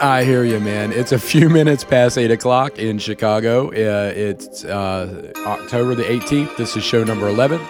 I 0.00 0.24
hear 0.24 0.44
you, 0.44 0.60
man. 0.60 0.92
It's 0.92 1.12
a 1.12 1.18
few 1.18 1.48
minutes 1.50 1.84
past 1.84 2.18
8 2.18 2.30
o'clock 2.30 2.78
in 2.78 2.98
Chicago. 2.98 3.68
Uh, 3.68 4.12
it's 4.14 4.64
uh, 4.64 5.32
October 5.46 5.94
the 5.94 6.04
18th. 6.04 6.56
This 6.56 6.76
is 6.76 6.84
show 6.84 7.02
number 7.02 7.28
11. 7.28 7.60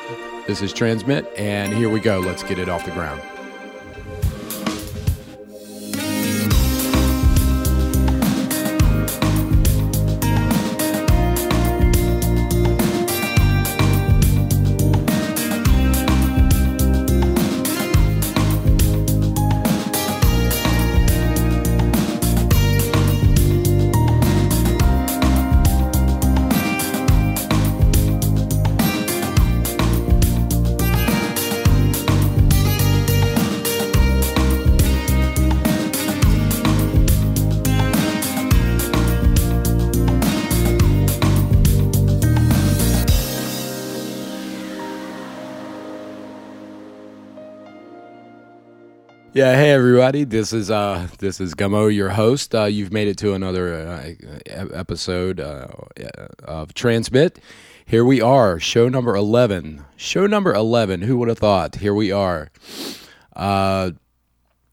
This 0.46 0.60
is 0.62 0.72
Transmit, 0.72 1.26
and 1.36 1.72
here 1.72 1.88
we 1.88 2.00
go. 2.00 2.18
Let's 2.18 2.42
get 2.42 2.58
it 2.58 2.68
off 2.68 2.84
the 2.84 2.92
ground. 2.92 3.22
Yeah, 49.36 49.54
hey 49.54 49.72
everybody. 49.72 50.24
This 50.24 50.54
is 50.54 50.70
uh 50.70 51.08
this 51.18 51.42
is 51.42 51.54
Gummo, 51.54 51.94
your 51.94 52.08
host. 52.08 52.54
Uh, 52.54 52.64
you've 52.64 52.90
made 52.90 53.06
it 53.06 53.18
to 53.18 53.34
another 53.34 53.86
uh, 53.86 54.14
episode 54.72 55.40
uh, 55.40 55.68
of 56.42 56.72
Transmit. 56.72 57.38
Here 57.84 58.02
we 58.02 58.22
are, 58.22 58.58
show 58.58 58.88
number 58.88 59.14
11. 59.14 59.84
Show 59.96 60.26
number 60.26 60.54
11. 60.54 61.02
Who 61.02 61.18
would 61.18 61.28
have 61.28 61.36
thought? 61.36 61.74
Here 61.74 61.92
we 61.92 62.10
are. 62.12 62.48
Uh, 63.34 63.90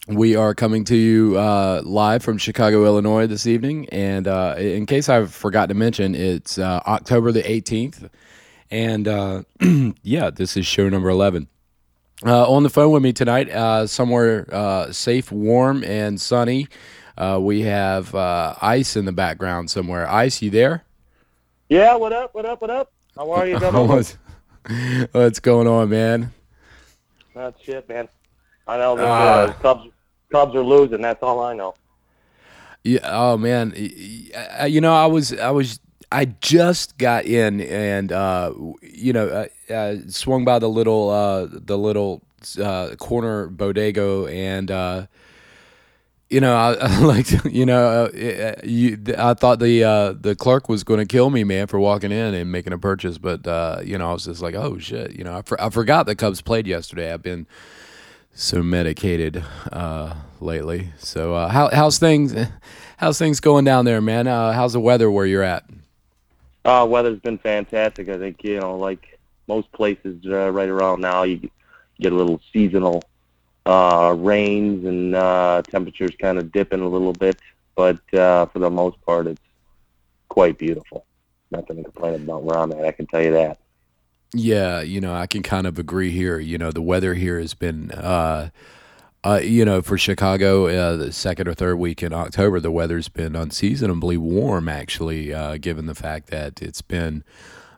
we 0.07 0.37
are 0.37 0.55
coming 0.55 0.85
to 0.85 0.95
you 0.95 1.37
uh, 1.37 1.81
live 1.83 2.23
from 2.23 2.37
Chicago, 2.37 2.85
Illinois 2.85 3.27
this 3.27 3.45
evening. 3.45 3.89
And 3.89 4.27
in 4.27 4.85
case 4.85 5.09
I've 5.09 5.33
forgot 5.33 5.67
to 5.67 5.75
mention, 5.75 6.15
it's 6.15 6.57
October 6.57 7.33
the 7.33 7.43
18th. 7.43 8.09
And 8.71 9.97
yeah, 10.03 10.29
this 10.29 10.55
is 10.55 10.65
show 10.65 10.87
number 10.87 11.09
11. 11.09 11.49
Uh, 12.25 12.49
on 12.49 12.63
the 12.63 12.69
phone 12.69 12.91
with 12.91 13.03
me 13.03 13.11
tonight, 13.11 13.49
uh, 13.49 13.85
somewhere 13.85 14.47
uh, 14.53 14.89
safe, 14.93 15.29
warm, 15.29 15.83
and 15.83 16.21
sunny. 16.21 16.69
Uh, 17.17 17.37
we 17.41 17.61
have 17.61 18.15
uh, 18.15 18.55
Ice 18.61 18.95
in 18.95 19.03
the 19.03 19.11
background 19.11 19.69
somewhere. 19.69 20.09
Ice, 20.09 20.41
you 20.41 20.49
there? 20.49 20.85
Yeah. 21.67 21.95
What 21.95 22.13
up? 22.13 22.33
What 22.33 22.45
up? 22.45 22.61
What 22.61 22.69
up? 22.69 22.93
How 23.17 23.29
are 23.31 23.45
you? 23.45 23.57
what's, 23.59 24.17
what's 25.11 25.39
going 25.41 25.67
on, 25.67 25.89
man? 25.89 26.31
Not 27.35 27.55
shit, 27.61 27.89
man. 27.89 28.07
I 28.67 28.77
know 28.77 28.95
the 28.95 29.05
uh, 29.05 29.53
Cubs. 29.53 29.89
Cubs 30.31 30.55
are 30.55 30.63
losing. 30.63 31.01
That's 31.01 31.21
all 31.21 31.41
I 31.41 31.53
know. 31.53 31.75
Yeah. 32.85 32.99
Oh 33.03 33.37
man. 33.37 33.73
You 33.75 34.81
know, 34.81 34.93
I 34.93 35.07
was 35.07 35.37
I 35.37 35.51
was 35.51 35.79
I 36.11 36.25
just 36.25 36.97
got 36.97 37.25
in 37.25 37.59
and 37.59 38.11
uh, 38.11 38.53
you 38.81 39.11
know 39.11 39.47
uh, 39.73 39.77
uh, 39.77 39.97
swung 40.07 40.45
by 40.45 40.59
the 40.59 40.69
little 40.69 41.09
uh, 41.09 41.47
the 41.49 41.77
little 41.77 42.21
uh, 42.61 42.95
corner 42.97 43.47
bodega 43.47 44.25
and 44.25 44.69
uh, 44.71 45.07
you 46.29 46.39
know 46.39 46.55
I, 46.55 46.73
I 46.81 46.99
like 46.99 47.27
you 47.45 47.65
know 47.65 48.09
you, 48.63 48.97
I 49.17 49.33
thought 49.33 49.59
the 49.59 50.17
the 50.19 50.35
clerk 50.35 50.69
was 50.69 50.83
going 50.83 50.99
to 50.99 51.05
kill 51.05 51.29
me 51.29 51.43
man 51.43 51.67
for 51.67 51.79
walking 51.79 52.11
in 52.11 52.33
and 52.33 52.51
making 52.51 52.73
a 52.73 52.77
purchase 52.77 53.17
but 53.17 53.45
you 53.85 53.97
know 53.97 54.09
I 54.09 54.13
was 54.13 54.25
just 54.25 54.41
like 54.41 54.55
oh 54.55 54.77
shit 54.77 55.13
you 55.13 55.23
know 55.23 55.37
I, 55.37 55.41
for, 55.41 55.61
I 55.61 55.69
forgot 55.69 56.05
the 56.05 56.15
Cubs 56.15 56.41
played 56.41 56.67
yesterday. 56.67 57.13
I've 57.13 57.23
been 57.23 57.47
so 58.33 58.63
medicated 58.63 59.43
lately. 60.39 60.91
So 60.97 61.47
how 61.47 61.69
how's 61.71 61.99
things 61.99 62.35
how's 62.97 63.19
things 63.19 63.39
going 63.39 63.65
down 63.65 63.85
there 63.85 64.01
man? 64.01 64.25
How's 64.25 64.73
the 64.73 64.79
weather 64.79 65.09
where 65.11 65.25
you're 65.25 65.43
at? 65.43 65.65
Uh, 66.65 66.87
weather's 66.89 67.19
been 67.19 67.37
fantastic. 67.37 68.07
I 68.07 68.17
think 68.17 68.43
you 68.43 68.59
know, 68.59 68.77
like 68.77 69.12
most 69.47 69.71
places 69.71 70.23
uh, 70.25 70.51
right 70.51 70.69
around 70.69 71.01
now, 71.01 71.23
you 71.23 71.49
get 71.99 72.11
a 72.11 72.15
little 72.15 72.41
seasonal 72.51 73.03
uh, 73.65 74.15
rains 74.17 74.85
and 74.85 75.15
uh, 75.15 75.61
temperatures 75.69 76.11
kind 76.19 76.37
of 76.37 76.51
dipping 76.51 76.81
a 76.81 76.87
little 76.87 77.13
bit, 77.13 77.39
but 77.75 77.99
uh, 78.13 78.45
for 78.47 78.59
the 78.59 78.69
most 78.69 78.99
part, 79.05 79.27
it's 79.27 79.41
quite 80.29 80.57
beautiful. 80.57 81.05
Nothing 81.51 81.77
to 81.77 81.83
complain 81.83 82.15
about 82.15 82.43
where 82.43 82.57
I'm 82.57 82.71
at. 82.71 82.85
I 82.85 82.91
can 82.91 83.07
tell 83.07 83.21
you 83.21 83.33
that. 83.33 83.59
Yeah, 84.33 84.81
you 84.81 84.99
know, 84.99 85.13
I 85.13 85.27
can 85.27 85.43
kind 85.43 85.67
of 85.67 85.77
agree 85.77 86.09
here. 86.09 86.39
You 86.39 86.57
know, 86.57 86.71
the 86.71 86.81
weather 86.81 87.13
here 87.13 87.39
has 87.39 87.53
been. 87.53 87.91
Uh, 87.91 88.49
uh, 89.25 89.39
you 89.41 89.63
know, 89.63 89.81
for 89.81 89.97
Chicago, 89.97 90.67
uh, 90.67 90.97
the 90.97 91.13
second 91.13 91.47
or 91.47 91.53
third 91.53 91.77
week 91.77 92.03
in 92.03 92.11
October, 92.11 92.59
the 92.59 92.71
weather's 92.71 93.07
been 93.07 93.37
unseasonably 93.37 94.17
warm, 94.17 94.67
actually, 94.67 95.33
uh, 95.33 95.55
given 95.57 95.85
the 95.85 95.95
fact 95.95 96.27
that 96.27 96.61
it's 96.61 96.81
been, 96.81 97.23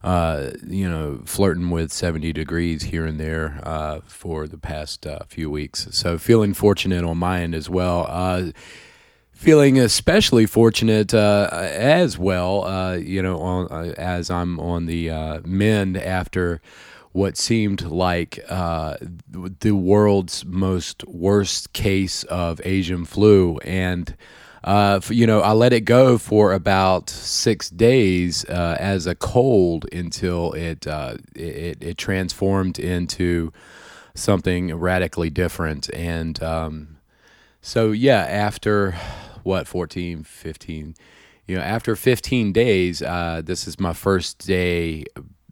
uh, 0.06 0.52
you 0.68 0.88
know, 0.88 1.20
flirting 1.26 1.72
with 1.72 1.92
70 1.92 2.32
degrees 2.32 2.84
here 2.84 3.08
and 3.08 3.20
there 3.20 3.60
uh, 3.64 4.02
for 4.06 4.48
the 4.48 4.58
past 4.58 5.08
uh, 5.08 5.20
few 5.28 5.50
weeks. 5.50 5.88
So, 5.92 6.20
feeling 6.20 6.54
fortunate 6.54 7.04
on 7.04 7.18
my 7.18 7.42
end 7.42 7.56
as 7.56 7.70
well. 7.72 8.54
feeling 9.32 9.80
especially 9.80 10.46
fortunate 10.46 11.14
as 11.14 12.20
well, 12.20 12.96
you 13.00 13.22
know, 13.22 13.40
on, 13.40 13.94
as 13.96 14.30
I'm 14.30 14.60
on 14.60 14.86
the 14.86 15.42
mend 15.44 15.98
after 15.98 16.62
what 17.12 17.36
seemed 17.36 17.82
like 17.82 18.40
uh, 18.48 18.98
the 19.32 19.72
world's 19.72 20.46
most 20.46 21.04
worst 21.08 21.74
case 21.74 22.24
of 22.26 22.62
Asian 22.64 23.06
flu. 23.06 23.58
And, 23.60 24.16
uh, 24.66 25.00
you 25.10 25.26
know, 25.26 25.40
I 25.40 25.54
let 25.54 25.72
it 25.72 25.82
go 25.82 26.18
for 26.18 26.52
about 26.52 27.10
six 27.10 27.70
days 27.70 28.44
uh, 28.46 28.76
as 28.80 29.08
a 29.08 29.16
cold 29.16 29.86
until 29.94 30.52
it, 30.54 30.86
uh, 30.86 31.16
it, 31.34 31.78
it 31.82 31.98
transformed 31.98 32.78
into 32.78 33.54
something 34.16 34.76
radically 34.76 35.30
different. 35.30 35.90
And 35.94 36.42
um, 36.44 36.98
so, 37.62 37.92
yeah, 37.92 38.26
after 38.28 38.98
what, 39.44 39.68
14, 39.68 40.24
15, 40.24 40.96
you 41.48 41.56
know, 41.56 41.62
after 41.62 41.96
15 41.96 42.52
days, 42.52 43.02
uh, 43.02 43.42
this 43.46 43.68
is 43.68 43.80
my 43.80 43.94
first 43.94 44.46
day 44.46 45.06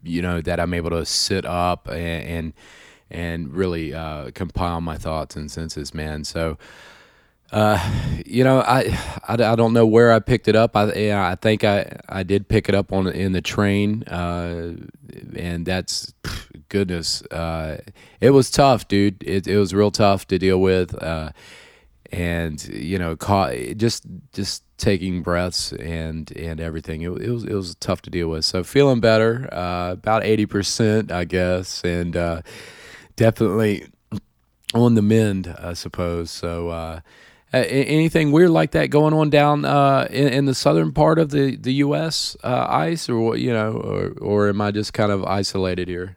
you 0.04 0.20
know 0.20 0.40
that 0.40 0.60
I'm 0.60 0.74
able 0.74 0.90
to 0.90 1.04
sit 1.06 1.44
up 1.44 1.88
and 1.88 1.94
and, 2.24 2.52
and 3.10 3.54
really 3.54 3.94
uh, 3.94 4.30
compile 4.34 4.80
my 4.80 4.96
thoughts 4.96 5.34
and 5.36 5.50
senses, 5.50 5.94
man. 5.94 6.24
So. 6.24 6.58
Uh, 7.54 7.78
you 8.26 8.42
know, 8.42 8.58
I, 8.62 8.98
I, 9.28 9.34
I, 9.34 9.54
don't 9.54 9.72
know 9.74 9.86
where 9.86 10.12
I 10.12 10.18
picked 10.18 10.48
it 10.48 10.56
up. 10.56 10.76
I 10.76 10.92
yeah, 10.94 11.24
I 11.24 11.36
think 11.36 11.62
I, 11.62 12.00
I 12.08 12.24
did 12.24 12.48
pick 12.48 12.68
it 12.68 12.74
up 12.74 12.92
on 12.92 13.06
in 13.06 13.30
the 13.30 13.40
train, 13.40 14.02
uh, 14.08 14.72
and 15.36 15.64
that's 15.64 16.12
goodness. 16.68 17.22
Uh, 17.26 17.78
it 18.20 18.30
was 18.30 18.50
tough, 18.50 18.88
dude. 18.88 19.22
It, 19.22 19.46
it 19.46 19.56
was 19.56 19.72
real 19.72 19.92
tough 19.92 20.26
to 20.28 20.38
deal 20.38 20.60
with, 20.60 21.00
uh, 21.00 21.30
and 22.10 22.60
you 22.66 22.98
know, 22.98 23.14
caught 23.14 23.54
just 23.76 24.02
just 24.32 24.64
taking 24.76 25.22
breaths 25.22 25.72
and 25.74 26.36
and 26.36 26.60
everything. 26.60 27.02
It, 27.02 27.10
it, 27.22 27.30
was 27.30 27.44
it 27.44 27.54
was 27.54 27.76
tough 27.76 28.02
to 28.02 28.10
deal 28.10 28.26
with. 28.26 28.44
So 28.44 28.64
feeling 28.64 28.98
better, 28.98 29.48
uh, 29.52 29.92
about 29.92 30.24
eighty 30.24 30.46
percent, 30.46 31.12
I 31.12 31.22
guess, 31.22 31.84
and 31.84 32.16
uh, 32.16 32.42
definitely 33.14 33.86
on 34.74 34.96
the 34.96 35.02
mend, 35.02 35.54
I 35.56 35.74
suppose. 35.74 36.32
So. 36.32 37.00
Uh, 37.54 37.58
anything 37.68 38.32
weird 38.32 38.50
like 38.50 38.72
that 38.72 38.90
going 38.90 39.14
on 39.14 39.30
down 39.30 39.64
uh, 39.64 40.08
in, 40.10 40.26
in, 40.28 40.44
the 40.44 40.54
southern 40.54 40.90
part 40.90 41.20
of 41.20 41.30
the 41.30 41.54
the 41.54 41.74
U.S. 41.74 42.36
Uh, 42.42 42.66
ice, 42.68 43.08
or 43.08 43.36
you 43.36 43.52
know, 43.52 43.72
or 43.74 44.08
or 44.20 44.48
am 44.48 44.60
I 44.60 44.72
just 44.72 44.92
kind 44.92 45.12
of 45.12 45.24
isolated 45.24 45.86
here? 45.86 46.16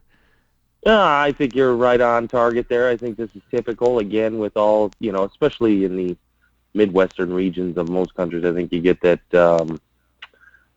I 0.87 1.33
think 1.33 1.55
you're 1.55 1.75
right 1.75 2.01
on 2.01 2.27
target 2.27 2.69
there. 2.69 2.89
I 2.89 2.97
think 2.97 3.17
this 3.17 3.29
is 3.35 3.41
typical 3.51 3.99
again 3.99 4.39
with 4.39 4.57
all 4.57 4.91
you 4.99 5.11
know, 5.11 5.25
especially 5.25 5.85
in 5.85 5.95
the 5.95 6.17
midwestern 6.73 7.31
regions 7.31 7.77
of 7.77 7.87
most 7.87 8.15
countries. 8.15 8.43
I 8.43 8.53
think 8.53 8.71
you 8.71 8.81
get 8.81 9.01
that 9.01 9.33
um, 9.35 9.79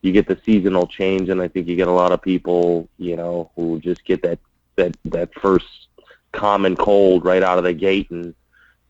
you 0.01 0.11
get 0.11 0.27
the 0.27 0.37
seasonal 0.45 0.85
change, 0.85 1.29
and 1.29 1.41
I 1.41 1.47
think 1.47 1.67
you 1.67 1.75
get 1.75 1.87
a 1.87 1.91
lot 1.91 2.11
of 2.11 2.21
people, 2.21 2.87
you 2.97 3.15
know, 3.15 3.49
who 3.55 3.79
just 3.79 4.05
get 4.05 4.21
that 4.21 4.37
that 4.75 4.95
that 5.05 5.33
first 5.35 5.87
common 6.33 6.75
cold 6.75 7.25
right 7.25 7.41
out 7.41 7.57
of 7.57 7.63
the 7.63 7.73
gate, 7.73 8.11
and 8.11 8.35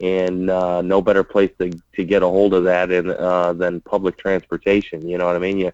and 0.01 0.49
uh, 0.49 0.81
no 0.81 1.01
better 1.01 1.23
place 1.23 1.51
to 1.59 1.79
to 1.93 2.03
get 2.03 2.23
a 2.23 2.27
hold 2.27 2.53
of 2.53 2.63
that 2.65 2.91
in, 2.91 3.09
uh, 3.09 3.53
than 3.53 3.81
public 3.81 4.17
transportation. 4.17 5.07
You 5.07 5.17
know 5.17 5.25
what 5.27 5.35
I 5.35 5.39
mean? 5.39 5.57
You 5.57 5.71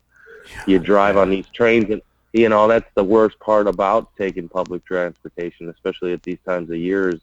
you 0.66 0.80
drive 0.80 1.18
on 1.18 1.30
these 1.30 1.48
trains, 1.54 1.90
and 1.90 2.02
you 2.34 2.50
know 2.50 2.68
that's 2.68 2.90
the 2.96 3.04
worst 3.04 3.40
part 3.40 3.68
about 3.68 4.16
taking 4.18 4.50
public 4.50 4.86
transportation, 4.86 5.70
especially 5.70 6.14
at 6.14 6.24
these 6.24 6.40
times 6.46 6.70
of 6.70 6.78
years 6.78 7.20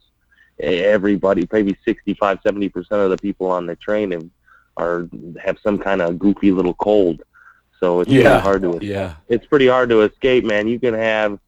everybody, 0.59 1.45
maybe 1.51 1.75
65, 1.83 2.39
70 2.41 2.69
percent 2.69 3.01
of 3.01 3.09
the 3.09 3.17
people 3.17 3.47
on 3.47 3.65
the 3.65 3.75
train 3.75 4.11
have 4.11 4.25
are 4.77 5.07
have 5.43 5.57
some 5.63 5.77
kind 5.77 6.01
of 6.01 6.17
goofy 6.19 6.51
little 6.51 6.73
cold. 6.75 7.23
So 7.79 7.99
it's 8.01 8.09
Yeah. 8.11 8.23
pretty 8.23 8.41
hard 8.41 8.61
to 8.63 8.79
Yeah. 8.81 9.15
it's 9.29 9.45
pretty 9.45 9.67
hard 9.67 9.89
to 9.89 10.01
escape, 10.01 10.43
man. 10.45 10.67
You 10.67 10.79
can 10.79 10.93
have 10.93 11.39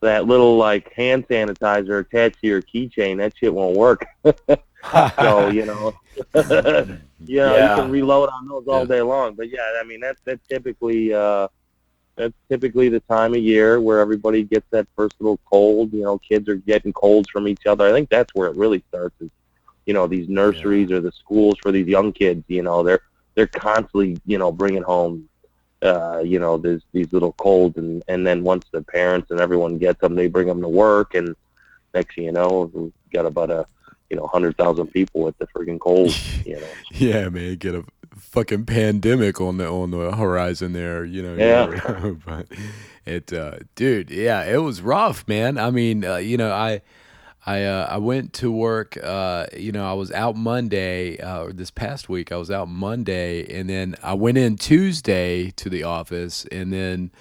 that 0.00 0.26
little 0.26 0.56
like 0.56 0.92
hand 0.92 1.26
sanitizer 1.28 2.00
attached 2.00 2.40
to 2.40 2.46
your 2.46 2.62
keychain. 2.62 3.18
That 3.18 3.34
shit 3.36 3.52
won't 3.52 3.76
work. 3.76 4.04
So 5.20 5.48
you 5.48 5.64
know, 5.66 5.92
you 6.34 6.42
know, 6.44 7.56
Yeah. 7.56 7.76
you 7.76 7.82
can 7.82 7.90
reload 7.90 8.28
on 8.30 8.48
those 8.48 8.66
all 8.68 8.80
Yeah. 8.80 8.96
day 8.96 9.02
long. 9.02 9.34
But 9.34 9.50
yeah, 9.50 9.60
I 9.80 9.84
mean 9.84 10.00
that's 10.00 10.20
that's 10.24 10.46
typically 10.48 11.12
uh, 11.12 11.48
that's 12.16 12.34
typically 12.48 12.88
the 12.88 13.00
time 13.00 13.34
of 13.34 13.40
year 13.40 13.80
where 13.80 14.00
everybody 14.00 14.42
gets 14.42 14.66
that 14.70 14.86
first 14.96 15.16
little 15.20 15.38
cold. 15.50 15.92
You 15.92 16.02
know, 16.02 16.18
kids 16.18 16.48
are 16.48 16.56
getting 16.56 16.92
colds 16.92 17.28
from 17.30 17.48
each 17.48 17.66
other. 17.66 17.86
I 17.86 17.92
think 17.92 18.08
that's 18.08 18.34
where 18.34 18.48
it 18.48 18.56
really 18.56 18.82
starts. 18.88 19.14
Is 19.20 19.30
you 19.86 19.94
know 19.94 20.06
these 20.06 20.28
nurseries 20.28 20.90
or 20.90 21.00
the 21.00 21.12
schools 21.12 21.56
for 21.62 21.72
these 21.72 21.86
young 21.86 22.12
kids. 22.12 22.44
You 22.48 22.62
know, 22.62 22.82
they're 22.82 23.00
they're 23.34 23.46
constantly 23.46 24.16
you 24.26 24.38
know 24.38 24.52
bringing 24.52 24.82
home. 24.82 25.28
Uh, 25.82 26.22
you 26.24 26.38
know, 26.38 26.56
there's 26.56 26.82
these 26.92 27.12
little 27.12 27.32
colds, 27.32 27.76
and 27.76 28.02
and 28.08 28.26
then 28.26 28.42
once 28.42 28.64
the 28.72 28.82
parents 28.82 29.30
and 29.30 29.40
everyone 29.40 29.78
gets 29.78 30.00
them, 30.00 30.14
they 30.14 30.26
bring 30.26 30.46
them 30.46 30.62
to 30.62 30.68
work, 30.68 31.14
and 31.14 31.36
next 31.94 32.14
thing 32.14 32.24
you 32.24 32.32
know, 32.32 32.70
we've 32.72 32.92
got 33.12 33.26
about 33.26 33.50
a 33.50 33.66
you 34.10 34.16
know 34.16 34.26
hundred 34.26 34.56
thousand 34.56 34.88
people 34.88 35.22
with 35.22 35.36
the 35.38 35.46
freaking 35.48 35.80
cold. 35.80 36.14
You 36.46 36.60
know, 36.60 36.66
Yeah, 36.92 37.28
man, 37.28 37.56
get 37.56 37.74
a 37.74 37.84
fucking 38.16 38.66
pandemic 38.66 39.40
on 39.40 39.58
the 39.58 39.68
on 39.68 39.90
the 39.90 40.14
horizon 40.14 40.72
there, 40.72 41.04
you 41.04 41.22
know. 41.22 41.34
Yeah. 41.34 41.66
know, 41.66 42.18
but 42.26 42.46
it, 43.04 43.32
uh, 43.32 43.58
dude, 43.74 44.10
yeah, 44.10 44.44
it 44.44 44.58
was 44.58 44.80
rough, 44.82 45.26
man. 45.28 45.58
I 45.58 45.70
mean, 45.70 46.04
uh, 46.04 46.16
you 46.16 46.36
know, 46.36 46.52
I, 46.52 46.82
I, 47.44 47.62
uh, 47.62 47.86
I 47.90 47.98
went 47.98 48.32
to 48.34 48.50
work. 48.50 48.98
Uh, 49.02 49.46
you 49.56 49.70
know, 49.72 49.88
I 49.88 49.92
was 49.92 50.10
out 50.10 50.36
Monday. 50.36 51.18
Uh, 51.18 51.44
or 51.44 51.52
this 51.52 51.70
past 51.70 52.08
week, 52.08 52.32
I 52.32 52.36
was 52.36 52.50
out 52.50 52.68
Monday, 52.68 53.46
and 53.58 53.70
then 53.70 53.94
I 54.02 54.14
went 54.14 54.38
in 54.38 54.56
Tuesday 54.56 55.50
to 55.52 55.70
the 55.70 55.84
office, 55.84 56.44
and 56.50 56.72
then, 56.72 57.12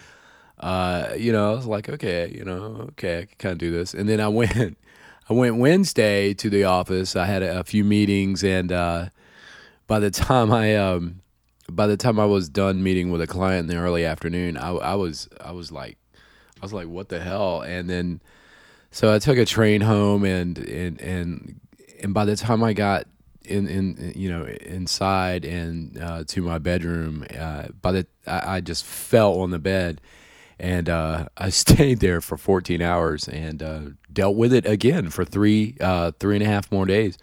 uh, 0.59 1.09
you 1.15 1.31
know, 1.31 1.51
I 1.51 1.55
was 1.55 1.67
like, 1.67 1.89
okay, 1.89 2.31
you 2.35 2.43
know, 2.43 2.87
okay, 2.91 3.19
I 3.19 3.25
can 3.25 3.35
kind 3.37 3.51
of 3.53 3.57
do 3.59 3.71
this, 3.71 3.93
and 3.93 4.09
then 4.09 4.19
I 4.19 4.27
went. 4.29 4.77
I 5.27 5.33
went 5.33 5.57
Wednesday 5.57 6.33
to 6.35 6.49
the 6.49 6.65
office. 6.65 7.15
I 7.15 7.25
had 7.25 7.41
a, 7.41 7.61
a 7.61 7.63
few 7.63 7.83
meetings, 7.83 8.43
and 8.43 8.71
uh, 8.71 9.09
by 9.87 9.99
the 9.99 10.11
time 10.11 10.51
I 10.51 10.75
um, 10.75 11.21
by 11.69 11.87
the 11.87 11.97
time 11.97 12.19
I 12.19 12.25
was 12.25 12.47
done 12.47 12.83
meeting 12.83 13.11
with 13.11 13.21
a 13.21 13.27
client 13.27 13.69
in 13.69 13.75
the 13.75 13.81
early 13.81 14.05
afternoon, 14.05 14.57
I, 14.57 14.69
I 14.69 14.95
was 14.95 15.27
I 15.43 15.51
was 15.51 15.71
like 15.71 15.97
I 16.61 16.65
was 16.65 16.73
like, 16.73 16.87
what 16.87 17.09
the 17.09 17.19
hell? 17.19 17.61
And 17.61 17.89
then 17.89 18.21
so 18.91 19.13
I 19.13 19.19
took 19.19 19.37
a 19.37 19.45
train 19.45 19.81
home, 19.81 20.23
and 20.23 20.57
and 20.57 21.01
and 21.01 21.59
and 22.01 22.13
by 22.13 22.25
the 22.25 22.35
time 22.35 22.63
I 22.63 22.73
got 22.73 23.07
in 23.43 23.67
in 23.67 24.13
you 24.15 24.29
know 24.29 24.45
inside 24.45 25.43
and 25.43 25.97
uh, 26.01 26.23
to 26.27 26.41
my 26.41 26.59
bedroom, 26.59 27.25
uh, 27.37 27.67
by 27.81 27.91
the 27.91 28.07
I, 28.27 28.57
I 28.57 28.61
just 28.61 28.85
fell 28.85 29.39
on 29.39 29.51
the 29.51 29.59
bed. 29.59 30.01
And 30.57 30.87
uh, 30.87 31.27
I 31.37 31.49
stayed 31.49 31.99
there 31.99 32.21
for 32.21 32.37
14 32.37 32.81
hours 32.81 33.27
and 33.27 33.61
uh, 33.61 33.81
dealt 34.15 34.35
with 34.35 34.51
it 34.53 34.65
again 34.65 35.11
for 35.11 35.23
three, 35.23 35.77
uh, 35.79 36.11
three 36.19 36.35
and 36.35 36.43
a 36.43 36.47
half 36.47 36.71
more 36.71 36.87
days 36.87 37.19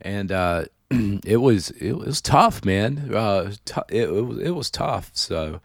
and 0.00 0.30
uh, 0.32 0.64
it 0.90 1.38
was 1.38 1.70
it 1.70 1.92
was 1.92 2.20
tough, 2.20 2.64
man. 2.64 3.14
Uh, 3.14 3.52
tou- 3.64 3.82
it, 3.88 4.08
it 4.08 4.24
was 4.24 4.38
it 4.38 4.50
was 4.50 4.70
tough. 4.70 5.10
So, 5.14 5.60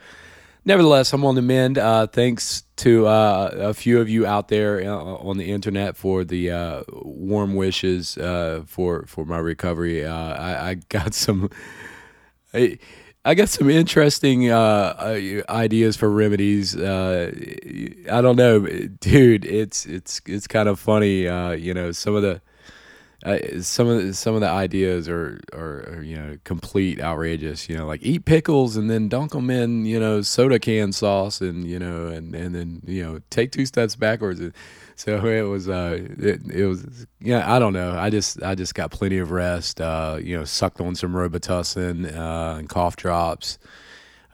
nevertheless, 0.65 1.13
I'm 1.13 1.25
on 1.25 1.35
the 1.35 1.41
mend. 1.41 1.77
Uh, 1.77 2.07
thanks 2.07 2.63
to 2.77 3.07
uh, 3.07 3.51
a 3.53 3.73
few 3.73 3.99
of 3.99 4.09
you 4.09 4.25
out 4.25 4.47
there 4.47 4.81
uh, 4.81 4.95
on 4.95 5.37
the 5.37 5.51
internet 5.51 5.95
for 5.95 6.23
the 6.23 6.51
uh, 6.51 6.83
warm 6.91 7.55
wishes 7.55 8.17
uh, 8.17 8.63
for 8.65 9.05
for 9.07 9.25
my 9.25 9.37
recovery. 9.37 10.05
Uh, 10.05 10.13
I, 10.13 10.69
I 10.69 10.73
got 10.89 11.13
some. 11.13 11.49
I, 12.53 12.77
I 13.25 13.35
got 13.35 13.47
some 13.47 13.69
interesting 13.69 14.51
uh, 14.51 14.57
uh, 14.57 15.41
ideas 15.49 15.95
for 15.95 16.09
remedies. 16.09 16.75
Uh, 16.75 17.31
I 18.11 18.21
don't 18.21 18.35
know, 18.35 18.59
dude. 18.99 19.45
It's 19.45 19.85
it's 19.85 20.21
it's 20.25 20.45
kind 20.45 20.67
of 20.67 20.77
funny. 20.79 21.27
Uh, 21.27 21.51
you 21.51 21.73
know, 21.73 21.93
some 21.93 22.15
of 22.15 22.21
the 22.21 22.41
uh, 23.23 23.61
some 23.61 23.87
of 23.87 24.03
the, 24.03 24.13
some 24.13 24.35
of 24.35 24.41
the 24.41 24.49
ideas 24.49 25.07
are, 25.07 25.39
are 25.53 25.95
are 25.95 26.03
you 26.03 26.17
know 26.17 26.37
complete 26.43 26.99
outrageous. 26.99 27.69
You 27.69 27.77
know, 27.77 27.85
like 27.85 28.01
eat 28.03 28.25
pickles 28.25 28.75
and 28.75 28.89
then 28.89 29.07
dunk 29.07 29.31
them 29.31 29.49
in 29.49 29.85
you 29.85 30.01
know 30.01 30.21
soda 30.21 30.59
can 30.59 30.91
sauce 30.91 31.39
and 31.39 31.65
you 31.65 31.79
know 31.79 32.07
and 32.07 32.35
and 32.35 32.53
then 32.53 32.81
you 32.85 33.03
know 33.03 33.21
take 33.29 33.53
two 33.53 33.65
steps 33.65 33.95
backwards. 33.95 34.41
So 34.95 35.25
it 35.25 35.43
was 35.43 35.69
uh 35.69 35.99
it, 36.17 36.41
it 36.51 36.65
was 36.65 37.07
yeah 37.19 37.53
I 37.53 37.59
don't 37.59 37.73
know 37.73 37.97
I 37.97 38.09
just 38.09 38.41
I 38.43 38.55
just 38.55 38.75
got 38.75 38.91
plenty 38.91 39.17
of 39.17 39.31
rest. 39.31 39.81
Uh, 39.81 40.17
you 40.21 40.37
know, 40.37 40.43
sucked 40.45 40.81
on 40.81 40.95
some 40.95 41.13
Robitussin 41.13 42.15
uh, 42.15 42.57
and 42.57 42.69
cough 42.69 42.95
drops, 42.95 43.57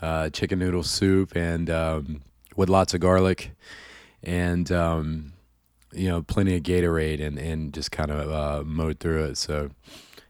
uh, 0.01 0.29
chicken 0.29 0.59
noodle 0.59 0.83
soup 0.83 1.35
and 1.35 1.69
um, 1.69 2.21
with 2.55 2.69
lots 2.69 2.93
of 2.93 2.99
garlic 2.99 3.51
and. 4.23 4.71
Um, 4.71 5.33
you 5.91 6.07
know, 6.07 6.21
plenty 6.21 6.55
of 6.55 6.63
Gatorade 6.63 7.21
and, 7.21 7.37
and 7.39 7.73
just 7.73 7.91
kind 7.91 8.11
of 8.11 8.31
uh, 8.31 8.63
mowed 8.63 8.99
through 8.99 9.25
it. 9.25 9.37
So, 9.37 9.71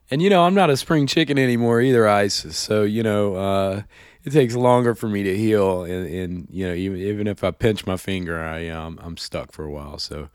and 0.09 0.21
you 0.21 0.29
know, 0.29 0.45
I'm 0.45 0.53
not 0.53 0.69
a 0.69 0.77
spring 0.77 1.07
chicken 1.07 1.37
anymore 1.37 1.81
either, 1.81 2.07
Ice. 2.07 2.55
So, 2.55 2.83
you 2.83 3.03
know, 3.03 3.35
uh, 3.35 3.81
it 4.25 4.31
takes 4.31 4.56
longer 4.56 4.95
for 4.95 5.07
me 5.07 5.24
to 5.24 5.38
heal. 5.38 5.83
And, 5.83 6.07
and 6.07 6.48
you 6.51 6.68
know, 6.68 6.74
even 6.74 7.00
even 7.00 7.27
if 7.27 7.44
I 7.44 7.51
pinch 7.51 7.86
my 7.86 7.98
finger, 7.98 8.39
I 8.39 8.68
um, 8.69 9.00
I'm 9.01 9.18
stuck 9.18 9.51
for 9.51 9.66
a 9.66 9.71
while. 9.71 9.98
So, 10.00 10.30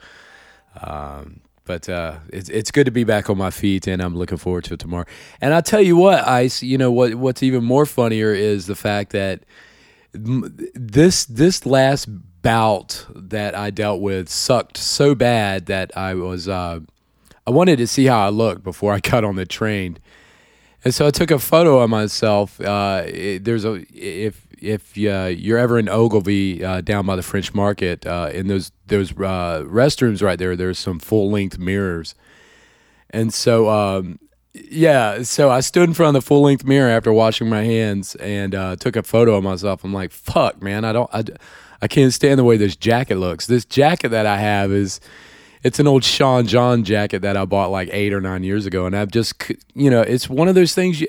um, 0.80 1.40
but 1.64 1.88
uh, 1.88 2.18
it's 2.28 2.48
it's 2.48 2.70
good 2.70 2.84
to 2.84 2.90
be 2.90 3.04
back 3.04 3.30
on 3.30 3.38
my 3.38 3.50
feet, 3.50 3.86
and 3.86 4.02
I'm 4.02 4.16
looking 4.16 4.38
forward 4.38 4.64
to 4.64 4.74
it 4.74 4.80
tomorrow. 4.80 5.06
And 5.40 5.54
I'll 5.54 5.62
tell 5.62 5.82
you 5.82 5.96
what, 5.96 6.26
Ice, 6.26 6.62
you 6.62 6.78
know 6.78 6.90
what 6.90 7.14
what's 7.14 7.42
even 7.42 7.64
more 7.64 7.86
funnier 7.86 8.32
is 8.32 8.66
the 8.66 8.74
fact 8.74 9.12
that 9.12 9.44
this 10.12 11.24
this 11.24 11.66
last 11.66 12.08
bout 12.42 13.06
that 13.14 13.54
I 13.54 13.70
dealt 13.70 14.00
with 14.00 14.28
sucked 14.28 14.76
so 14.76 15.14
bad 15.14 15.66
that 15.66 15.96
I 15.96 16.14
was 16.14 16.48
uh, 16.48 16.80
I 17.46 17.50
wanted 17.50 17.76
to 17.78 17.86
see 17.86 18.06
how 18.06 18.26
I 18.26 18.28
looked 18.28 18.62
before 18.62 18.92
I 18.92 19.00
got 19.00 19.24
on 19.24 19.36
the 19.36 19.46
train, 19.46 19.98
and 20.84 20.94
so 20.94 21.06
I 21.06 21.10
took 21.10 21.30
a 21.30 21.38
photo 21.38 21.80
of 21.80 21.90
myself. 21.90 22.60
Uh, 22.60 23.02
it- 23.06 23.44
there's 23.44 23.64
a 23.64 23.84
if 23.92 24.46
if 24.60 24.96
uh, 24.96 25.26
you're 25.26 25.58
ever 25.58 25.78
in 25.78 25.88
Ogilvie 25.90 26.64
uh, 26.64 26.80
down 26.80 27.04
by 27.04 27.16
the 27.16 27.22
French 27.22 27.52
Market 27.54 28.06
uh, 28.06 28.30
in 28.32 28.46
those 28.48 28.72
those 28.86 29.12
uh, 29.12 29.62
restrooms 29.66 30.22
right 30.22 30.38
there, 30.38 30.56
there's 30.56 30.78
some 30.78 30.98
full 30.98 31.30
length 31.30 31.58
mirrors, 31.58 32.14
and 33.10 33.32
so 33.34 33.68
um, 33.68 34.18
yeah, 34.54 35.22
so 35.22 35.50
I 35.50 35.60
stood 35.60 35.88
in 35.88 35.94
front 35.94 36.16
of 36.16 36.22
the 36.22 36.26
full 36.26 36.42
length 36.42 36.64
mirror 36.64 36.88
after 36.90 37.12
washing 37.12 37.48
my 37.48 37.64
hands 37.64 38.14
and 38.16 38.54
uh, 38.54 38.76
took 38.76 38.94
a 38.96 39.02
photo 39.02 39.34
of 39.34 39.42
myself. 39.44 39.82
I'm 39.84 39.92
like, 39.92 40.12
fuck, 40.12 40.62
man, 40.62 40.84
I 40.84 40.92
don't, 40.92 41.10
I, 41.12 41.24
I 41.82 41.88
can't 41.88 42.12
stand 42.12 42.38
the 42.38 42.44
way 42.44 42.56
this 42.56 42.76
jacket 42.76 43.16
looks. 43.16 43.46
This 43.48 43.64
jacket 43.64 44.10
that 44.10 44.26
I 44.26 44.36
have 44.38 44.70
is, 44.70 45.00
it's 45.64 45.78
an 45.78 45.86
old 45.86 46.04
Sean 46.04 46.46
John 46.46 46.84
jacket 46.84 47.22
that 47.22 47.36
I 47.36 47.46
bought 47.46 47.70
like 47.70 47.88
eight 47.90 48.12
or 48.12 48.20
nine 48.20 48.44
years 48.44 48.66
ago, 48.66 48.84
and 48.86 48.94
I've 48.94 49.10
just, 49.10 49.50
you 49.74 49.90
know, 49.90 50.02
it's 50.02 50.28
one 50.28 50.46
of 50.46 50.54
those 50.54 50.74
things. 50.74 51.00
You, 51.00 51.08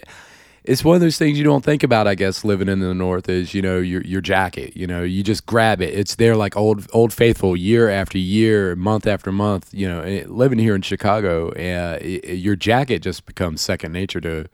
it's 0.64 0.84
one 0.84 0.96
of 0.96 1.02
those 1.02 1.20
things 1.20 1.38
you 1.38 1.44
don't 1.44 1.64
think 1.64 1.84
about, 1.84 2.08
I 2.08 2.16
guess, 2.16 2.44
living 2.44 2.68
in 2.70 2.80
the 2.80 2.94
north 2.96 3.30
is, 3.30 3.54
you 3.54 3.62
know, 3.62 3.78
your 3.78 4.02
your 4.02 4.22
jacket. 4.22 4.76
You 4.76 4.88
know, 4.88 5.04
you 5.04 5.22
just 5.24 5.46
grab 5.46 5.82
it. 5.82 5.94
It's 5.94 6.16
there 6.16 6.38
like 6.38 6.56
old 6.56 6.88
old 6.94 7.14
faithful, 7.14 7.56
year 7.56 7.90
after 7.90 8.18
year, 8.18 8.76
month 8.78 9.06
after 9.06 9.32
month. 9.32 9.70
You 9.74 9.90
know, 9.90 10.02
eh, 10.02 10.24
living 10.26 10.58
here 10.58 10.74
in 10.74 10.82
Chicago, 10.82 11.50
uh, 11.50 12.00
your 12.04 12.56
jacket 12.56 13.00
just 13.00 13.26
becomes 13.26 13.62
second 13.62 13.92
nature 13.92 14.22
to 14.22 14.46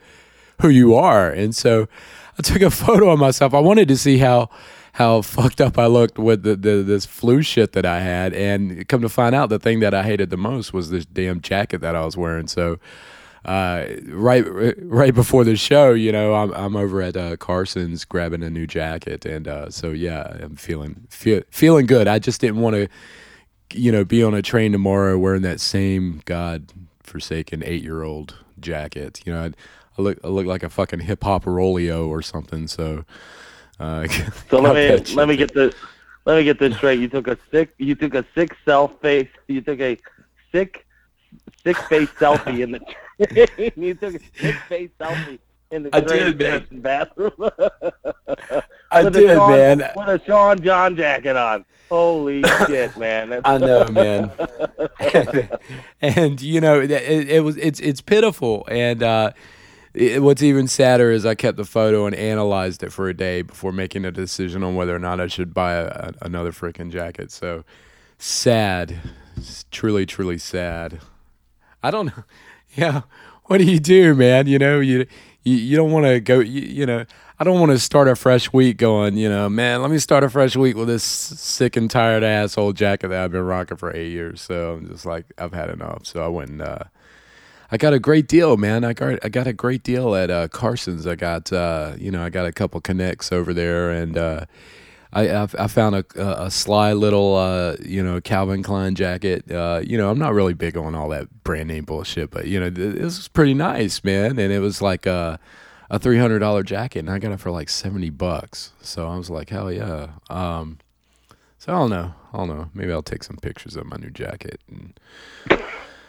who 0.61 0.69
you 0.69 0.95
are. 0.95 1.29
And 1.29 1.55
so, 1.55 1.87
I 2.39 2.41
took 2.41 2.63
a 2.63 2.71
photo 2.71 3.11
of 3.11 3.19
myself. 3.19 3.53
I 3.53 3.59
wanted 3.59 3.87
to 3.89 3.97
see 3.97 4.17
how 4.17 4.49
how 4.93 5.21
fucked 5.21 5.61
up 5.61 5.77
I 5.77 5.87
looked 5.87 6.17
with 6.17 6.43
the, 6.43 6.55
the 6.55 6.83
this 6.83 7.05
flu 7.05 7.41
shit 7.41 7.73
that 7.73 7.85
I 7.85 8.01
had, 8.01 8.33
and 8.33 8.87
come 8.87 9.01
to 9.01 9.09
find 9.09 9.35
out, 9.35 9.49
the 9.49 9.59
thing 9.59 9.79
that 9.81 9.93
I 9.93 10.03
hated 10.03 10.29
the 10.29 10.37
most 10.37 10.73
was 10.73 10.89
this 10.89 11.05
damn 11.05 11.41
jacket 11.41 11.81
that 11.81 11.95
I 11.95 12.05
was 12.05 12.17
wearing. 12.17 12.47
So 12.47 12.79
uh, 13.43 13.87
right 14.05 14.45
right 14.83 15.15
before 15.15 15.43
the 15.43 15.55
show, 15.55 15.93
you 15.93 16.11
know, 16.11 16.35
I'm 16.35 16.51
I'm 16.53 16.75
over 16.75 17.01
at 17.01 17.17
uh, 17.17 17.37
Carson's 17.37 18.05
grabbing 18.05 18.43
a 18.43 18.51
new 18.51 18.67
jacket, 18.67 19.25
and 19.25 19.47
uh, 19.47 19.69
so 19.71 19.89
yeah, 19.89 20.37
I'm 20.41 20.55
feeling 20.55 21.07
feel, 21.09 21.41
feeling 21.49 21.87
good. 21.87 22.07
I 22.07 22.19
just 22.19 22.39
didn't 22.39 22.61
want 22.61 22.75
to, 22.75 22.87
you 23.73 23.91
know, 23.91 24.05
be 24.05 24.23
on 24.23 24.35
a 24.35 24.43
train 24.43 24.71
tomorrow 24.71 25.17
wearing 25.17 25.41
that 25.41 25.59
same 25.59 26.21
god 26.25 26.71
forsaken 27.01 27.63
eight 27.65 27.81
year 27.81 28.03
old 28.03 28.35
jacket. 28.59 29.21
You 29.25 29.33
know, 29.33 29.43
I, 29.45 29.47
I 29.97 30.01
look 30.03 30.19
I 30.23 30.27
look 30.27 30.45
like 30.45 30.61
a 30.61 30.69
fucking 30.69 30.99
hip 30.99 31.23
hop 31.23 31.45
rolio 31.45 32.07
or 32.07 32.21
something. 32.21 32.67
So. 32.67 33.05
Uh, 33.81 34.07
So 34.49 34.59
let 34.61 34.75
me 34.75 35.13
let 35.15 35.27
me 35.27 35.35
get 35.35 35.53
the 35.53 35.73
let 36.25 36.37
me 36.37 36.43
get 36.43 36.59
this 36.59 36.75
straight. 36.77 36.99
You 36.99 37.07
took 37.07 37.27
a 37.27 37.37
sick 37.51 37.73
you 37.77 37.95
took 37.95 38.13
a 38.13 38.23
sick 38.35 38.55
self 38.63 38.99
face 39.01 39.27
you 39.47 39.61
took 39.61 39.79
a 39.79 39.97
sick 40.51 40.85
sick 41.63 41.77
face 41.77 42.09
selfie 42.19 42.59
in 42.61 42.71
the 42.71 42.79
train. 43.57 43.71
you 43.75 43.93
took 43.95 44.15
a 44.15 44.19
sick 44.39 44.55
face 44.69 44.89
selfie 44.99 45.39
in 45.71 45.83
the 45.83 45.95
I 45.95 46.01
did, 46.01 46.37
man. 46.37 46.67
bathroom. 46.71 47.31
I 48.91 49.09
did, 49.09 49.35
Sean, 49.37 49.51
man. 49.51 49.77
With 49.95 50.07
a 50.07 50.21
Sean 50.25 50.61
John 50.61 50.95
jacket 50.95 51.37
on. 51.37 51.65
Holy 51.89 52.43
shit, 52.67 52.95
man! 52.97 53.41
I 53.43 53.57
know, 53.57 53.85
man. 53.87 54.31
and 56.01 56.41
you 56.41 56.61
know, 56.61 56.79
it, 56.79 56.91
it 56.91 57.43
was 57.43 57.57
it's 57.57 57.79
it's 57.81 57.99
pitiful, 57.99 58.65
and 58.69 59.03
uh, 59.03 59.31
it, 59.93 60.21
what's 60.21 60.41
even 60.41 60.67
sadder 60.67 61.11
is 61.11 61.25
I 61.25 61.35
kept 61.35 61.57
the 61.57 61.65
photo 61.65 62.05
and 62.05 62.15
analyzed 62.15 62.83
it 62.83 62.91
for 62.91 63.09
a 63.09 63.13
day 63.13 63.41
before 63.41 63.71
making 63.71 64.05
a 64.05 64.11
decision 64.11 64.63
on 64.63 64.75
whether 64.75 64.95
or 64.95 64.99
not 64.99 65.19
I 65.19 65.27
should 65.27 65.53
buy 65.53 65.73
a, 65.73 65.85
a, 65.87 66.13
another 66.21 66.51
freaking 66.51 66.91
jacket. 66.91 67.31
So 67.31 67.63
sad, 68.17 68.97
it's 69.35 69.65
truly, 69.71 70.05
truly 70.05 70.37
sad. 70.37 70.99
I 71.83 71.91
don't 71.91 72.07
know. 72.07 72.23
Yeah, 72.73 73.01
what 73.47 73.57
do 73.57 73.65
you 73.65 73.81
do, 73.81 74.15
man? 74.15 74.47
You 74.47 74.57
know, 74.57 74.79
you 74.79 75.05
you, 75.43 75.57
you 75.57 75.75
don't 75.75 75.91
want 75.91 76.05
to 76.05 76.21
go. 76.21 76.39
You, 76.39 76.61
you 76.61 76.85
know, 76.85 77.03
I 77.37 77.43
don't 77.43 77.59
want 77.59 77.73
to 77.73 77.79
start 77.79 78.07
a 78.07 78.15
fresh 78.15 78.53
week 78.53 78.77
going. 78.77 79.17
You 79.17 79.27
know, 79.27 79.49
man, 79.49 79.81
let 79.81 79.91
me 79.91 79.99
start 79.99 80.23
a 80.23 80.29
fresh 80.29 80.55
week 80.55 80.77
with 80.77 80.87
this 80.87 81.03
sick 81.03 81.75
and 81.75 81.91
tired 81.91 82.23
asshole 82.23 82.71
jacket 82.71 83.09
that 83.09 83.25
I've 83.25 83.31
been 83.33 83.43
rocking 83.43 83.75
for 83.75 83.93
eight 83.93 84.13
years. 84.13 84.39
So 84.39 84.75
I'm 84.75 84.87
just 84.87 85.05
like, 85.05 85.25
I've 85.37 85.51
had 85.51 85.69
enough. 85.69 86.05
So 86.05 86.23
I 86.23 86.29
went 86.29 86.51
and. 86.51 86.61
Uh, 86.61 86.83
I 87.71 87.77
got 87.77 87.93
a 87.93 87.99
great 87.99 88.27
deal, 88.27 88.57
man. 88.57 88.83
I 88.83 88.91
got 88.91 89.19
I 89.23 89.29
got 89.29 89.47
a 89.47 89.53
great 89.53 89.81
deal 89.81 90.13
at 90.13 90.29
uh, 90.29 90.49
Carson's. 90.49 91.07
I 91.07 91.15
got 91.15 91.53
uh, 91.53 91.93
you 91.97 92.11
know 92.11 92.21
I 92.23 92.29
got 92.29 92.45
a 92.45 92.51
couple 92.51 92.81
connects 92.81 93.31
over 93.31 93.53
there, 93.53 93.91
and 93.91 94.17
uh, 94.17 94.45
I, 95.13 95.43
I, 95.43 95.67
found 95.67 95.95
a, 95.95 96.05
a 96.17 96.51
sly 96.51 96.91
little 96.91 97.35
uh, 97.35 97.77
you 97.81 98.03
know 98.03 98.19
Calvin 98.19 98.61
Klein 98.61 98.93
jacket. 98.95 99.49
Uh, 99.49 99.81
you 99.83 99.97
know 99.97 100.11
I'm 100.11 100.19
not 100.19 100.33
really 100.33 100.53
big 100.53 100.75
on 100.75 100.95
all 100.95 101.07
that 101.09 101.43
brand 101.45 101.69
name 101.69 101.85
bullshit, 101.85 102.29
but 102.29 102.47
you 102.47 102.59
know 102.59 102.69
this 102.69 103.17
was 103.17 103.29
pretty 103.29 103.53
nice, 103.53 104.03
man. 104.03 104.37
And 104.37 104.51
it 104.51 104.59
was 104.59 104.81
like 104.81 105.05
a 105.05 105.39
a 105.89 105.97
three 105.97 106.17
hundred 106.17 106.39
dollar 106.39 106.63
jacket, 106.63 106.99
and 106.99 107.09
I 107.09 107.19
got 107.19 107.31
it 107.31 107.39
for 107.39 107.51
like 107.51 107.69
seventy 107.69 108.09
bucks. 108.09 108.73
So 108.81 109.07
I 109.07 109.15
was 109.15 109.29
like, 109.29 109.49
hell 109.49 109.71
yeah. 109.71 110.07
Um, 110.29 110.79
so 111.57 111.73
I 111.73 111.79
don't 111.79 111.89
know. 111.89 112.13
I 112.33 112.37
don't 112.37 112.49
know. 112.49 112.69
Maybe 112.73 112.91
I'll 112.91 113.01
take 113.01 113.23
some 113.23 113.37
pictures 113.37 113.77
of 113.77 113.85
my 113.85 113.95
new 113.95 114.09
jacket 114.09 114.59
and. 114.67 114.93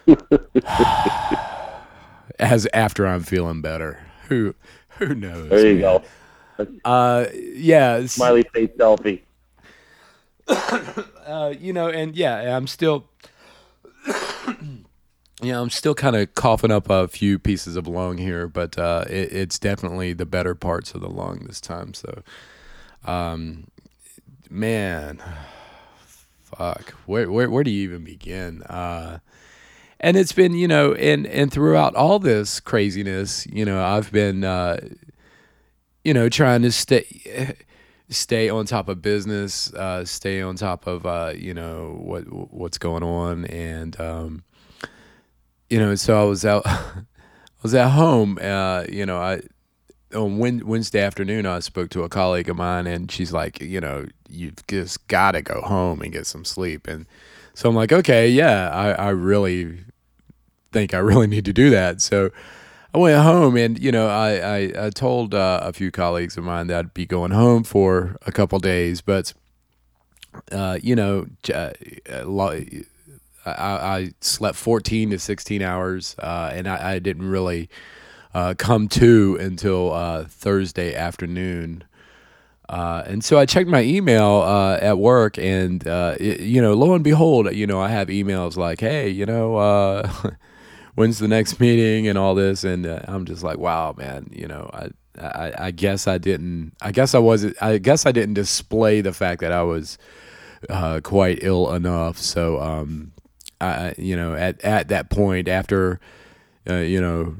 as 2.38 2.66
after 2.72 3.06
I'm 3.06 3.22
feeling 3.22 3.62
better. 3.62 4.00
Who 4.28 4.54
who 4.98 5.14
knows? 5.14 5.50
There 5.50 5.66
you 5.66 5.74
man. 5.74 5.80
go. 5.80 6.04
Uh, 6.84 7.26
yeah. 7.32 8.06
Smiley 8.06 8.44
face 8.54 8.70
selfie. 8.78 9.20
uh, 11.26 11.54
you 11.58 11.72
know, 11.72 11.88
and 11.88 12.16
yeah, 12.16 12.56
I'm 12.56 12.66
still. 12.66 13.08
Yeah, 15.44 15.60
I'm 15.60 15.70
still 15.70 15.96
kind 15.96 16.14
of 16.14 16.36
coughing 16.36 16.70
up 16.70 16.88
a 16.88 17.08
few 17.08 17.36
pieces 17.36 17.74
of 17.74 17.88
lung 17.88 18.16
here, 18.16 18.46
but 18.46 18.78
uh, 18.78 19.04
it, 19.10 19.32
it's 19.32 19.58
definitely 19.58 20.12
the 20.12 20.24
better 20.24 20.54
parts 20.54 20.94
of 20.94 21.00
the 21.00 21.08
lung 21.08 21.46
this 21.48 21.60
time. 21.60 21.94
So, 21.94 22.22
um, 23.04 23.66
man, 24.48 25.20
fuck, 26.42 26.90
where 27.06 27.28
where 27.28 27.50
where 27.50 27.64
do 27.64 27.72
you 27.72 27.82
even 27.82 28.04
begin? 28.04 28.62
Uh, 28.62 29.18
and 30.02 30.16
it's 30.16 30.32
been 30.32 30.52
you 30.52 30.68
know 30.68 30.92
and 30.94 31.26
and 31.26 31.52
throughout 31.52 31.94
all 31.94 32.18
this 32.18 32.60
craziness 32.60 33.46
you 33.46 33.64
know 33.64 33.82
i've 33.82 34.10
been 34.12 34.44
uh 34.44 34.78
you 36.04 36.12
know 36.12 36.28
trying 36.28 36.62
to 36.62 36.72
stay 36.72 37.56
stay 38.08 38.48
on 38.50 38.66
top 38.66 38.88
of 38.88 39.00
business 39.00 39.72
uh 39.74 40.04
stay 40.04 40.42
on 40.42 40.56
top 40.56 40.86
of 40.86 41.06
uh 41.06 41.32
you 41.34 41.54
know 41.54 41.96
what 42.00 42.22
what's 42.52 42.78
going 42.78 43.02
on 43.02 43.44
and 43.46 43.98
um 44.00 44.42
you 45.70 45.78
know 45.78 45.94
so 45.94 46.20
i 46.20 46.24
was 46.24 46.44
out 46.44 46.62
i 46.66 47.04
was 47.62 47.74
at 47.74 47.90
home 47.90 48.38
uh 48.42 48.84
you 48.88 49.06
know 49.06 49.18
i 49.18 49.40
on 50.14 50.36
Wednesday 50.36 51.00
afternoon, 51.00 51.46
I 51.46 51.60
spoke 51.60 51.88
to 51.90 52.02
a 52.02 52.08
colleague 52.10 52.50
of 52.50 52.56
mine, 52.56 52.86
and 52.86 53.10
she's 53.10 53.32
like, 53.32 53.62
you 53.62 53.80
know, 53.80 54.06
you've 54.28 54.66
just 54.66 55.08
got 55.08 55.32
to 55.32 55.40
go 55.40 55.62
home 55.62 56.02
and 56.02 56.12
get 56.12 56.26
some 56.26 56.44
sleep. 56.44 56.86
And 56.86 57.06
so 57.54 57.68
I'm 57.68 57.74
like, 57.74 57.92
okay, 57.92 58.28
yeah, 58.28 58.68
I, 58.70 58.90
I 58.90 59.08
really 59.08 59.84
think 60.72 60.94
I 60.94 60.98
really 60.98 61.26
need 61.26 61.44
to 61.44 61.52
do 61.52 61.70
that. 61.70 62.00
So 62.00 62.30
I 62.94 62.98
went 62.98 63.22
home 63.22 63.56
and, 63.56 63.78
you 63.78 63.90
know, 63.90 64.08
I, 64.08 64.34
I, 64.34 64.86
I 64.86 64.90
told 64.90 65.34
uh, 65.34 65.60
a 65.62 65.72
few 65.72 65.90
colleagues 65.90 66.36
of 66.36 66.44
mine 66.44 66.66
that 66.66 66.78
I'd 66.78 66.94
be 66.94 67.06
going 67.06 67.30
home 67.30 67.64
for 67.64 68.16
a 68.26 68.32
couple 68.32 68.58
days, 68.58 69.00
but, 69.00 69.32
uh, 70.50 70.78
you 70.82 70.94
know, 70.94 71.26
uh, 71.52 71.70
I, 73.46 73.52
I, 73.52 74.10
slept 74.20 74.56
14 74.56 75.10
to 75.10 75.18
16 75.18 75.62
hours 75.62 76.16
uh, 76.18 76.50
and 76.52 76.68
I, 76.68 76.92
I, 76.92 76.98
didn't 76.98 77.28
really 77.28 77.68
uh, 78.34 78.54
come 78.56 78.88
to 78.88 79.36
until 79.40 79.92
uh, 79.92 80.24
Thursday 80.24 80.94
afternoon. 80.94 81.84
Uh, 82.68 83.02
and 83.06 83.24
so 83.24 83.38
I 83.38 83.46
checked 83.46 83.68
my 83.68 83.82
email 83.82 84.42
uh, 84.42 84.78
at 84.80 84.96
work, 84.96 85.36
and 85.36 85.86
uh, 85.86 86.14
it, 86.18 86.40
you 86.40 86.62
know, 86.62 86.72
lo 86.72 86.94
and 86.94 87.04
behold, 87.04 87.52
you 87.54 87.66
know, 87.66 87.80
I 87.80 87.88
have 87.88 88.08
emails 88.08 88.56
like, 88.56 88.80
"Hey, 88.80 89.10
you 89.10 89.26
know, 89.26 90.02
when's 90.94 91.18
the 91.18 91.28
next 91.28 91.60
meeting 91.64 92.08
and 92.08 92.18
all 92.18 92.34
this. 92.34 92.64
And 92.64 92.86
uh, 92.86 93.00
i'm 93.08 93.24
just 93.24 93.42
like 93.42 93.58
wow 93.58 93.94
man 93.96 94.28
you 94.32 94.46
know 94.46 94.70
I, 94.72 94.88
I 95.20 95.52
i 95.66 95.70
guess 95.70 96.06
i 96.06 96.18
didn't 96.18 96.72
i 96.80 96.92
guess 96.92 97.14
i 97.14 97.18
wasn't 97.18 97.56
i 97.62 97.78
guess 97.78 98.06
i 98.06 98.12
didn't 98.12 98.34
display 98.34 99.00
the 99.00 99.12
fact 99.12 99.40
that 99.40 99.52
i 99.52 99.62
was 99.62 99.98
uh, 100.70 101.00
quite 101.02 101.38
ill 101.42 101.72
enough. 101.72 102.18
So 102.18 102.60
um 102.60 103.12
i 103.60 103.94
you 103.96 104.16
know 104.16 104.34
at 104.34 104.62
at 104.64 104.88
that 104.88 105.10
point 105.10 105.48
after 105.48 106.00
uh, 106.68 106.76
you 106.76 107.00
know 107.00 107.34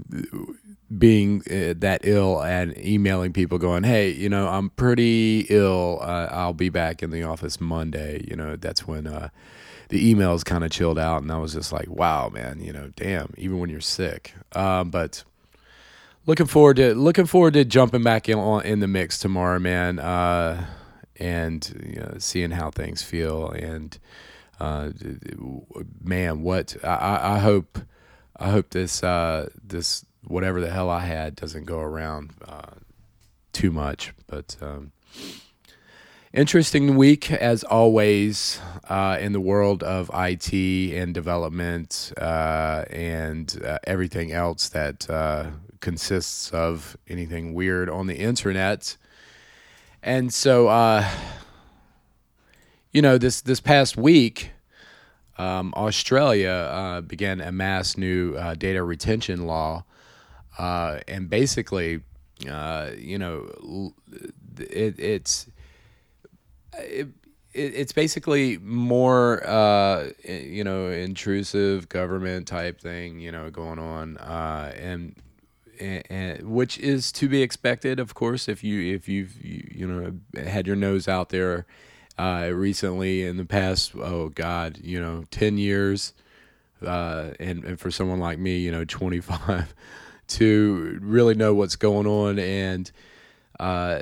being 0.97 1.43
uh, 1.51 1.75
that 1.79 2.01
ill 2.05 2.43
and 2.43 2.77
emailing 2.79 3.33
people 3.33 3.57
going 3.59 3.83
hey 3.83 4.11
you 4.11 4.29
know 4.29 4.47
i'm 4.49 4.71
pretty 4.71 5.47
ill. 5.49 5.99
Uh, 6.03 6.29
i'll 6.31 6.53
be 6.53 6.69
back 6.69 7.03
in 7.03 7.11
the 7.11 7.23
office 7.23 7.61
monday. 7.61 8.25
You 8.29 8.37
know 8.37 8.57
that's 8.57 8.87
when 8.87 9.07
uh 9.07 9.29
the 9.93 10.15
emails 10.15 10.43
kind 10.43 10.65
of 10.65 10.71
chilled 10.71 10.99
out, 10.99 11.21
and 11.21 11.31
I 11.31 11.37
was 11.37 11.53
just 11.53 11.71
like, 11.71 11.87
wow, 11.87 12.31
man, 12.31 12.63
you 12.63 12.73
know, 12.73 12.91
damn, 12.97 13.35
even 13.37 13.59
when 13.59 13.69
you're 13.69 13.83
sick. 13.83 14.33
Um, 14.55 14.89
but 14.89 15.23
looking 16.25 16.47
forward 16.47 16.77
to 16.77 16.95
looking 16.95 17.27
forward 17.27 17.53
to 17.53 17.65
jumping 17.67 18.03
back 18.03 18.27
in 18.27 18.39
in 18.63 18.81
the 18.81 18.89
mix 18.89 19.19
tomorrow, 19.19 19.59
man, 19.59 19.99
uh, 19.99 20.65
and 21.17 21.85
you 21.85 22.01
know, 22.01 22.15
seeing 22.17 22.53
how 22.53 22.71
things 22.71 23.03
feel. 23.03 23.51
And 23.51 23.99
uh, 24.59 24.93
man, 26.03 26.41
what 26.41 26.75
I, 26.83 27.35
I 27.35 27.39
hope 27.41 27.79
I 28.39 28.49
hope 28.49 28.71
this 28.71 29.05
uh, 29.05 29.51
this 29.63 30.07
whatever 30.27 30.63
the 30.63 30.71
hell 30.71 30.89
I 30.89 31.01
had 31.01 31.37
doesn't 31.37 31.67
go 31.67 31.81
around 31.81 32.31
uh, 32.49 32.77
too 33.53 33.71
much, 33.71 34.15
but. 34.27 34.57
Um, 34.63 34.93
Interesting 36.35 36.97
week, 36.97 37.31
as 37.31 37.63
always, 37.63 38.59
uh, 38.89 39.19
in 39.21 39.35
the 39.35 39.41
world 39.41 39.83
of 39.83 40.11
IT 40.15 40.55
and 40.55 41.13
development 41.13 42.11
uh, 42.19 42.87
and 42.89 43.63
uh, 43.63 43.77
everything 43.85 44.33
else 44.33 44.71
that 44.71 45.11
uh, 45.11 45.51
consists 45.81 46.51
of 46.51 46.97
anything 47.07 47.53
weird 47.53 47.91
on 47.91 48.07
the 48.07 48.15
internet. 48.15 48.97
And 50.03 50.33
so, 50.33 50.69
uh, 50.69 51.07
you 52.93 53.03
know, 53.03 53.19
this, 53.19 53.43
this 53.43 53.61
past 53.61 53.99
week, 53.99 54.53
um, 55.37 55.75
Australia 55.77 56.49
uh, 56.49 57.01
began 57.03 57.43
a 57.43 57.53
mass 57.53 57.99
new 57.99 58.39
data 58.55 58.83
retention 58.83 59.47
law. 59.47 59.85
and 60.59 61.29
basically, 61.29 62.01
you 62.41 63.19
know, 63.19 63.93
it, 64.59 64.99
it's 64.99 65.47
it, 66.79 67.09
it's 67.55 67.93
basically 67.93 68.59
more 68.59 69.47
uh, 69.47 70.11
you 70.25 70.65
know 70.65 70.89
intrusive 70.89 71.89
government 71.89 72.47
type 72.47 72.81
thing 72.81 73.21
you 73.21 73.31
know 73.31 73.51
going 73.51 73.79
on 73.79 74.17
uh, 74.19 74.73
and, 74.77 75.17
and, 75.79 76.03
and, 76.11 76.51
which 76.51 76.79
is 76.79 77.13
to 77.13 77.29
be 77.29 77.43
expected 77.43 78.01
of 78.01 78.15
course 78.15 78.49
if 78.49 78.65
you 78.65 78.95
if 78.95 79.09
you've 79.09 79.45
you, 79.45 79.69
you 79.75 79.87
know 79.87 80.43
had 80.43 80.67
your 80.67 80.77
nose 80.77 81.09
out 81.09 81.29
there 81.29 81.67
uh, 82.19 82.51
recently 82.53 83.25
in 83.25 83.37
the 83.37 83.45
past 83.45 83.95
oh 83.97 84.29
god 84.31 84.79
you 84.83 85.01
know 85.01 85.25
10 85.31 85.59
years 85.59 86.15
uh, 86.87 87.31
and, 87.39 87.65
and 87.65 87.79
for 87.79 87.91
someone 87.91 88.19
like 88.19 88.39
me 88.39 88.59
you 88.59 88.73
know 88.73 88.85
25 88.85 89.75
to 90.29 90.99
really 91.03 91.35
know 91.35 91.53
what's 91.53 91.77
going 91.77 92.07
on 92.07 92.39
and 92.39 92.91
uh, 93.61 94.01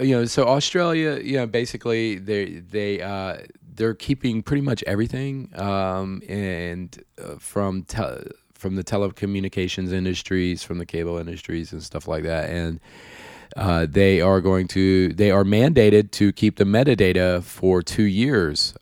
you 0.00 0.16
know, 0.16 0.24
so 0.24 0.46
Australia, 0.46 1.20
you 1.22 1.36
know, 1.36 1.46
basically 1.46 2.18
they 2.18 2.60
they 2.60 3.00
uh, 3.00 3.38
they're 3.74 3.94
keeping 3.94 4.42
pretty 4.42 4.62
much 4.62 4.82
everything, 4.86 5.50
um, 5.56 6.22
and 6.28 7.02
uh, 7.22 7.36
from 7.38 7.84
te- 7.84 8.30
from 8.54 8.76
the 8.76 8.84
telecommunications 8.84 9.92
industries, 9.92 10.62
from 10.62 10.78
the 10.78 10.86
cable 10.86 11.18
industries, 11.18 11.72
and 11.72 11.82
stuff 11.82 12.08
like 12.08 12.24
that, 12.24 12.50
and. 12.50 12.80
Uh, 13.56 13.86
they 13.88 14.20
are 14.20 14.42
going 14.42 14.68
to 14.68 15.08
they 15.14 15.30
are 15.30 15.42
mandated 15.42 16.10
to 16.10 16.30
keep 16.32 16.56
the 16.56 16.64
metadata 16.64 17.42
for 17.42 17.82
two 17.82 18.02
years. 18.02 18.74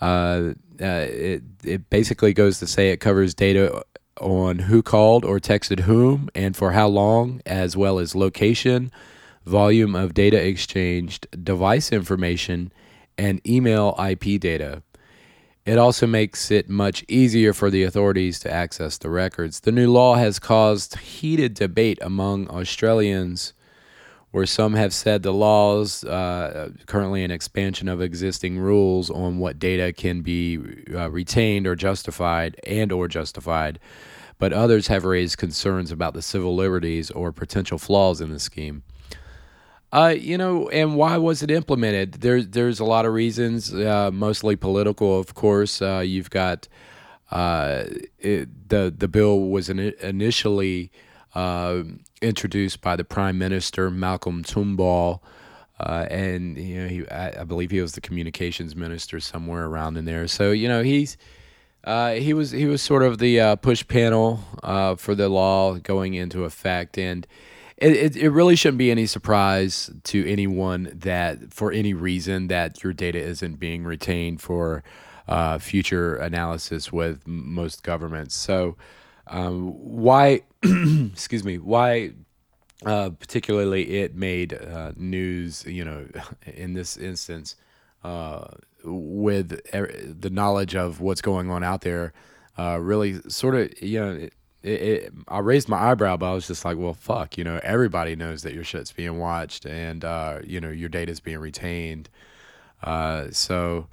Uh, 0.00 0.54
uh, 0.80 1.06
it 1.08 1.42
it 1.64 1.88
basically 1.88 2.34
goes 2.34 2.58
to 2.58 2.66
say 2.66 2.90
it 2.90 2.98
covers 2.98 3.34
data 3.34 3.82
on 4.20 4.58
who 4.60 4.82
called 4.82 5.24
or 5.24 5.38
texted 5.38 5.80
whom 5.80 6.28
and 6.34 6.56
for 6.56 6.72
how 6.72 6.88
long, 6.88 7.40
as 7.46 7.76
well 7.76 7.98
as 7.98 8.14
location, 8.14 8.90
volume 9.48 9.96
of 9.96 10.14
data 10.14 10.36
exchanged, 10.36 11.26
device 11.42 11.90
information, 11.90 12.70
and 13.16 13.40
email 13.48 13.96
IP 13.98 14.40
data. 14.40 14.82
It 15.64 15.76
also 15.76 16.06
makes 16.06 16.50
it 16.50 16.70
much 16.70 17.04
easier 17.08 17.52
for 17.52 17.70
the 17.70 17.82
authorities 17.82 18.38
to 18.40 18.50
access 18.50 18.96
the 18.96 19.10
records. 19.10 19.60
The 19.60 19.72
new 19.72 19.90
law 19.90 20.14
has 20.14 20.38
caused 20.38 20.96
heated 20.98 21.54
debate 21.54 21.98
among 22.00 22.48
Australians, 22.48 23.52
where 24.30 24.46
some 24.46 24.74
have 24.74 24.94
said 24.94 25.22
the 25.22 25.32
laws 25.32 26.04
uh, 26.04 26.70
currently 26.86 27.24
an 27.24 27.30
expansion 27.30 27.88
of 27.88 28.00
existing 28.00 28.58
rules 28.58 29.10
on 29.10 29.38
what 29.38 29.58
data 29.58 29.92
can 29.92 30.22
be 30.22 30.58
uh, 30.94 31.10
retained 31.10 31.66
or 31.66 31.74
justified 31.74 32.58
and 32.66 32.92
or 32.92 33.08
justified, 33.08 33.78
but 34.38 34.52
others 34.52 34.86
have 34.86 35.04
raised 35.04 35.36
concerns 35.36 35.90
about 35.90 36.14
the 36.14 36.22
civil 36.22 36.54
liberties 36.54 37.10
or 37.10 37.32
potential 37.32 37.78
flaws 37.78 38.20
in 38.20 38.30
the 38.30 38.38
scheme. 38.38 38.82
Uh, 39.92 40.14
you 40.18 40.36
know, 40.36 40.68
and 40.68 40.96
why 40.96 41.16
was 41.16 41.42
it 41.42 41.50
implemented? 41.50 42.12
There's 42.14 42.48
there's 42.48 42.78
a 42.78 42.84
lot 42.84 43.06
of 43.06 43.14
reasons, 43.14 43.72
uh, 43.72 44.10
mostly 44.12 44.54
political, 44.54 45.18
of 45.18 45.34
course. 45.34 45.80
Uh, 45.80 46.02
you've 46.04 46.28
got 46.28 46.68
uh, 47.30 47.84
it, 48.18 48.68
the 48.68 48.94
the 48.96 49.08
bill 49.08 49.48
was 49.48 49.70
in, 49.70 49.78
initially 49.78 50.92
uh, 51.34 51.84
introduced 52.20 52.82
by 52.82 52.96
the 52.96 53.04
Prime 53.04 53.38
Minister 53.38 53.90
Malcolm 53.90 54.44
Turnbull, 54.44 55.22
uh, 55.80 56.06
and 56.10 56.58
you 56.58 56.82
know 56.82 56.88
he 56.88 57.08
I, 57.08 57.40
I, 57.40 57.44
believe 57.44 57.70
he 57.70 57.80
was 57.80 57.92
the 57.92 58.02
communications 58.02 58.76
minister 58.76 59.20
somewhere 59.20 59.64
around 59.64 59.96
in 59.96 60.04
there. 60.04 60.28
So 60.28 60.50
you 60.50 60.68
know 60.68 60.82
he's. 60.82 61.16
he 61.86 62.34
was 62.34 62.50
he 62.50 62.66
was 62.66 62.82
sort 62.82 63.02
of 63.02 63.16
the 63.16 63.58
push 63.62 63.88
panel 63.88 64.40
for 64.98 65.14
the 65.14 65.30
law 65.30 65.78
going 65.78 66.12
into 66.12 66.44
effect, 66.44 66.98
and 66.98 67.26
it, 67.80 68.16
it, 68.16 68.30
really 68.30 68.56
shouldn't 68.56 68.78
be 68.78 68.90
any 68.90 69.06
surprise 69.06 69.90
to 70.04 70.28
anyone 70.28 70.90
that 70.94 71.52
for 71.52 71.70
any 71.70 71.94
reason 71.94 72.48
that 72.48 72.82
your 72.82 72.92
data 72.92 73.18
isn't 73.18 73.60
being 73.60 73.84
retained 73.84 74.40
for 74.40 74.82
uh, 75.28 75.58
future 75.58 76.16
analysis 76.16 76.92
with 76.92 77.26
most 77.26 77.82
governments. 77.82 78.34
So 78.34 78.76
um, 79.28 79.72
why, 79.72 80.42
excuse 80.62 81.44
me, 81.44 81.58
why 81.58 82.12
uh, 82.84 83.10
particularly 83.10 84.00
it 84.00 84.14
made 84.14 84.54
uh, 84.54 84.92
news, 84.96 85.64
you 85.66 85.84
know, 85.84 86.06
in 86.46 86.74
this 86.74 86.96
instance, 86.96 87.56
uh, 88.04 88.46
with 88.84 89.60
the 90.20 90.30
knowledge 90.30 90.74
of 90.74 91.00
what's 91.00 91.20
going 91.20 91.50
on 91.50 91.62
out 91.62 91.82
there, 91.82 92.12
uh, 92.58 92.78
really 92.80 93.20
sort 93.28 93.54
of, 93.54 93.82
you 93.82 94.00
know, 94.00 94.12
it, 94.12 94.32
it, 94.62 95.12
I 95.28 95.38
raised 95.38 95.68
my 95.68 95.90
eyebrow, 95.90 96.16
but 96.16 96.30
I 96.30 96.34
was 96.34 96.46
just 96.46 96.64
like, 96.64 96.76
well, 96.76 96.94
fuck, 96.94 97.38
you 97.38 97.44
know, 97.44 97.60
everybody 97.62 98.16
knows 98.16 98.42
that 98.42 98.54
your 98.54 98.64
shit's 98.64 98.92
being 98.92 99.18
watched 99.18 99.66
and, 99.66 100.04
uh, 100.04 100.40
you 100.44 100.60
know, 100.60 100.70
your 100.70 100.88
data's 100.88 101.20
being 101.20 101.38
retained. 101.38 102.08
Uh, 102.82 103.26
so 103.30 103.86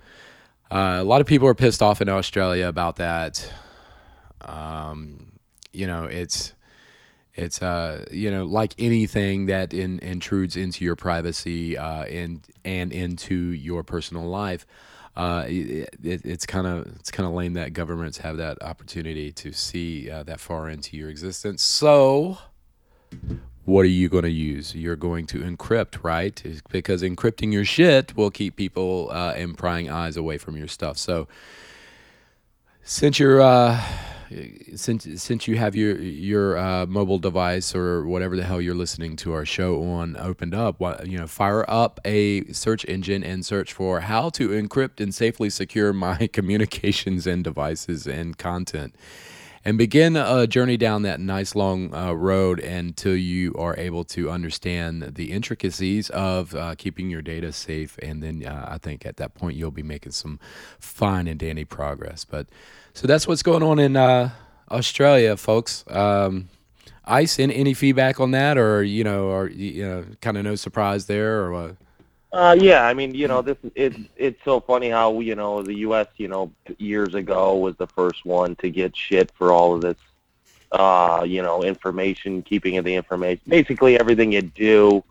uh, 0.72 0.98
a 1.00 1.04
lot 1.04 1.22
of 1.22 1.28
people 1.28 1.48
are 1.48 1.56
pissed 1.56 1.82
off 1.82 2.02
in 2.02 2.10
Australia 2.10 2.68
about 2.68 2.96
that. 2.98 3.52
Um, 4.42 5.34
you 5.72 5.88
know, 5.88 6.06
it's, 6.06 6.54
it's, 7.36 7.62
uh, 7.62 8.06
you 8.12 8.32
know, 8.32 8.46
like 8.46 8.74
anything 8.80 9.48
that 9.48 9.74
in, 9.74 10.00
intrudes 10.00 10.56
into 10.56 10.84
your 10.84 10.96
privacy 10.96 11.78
uh, 11.78 12.06
and, 12.06 12.42
and 12.64 12.92
into 12.92 13.36
your 13.36 13.84
personal 13.84 14.24
life 14.24 14.66
uh, 15.16 15.46
it, 15.48 15.90
it, 16.04 16.26
it's 16.26 16.46
kind 16.46 16.68
of 16.68 16.88
it's 16.98 17.12
kind 17.12 17.28
of 17.28 17.34
lame 17.34 17.54
that 17.54 17.74
governments 17.74 18.18
have 18.20 18.38
that 18.38 18.62
opportunity 18.62 19.32
to 19.32 19.54
see 19.54 20.10
uh, 20.10 20.24
that 20.24 20.40
far 20.40 20.70
into 20.70 20.98
your 20.98 21.10
existence. 21.10 21.64
So, 21.64 22.38
what 23.64 23.82
are 23.82 23.90
you 23.90 24.10
going 24.10 24.24
to 24.26 24.30
use? 24.30 24.76
You're 24.76 24.98
going 24.98 25.26
to 25.28 25.40
encrypt, 25.40 26.04
right? 26.04 26.62
Because 26.70 27.02
encrypting 27.02 27.54
your 27.54 27.66
shit 27.66 28.16
will 28.18 28.32
keep 28.32 28.58
people 28.58 29.10
uh, 29.12 29.34
and 29.36 29.58
prying 29.58 29.90
eyes 29.90 30.18
away 30.18 30.38
from 30.38 30.58
your 30.58 30.68
stuff. 30.68 30.98
So, 30.98 31.28
since 32.84 33.18
you're 33.18 33.42
uh, 33.42 33.82
since 34.76 35.08
since 35.22 35.48
you 35.48 35.58
have 35.58 35.76
your 35.76 36.00
your 36.00 36.58
uh, 36.58 36.86
mobile 36.86 37.20
device 37.20 37.76
or 37.76 38.06
whatever 38.06 38.36
the 38.36 38.44
hell 38.44 38.62
you're 38.62 38.76
listening 38.76 39.16
to 39.18 39.34
our 39.34 39.46
show 39.46 39.84
on 39.84 40.18
opened 40.18 40.54
up, 40.54 40.82
you 41.06 41.18
know, 41.18 41.28
fire 41.28 41.66
up 41.68 42.00
a 42.06 42.44
search 42.52 42.86
engine 42.86 43.24
and 43.24 43.46
search 43.46 43.74
for 43.74 44.02
how 44.02 44.30
to 44.30 44.50
encrypt 44.50 45.00
and 45.00 45.14
safely 45.14 45.50
secure 45.50 45.94
my 45.94 46.28
communications 46.34 47.28
and 47.28 47.44
devices 47.44 48.08
and 48.08 48.38
content, 48.38 48.96
and 49.66 49.80
begin 49.80 50.16
a 50.16 50.46
journey 50.46 50.78
down 50.78 51.02
that 51.02 51.20
nice 51.20 51.56
long 51.56 51.94
uh, 51.94 52.14
road 52.14 52.60
until 52.60 53.16
you 53.16 53.54
are 53.56 53.76
able 53.80 54.04
to 54.04 54.30
understand 54.30 55.16
the 55.16 55.32
intricacies 55.32 56.12
of 56.12 56.54
uh, 56.54 56.76
keeping 56.78 57.10
your 57.10 57.24
data 57.24 57.52
safe. 57.52 57.98
And 58.04 58.22
then 58.22 58.46
uh, 58.46 58.68
I 58.70 58.78
think 58.78 59.08
at 59.08 59.18
that 59.18 59.34
point 59.34 59.58
you'll 59.58 59.72
be 59.72 59.82
making 59.84 60.12
some 60.12 60.40
fine 60.80 61.28
and 61.28 61.40
dandy 61.40 61.66
progress. 61.66 62.26
But 62.26 62.48
so 62.94 63.08
that's 63.08 63.28
what's 63.28 63.42
going 63.42 63.64
on 63.64 63.80
in 63.80 63.98
uh, 63.98 64.30
Australia, 64.70 65.36
folks. 65.36 65.84
Um, 65.90 66.50
Ice, 67.08 67.38
any, 67.40 67.56
any 67.56 67.74
feedback 67.76 68.20
on 68.20 68.32
that, 68.32 68.58
or 68.58 68.82
you 68.82 69.04
know, 69.04 69.26
or 69.26 69.48
you 69.48 69.86
know, 69.86 70.06
kind 70.22 70.38
of 70.38 70.44
no 70.44 70.56
surprise 70.56 71.06
there, 71.06 71.40
or 71.44 71.52
what? 71.52 71.76
Uh, 72.32 72.56
yeah, 72.60 72.86
I 72.86 72.94
mean, 72.94 73.16
you 73.16 73.28
know, 73.28 73.42
this 73.42 73.58
it's 73.76 73.98
it's 74.18 74.44
so 74.44 74.60
funny 74.60 74.90
how 74.90 75.20
you 75.22 75.36
know 75.36 75.62
the 75.62 75.76
U.S. 75.80 76.08
you 76.18 76.28
know 76.28 76.52
years 76.78 77.16
ago 77.16 77.56
was 77.58 77.76
the 77.78 77.88
first 77.88 78.26
one 78.26 78.56
to 78.58 78.70
get 78.70 78.96
shit 78.96 79.32
for 79.38 79.54
all 79.54 79.74
of 79.74 79.82
this, 79.82 79.96
uh, 80.74 81.24
you 81.26 81.42
know, 81.42 81.64
information, 81.64 82.42
keeping 82.42 82.78
of 82.78 82.84
the 82.84 82.94
information. 82.94 83.42
Basically, 83.48 83.98
everything 83.98 84.34
you 84.34 84.42
do 84.42 85.04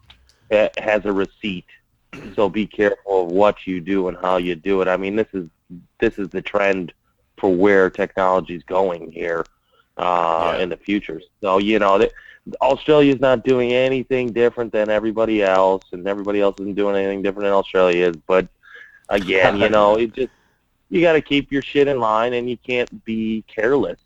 has 0.51 1.07
a 1.07 1.13
receipt, 1.13 1.65
so 2.35 2.49
be 2.49 2.67
careful 2.67 3.23
of 3.23 3.33
what 3.33 3.67
you 3.67 3.81
do 3.81 4.09
and 4.09 4.19
how 4.19 4.37
you 4.37 4.55
do 4.55 4.83
it. 4.83 4.89
I 4.89 4.99
mean, 4.99 5.17
this 5.17 5.29
is 5.33 5.49
this 6.01 6.19
is 6.19 6.29
the 6.29 6.43
trend 6.43 6.93
for 7.39 7.55
where 7.55 7.89
technology 7.89 8.55
is 8.55 8.63
going 8.65 9.11
here 9.11 9.47
uh, 9.97 10.55
yeah. 10.57 10.63
in 10.63 10.69
the 10.69 10.77
future. 10.77 11.23
So 11.41 11.59
you 11.59 11.79
know, 11.79 11.99
Australia 11.99 12.11
is 12.47 13.21
not 13.21 13.45
doing 13.45 13.73
anything 13.73 14.33
different 14.33 14.73
than 14.73 14.91
everybody 14.91 15.43
else, 15.43 15.85
and 15.93 16.07
everybody 16.07 16.41
else 16.41 16.57
isn't 16.61 16.75
doing 16.75 16.97
anything 16.97 17.23
different 17.23 17.45
than 17.45 17.53
Australia 17.53 18.09
is. 18.09 18.17
But 18.27 18.49
again, 19.09 19.59
you 19.59 19.69
know, 19.71 19.97
it 19.97 20.13
just 20.15 20.33
you 20.91 21.01
got 21.01 21.15
to 21.15 21.23
keep 21.23 21.51
your 21.51 21.63
shit 21.63 21.89
in 21.89 21.99
line, 21.99 22.35
and 22.35 22.49
you 22.49 22.57
can't 22.57 23.05
be 23.05 23.45
careless, 23.47 23.99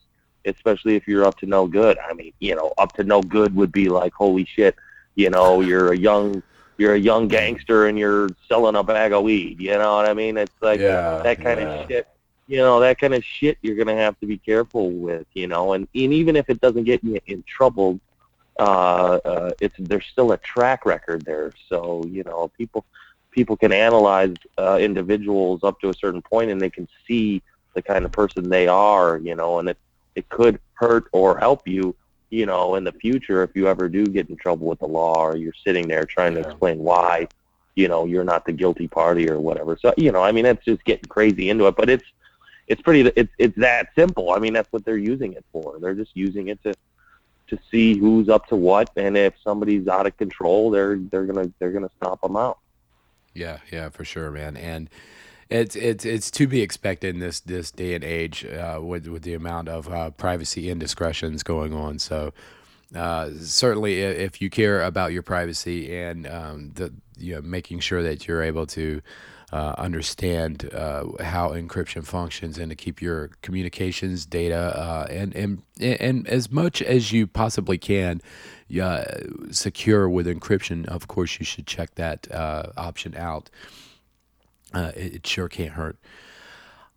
especially 0.44 0.96
if 0.96 1.08
you're 1.08 1.24
up 1.24 1.38
to 1.38 1.46
no 1.46 1.66
good. 1.66 1.98
I 1.98 2.14
mean, 2.14 2.32
you 2.38 2.54
know, 2.54 2.72
up 2.78 2.92
to 2.94 3.04
no 3.04 3.22
good 3.22 3.54
would 3.54 3.72
be 3.72 3.88
like, 3.88 4.14
holy 4.14 4.44
shit, 4.44 4.76
you 5.14 5.30
know, 5.30 5.60
you're 5.60 5.92
a 5.92 5.96
young 5.96 6.42
you're 6.76 6.94
a 6.94 6.98
young 6.98 7.26
gangster 7.26 7.88
and 7.88 7.98
you're 7.98 8.28
selling 8.46 8.76
a 8.76 8.84
bag 8.84 9.12
of 9.12 9.24
weed. 9.24 9.60
You 9.60 9.72
know 9.72 9.96
what 9.96 10.08
I 10.08 10.14
mean? 10.14 10.36
It's 10.36 10.54
like 10.60 10.78
yeah, 10.78 11.18
that 11.24 11.42
kind 11.42 11.60
yeah. 11.60 11.66
of 11.66 11.88
shit 11.88 12.08
you 12.48 12.56
know 12.56 12.80
that 12.80 12.98
kind 12.98 13.14
of 13.14 13.22
shit 13.22 13.58
you're 13.60 13.76
gonna 13.76 13.94
have 13.94 14.18
to 14.20 14.26
be 14.26 14.38
careful 14.38 14.90
with 14.90 15.26
you 15.34 15.46
know 15.46 15.74
and, 15.74 15.86
and 15.94 16.12
even 16.14 16.34
if 16.34 16.48
it 16.48 16.60
doesn't 16.60 16.84
get 16.84 17.04
you 17.04 17.20
in 17.26 17.42
trouble 17.42 18.00
uh, 18.58 19.20
uh 19.24 19.50
it's 19.60 19.74
there's 19.78 20.06
still 20.06 20.32
a 20.32 20.36
track 20.38 20.84
record 20.84 21.24
there 21.24 21.52
so 21.68 22.04
you 22.08 22.22
know 22.24 22.48
people 22.56 22.84
people 23.30 23.56
can 23.56 23.72
analyze 23.72 24.34
uh, 24.58 24.78
individuals 24.80 25.62
up 25.62 25.80
to 25.80 25.90
a 25.90 25.94
certain 25.94 26.22
point 26.22 26.50
and 26.50 26.60
they 26.60 26.70
can 26.70 26.88
see 27.06 27.42
the 27.74 27.82
kind 27.82 28.04
of 28.04 28.12
person 28.12 28.48
they 28.48 28.66
are 28.66 29.18
you 29.18 29.34
know 29.34 29.58
and 29.58 29.68
it 29.68 29.78
it 30.14 30.28
could 30.28 30.58
hurt 30.74 31.04
or 31.12 31.38
help 31.38 31.66
you 31.68 31.94
you 32.30 32.46
know 32.46 32.74
in 32.74 32.84
the 32.84 32.92
future 32.92 33.42
if 33.42 33.50
you 33.54 33.68
ever 33.68 33.88
do 33.88 34.06
get 34.06 34.28
in 34.28 34.36
trouble 34.36 34.66
with 34.66 34.78
the 34.80 34.86
law 34.86 35.24
or 35.24 35.36
you're 35.36 35.52
sitting 35.64 35.86
there 35.86 36.04
trying 36.04 36.34
to 36.34 36.40
explain 36.40 36.78
why 36.78 37.26
you 37.76 37.86
know 37.86 38.06
you're 38.06 38.24
not 38.24 38.44
the 38.44 38.52
guilty 38.52 38.88
party 38.88 39.30
or 39.30 39.38
whatever 39.38 39.78
so 39.80 39.94
you 39.96 40.10
know 40.10 40.22
i 40.22 40.32
mean 40.32 40.44
it's 40.44 40.64
just 40.64 40.84
getting 40.84 41.08
crazy 41.08 41.48
into 41.48 41.66
it 41.66 41.76
but 41.76 41.88
it's 41.88 42.04
it's 42.68 42.82
pretty 42.82 43.10
it's 43.16 43.32
it's 43.38 43.56
that 43.56 43.88
simple. 43.96 44.30
I 44.30 44.38
mean, 44.38 44.52
that's 44.52 44.70
what 44.72 44.84
they're 44.84 44.98
using 44.98 45.32
it 45.32 45.44
for. 45.52 45.78
They're 45.80 45.94
just 45.94 46.14
using 46.14 46.48
it 46.48 46.62
to 46.62 46.74
to 47.48 47.58
see 47.70 47.98
who's 47.98 48.28
up 48.28 48.46
to 48.48 48.56
what, 48.56 48.90
and 48.96 49.16
if 49.16 49.34
somebody's 49.42 49.88
out 49.88 50.06
of 50.06 50.16
control, 50.16 50.70
they're 50.70 50.96
they're 50.96 51.26
gonna 51.26 51.50
they're 51.58 51.72
gonna 51.72 51.90
stomp 52.00 52.20
them 52.20 52.36
out. 52.36 52.58
Yeah, 53.34 53.58
yeah, 53.72 53.88
for 53.90 54.04
sure, 54.04 54.30
man. 54.30 54.56
And 54.56 54.90
it's 55.48 55.76
it's 55.76 56.04
it's 56.04 56.30
to 56.32 56.46
be 56.46 56.60
expected 56.60 57.14
in 57.14 57.20
this 57.20 57.40
this 57.40 57.70
day 57.70 57.94
and 57.94 58.04
age 58.04 58.44
uh, 58.44 58.80
with 58.82 59.06
with 59.06 59.22
the 59.22 59.34
amount 59.34 59.68
of 59.68 59.88
uh, 59.88 60.10
privacy 60.10 60.68
indiscretions 60.68 61.42
going 61.42 61.72
on. 61.72 61.98
So 61.98 62.32
uh, 62.94 63.30
certainly, 63.40 64.00
if 64.00 64.40
you 64.40 64.50
care 64.50 64.82
about 64.82 65.12
your 65.12 65.22
privacy 65.22 65.94
and 65.96 66.26
um, 66.26 66.72
the 66.74 66.92
you 67.16 67.34
know 67.34 67.42
making 67.42 67.80
sure 67.80 68.02
that 68.02 68.26
you're 68.26 68.42
able 68.42 68.66
to 68.66 69.00
uh, 69.50 69.74
understand 69.78 70.68
uh, 70.74 71.04
how 71.22 71.50
encryption 71.50 72.04
functions 72.04 72.58
and 72.58 72.68
to 72.70 72.76
keep 72.76 73.00
your 73.00 73.30
communications 73.40 74.26
data 74.26 74.76
uh, 74.76 75.06
and, 75.10 75.34
and 75.34 75.62
and 75.80 76.28
as 76.28 76.50
much 76.50 76.82
as 76.82 77.12
you 77.12 77.26
possibly 77.26 77.78
can 77.78 78.20
secure 79.50 80.08
with 80.08 80.26
encryption. 80.26 80.86
Of 80.86 81.08
course, 81.08 81.38
you 81.38 81.46
should 81.46 81.66
check 81.66 81.94
that 81.94 82.30
uh, 82.30 82.72
option 82.76 83.16
out. 83.16 83.48
Uh, 84.74 84.92
it, 84.94 85.14
it, 85.14 85.26
sure 85.26 85.48
can't 85.48 85.72
hurt. 85.72 85.96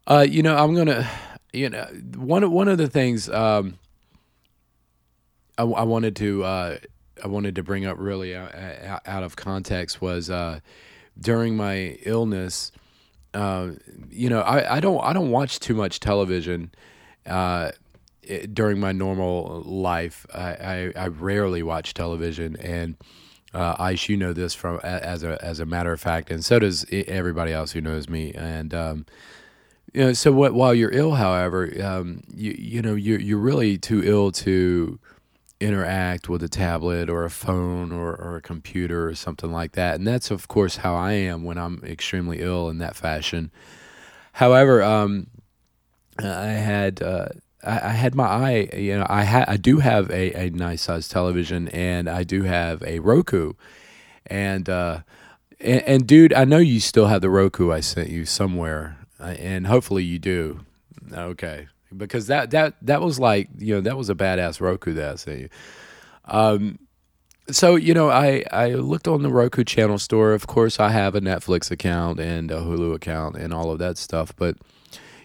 You 0.09 0.43
know, 0.43 0.57
I'm 0.57 0.75
gonna, 0.75 1.09
you 1.53 1.69
know, 1.69 1.85
one 2.17 2.51
one 2.51 2.67
of 2.67 2.77
the 2.77 2.89
things 2.89 3.29
um, 3.29 3.79
I, 5.57 5.63
I, 5.63 5.83
wanted 5.83 6.17
to 6.17 6.43
I 6.43 6.79
wanted 7.23 7.55
to 7.55 7.63
bring 7.63 7.85
up 7.85 7.95
really 7.97 8.35
out, 8.35 9.07
out 9.07 9.23
of 9.23 9.37
context 9.37 10.01
was 10.01 10.29
during 11.21 11.55
my 11.55 11.97
illness, 12.03 12.71
uh, 13.33 13.71
you 14.09 14.29
know, 14.29 14.41
I, 14.41 14.77
I 14.77 14.79
don't 14.79 15.01
I 15.01 15.13
don't 15.13 15.31
watch 15.31 15.59
too 15.59 15.73
much 15.73 15.99
television 15.99 16.71
uh, 17.25 17.71
it, 18.23 18.53
during 18.53 18.79
my 18.79 18.91
normal 18.91 19.61
life. 19.65 20.25
I, 20.33 20.49
I, 20.49 20.93
I 20.95 21.07
rarely 21.07 21.63
watch 21.63 21.93
television, 21.93 22.57
and 22.57 22.97
uh, 23.53 23.75
Ice, 23.79 24.09
you 24.09 24.17
know 24.17 24.33
this 24.33 24.53
from 24.53 24.79
as 24.83 25.23
a 25.23 25.43
as 25.43 25.59
a 25.59 25.65
matter 25.65 25.93
of 25.93 26.01
fact, 26.01 26.31
and 26.31 26.43
so 26.43 26.59
does 26.59 26.85
everybody 26.91 27.53
else 27.53 27.71
who 27.71 27.81
knows 27.81 28.09
me. 28.09 28.33
And 28.33 28.73
um, 28.73 29.05
you 29.93 30.01
know, 30.01 30.13
so 30.13 30.31
what, 30.31 30.53
while 30.53 30.73
you're 30.73 30.91
ill, 30.91 31.13
however, 31.13 31.71
um, 31.83 32.23
you 32.33 32.55
you 32.57 32.81
know 32.81 32.95
you're 32.95 33.19
you're 33.19 33.39
really 33.39 33.77
too 33.77 34.01
ill 34.03 34.31
to 34.33 34.99
interact 35.61 36.27
with 36.27 36.43
a 36.43 36.49
tablet 36.49 37.09
or 37.09 37.23
a 37.23 37.29
phone 37.29 37.91
or, 37.91 38.15
or 38.15 38.35
a 38.35 38.41
computer 38.41 39.07
or 39.07 39.15
something 39.15 39.51
like 39.51 39.73
that. 39.73 39.95
And 39.95 40.07
that's 40.07 40.31
of 40.31 40.47
course 40.47 40.77
how 40.77 40.95
I 40.95 41.13
am 41.13 41.43
when 41.43 41.57
I'm 41.57 41.83
extremely 41.85 42.41
ill 42.41 42.69
in 42.69 42.79
that 42.79 42.95
fashion. 42.95 43.51
However, 44.33 44.81
um, 44.81 45.27
I 46.19 46.47
had 46.47 47.01
uh, 47.01 47.27
I, 47.63 47.89
had 47.89 48.15
my 48.15 48.25
eye. 48.25 48.69
You 48.75 48.99
know, 48.99 49.07
I 49.09 49.23
ha- 49.23 49.45
I 49.47 49.57
do 49.57 49.79
have 49.79 50.09
a, 50.09 50.47
a 50.47 50.49
nice 50.49 50.83
size 50.83 51.07
television, 51.07 51.67
and 51.69 52.09
I 52.09 52.23
do 52.23 52.43
have 52.43 52.81
a 52.83 52.99
Roku, 52.99 53.53
and, 54.25 54.67
uh, 54.69 54.99
and 55.59 55.81
and 55.83 56.07
dude, 56.07 56.33
I 56.33 56.45
know 56.45 56.57
you 56.57 56.79
still 56.79 57.07
have 57.07 57.21
the 57.21 57.29
Roku 57.29 57.71
I 57.71 57.81
sent 57.81 58.09
you 58.09 58.25
somewhere, 58.25 58.97
uh, 59.19 59.35
and 59.39 59.67
hopefully 59.67 60.03
you 60.03 60.19
do. 60.19 60.61
Okay, 61.13 61.67
because 61.95 62.27
that 62.27 62.51
that 62.51 62.75
that 62.81 63.01
was 63.01 63.19
like 63.19 63.49
you 63.57 63.75
know 63.75 63.81
that 63.81 63.97
was 63.97 64.09
a 64.09 64.15
badass 64.15 64.61
Roku 64.61 64.93
that 64.93 65.11
I 65.11 65.15
sent. 65.15 65.51
Um, 66.25 66.79
so 67.49 67.75
you 67.75 67.93
know 67.93 68.09
I 68.09 68.43
I 68.51 68.69
looked 68.75 69.07
on 69.07 69.23
the 69.23 69.29
Roku 69.29 69.63
channel 69.63 69.99
store. 69.99 70.33
Of 70.33 70.47
course, 70.47 70.79
I 70.79 70.89
have 70.89 71.15
a 71.15 71.21
Netflix 71.21 71.71
account 71.71 72.19
and 72.19 72.51
a 72.51 72.59
Hulu 72.59 72.95
account 72.95 73.35
and 73.35 73.53
all 73.53 73.71
of 73.71 73.79
that 73.79 73.97
stuff, 73.97 74.33
but 74.35 74.57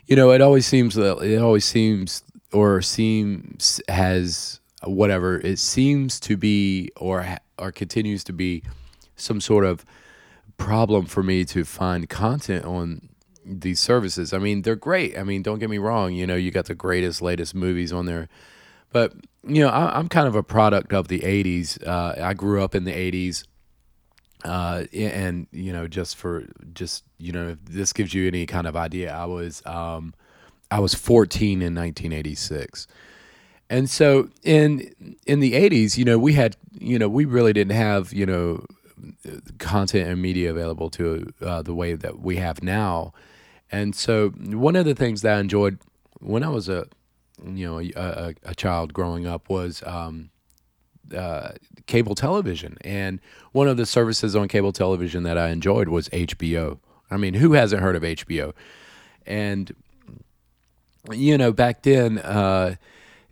you 0.07 0.15
know, 0.15 0.31
it 0.31 0.41
always 0.41 0.67
seems 0.67 0.95
that 0.95 1.19
it 1.19 1.41
always 1.41 1.65
seems 1.65 2.23
or 2.53 2.81
seems 2.81 3.81
has 3.89 4.61
whatever 4.85 5.39
it 5.41 5.59
seems 5.59 6.21
to 6.21 6.37
be 6.37 6.91
or 6.97 7.27
or 7.59 7.73
continues 7.73 8.23
to 8.25 8.33
be 8.33 8.63
some 9.17 9.41
sort 9.41 9.65
of 9.65 9.85
problem 10.59 11.07
for 11.07 11.23
me 11.23 11.45
to 11.45 11.65
find 11.65 12.09
content 12.09 12.65
on 12.65 13.09
these 13.47 13.81
services. 13.81 14.33
I 14.33 14.39
mean, 14.39 14.63
they're 14.63 14.77
great. 14.77 15.17
I 15.17 15.23
mean, 15.23 15.43
don't 15.43 15.59
get 15.59 15.71
me 15.71 15.79
wrong. 15.79 16.13
You 16.13 16.27
know, 16.27 16.37
you 16.37 16.51
got 16.51 16.67
the 16.67 16.75
greatest, 16.75 17.23
latest 17.23 17.55
movies 17.55 17.93
on 17.93 18.07
there, 18.07 18.29
but 18.93 19.15
you 19.47 19.63
know, 19.63 19.69
I, 19.69 19.99
am 19.99 20.09
kind 20.09 20.27
of 20.27 20.35
a 20.35 20.43
product 20.43 20.93
of 20.93 21.09
the 21.09 21.21
'80s. 21.21 21.87
Uh, 21.87 22.15
I 22.21 22.35
grew 22.35 22.63
up 22.63 22.75
in 22.75 22.85
the 22.85 22.93
'80s. 22.93 23.45
Uh, 24.45 24.85
and 24.93 25.47
you 25.51 25.73
know, 25.73 25.89
just 25.89 26.17
for 26.17 26.45
just 26.75 27.05
you 27.19 27.33
know, 27.33 27.49
if 27.51 27.65
this 27.65 27.93
gives 27.93 28.13
you 28.13 28.29
any 28.29 28.47
kind 28.47 28.67
of 28.67 28.77
idea, 28.77 29.13
I 29.13 29.25
was 29.25 29.63
um, 29.67 30.15
I 30.71 30.81
was 30.81 30.95
14 30.95 31.63
in 31.63 31.75
1986. 31.75 32.87
And 33.69 33.91
so 33.91 34.29
in 34.43 35.17
in 35.27 35.41
the 35.41 35.55
80s, 35.55 35.97
you 35.97 36.05
know, 36.05 36.19
we 36.19 36.35
had, 36.35 36.57
you 36.73 36.99
know, 36.99 37.09
we 37.09 37.25
really 37.25 37.53
didn't 37.53 37.77
have, 37.77 38.13
you 38.13 38.27
know, 38.27 38.65
content 39.59 40.09
and 40.09 40.23
media 40.23 40.51
available 40.51 40.91
to 40.91 41.33
uh, 41.41 41.63
the 41.63 41.75
way 41.75 41.95
that 41.95 42.21
we 42.21 42.37
have 42.37 42.63
now. 42.63 43.13
And 43.71 43.95
so 43.95 44.31
one 44.31 44.77
of 44.77 44.85
the 44.85 44.95
things 44.95 45.23
that 45.23 45.37
I 45.37 45.41
enjoyed 45.41 45.79
when 46.21 46.43
I 46.43 46.49
was 46.49 46.69
a, 46.69 46.87
you 47.45 47.67
know, 47.67 47.79
a, 47.81 47.93
a, 47.97 48.35
a 48.45 48.55
child 48.55 48.93
growing 48.93 49.27
up 49.27 49.49
was 49.49 49.83
um, 49.85 50.31
uh, 51.15 51.53
cable 51.87 52.15
television. 52.15 52.79
And 52.83 53.21
one 53.53 53.69
of 53.69 53.77
the 53.77 53.87
services 53.87 54.35
on 54.37 54.49
cable 54.49 54.73
television 54.73 55.23
that 55.25 55.37
I 55.37 55.49
enjoyed 55.49 55.89
was 55.89 56.09
HBO. 56.11 56.79
I 57.11 57.17
mean, 57.17 57.35
who 57.35 57.53
hasn't 57.53 57.83
heard 57.83 57.97
of 57.97 58.03
HBO? 58.03 58.53
And 59.27 59.75
you 61.13 61.39
know, 61.39 61.53
back 61.53 61.83
then, 61.83 62.19
uh, 62.19 62.77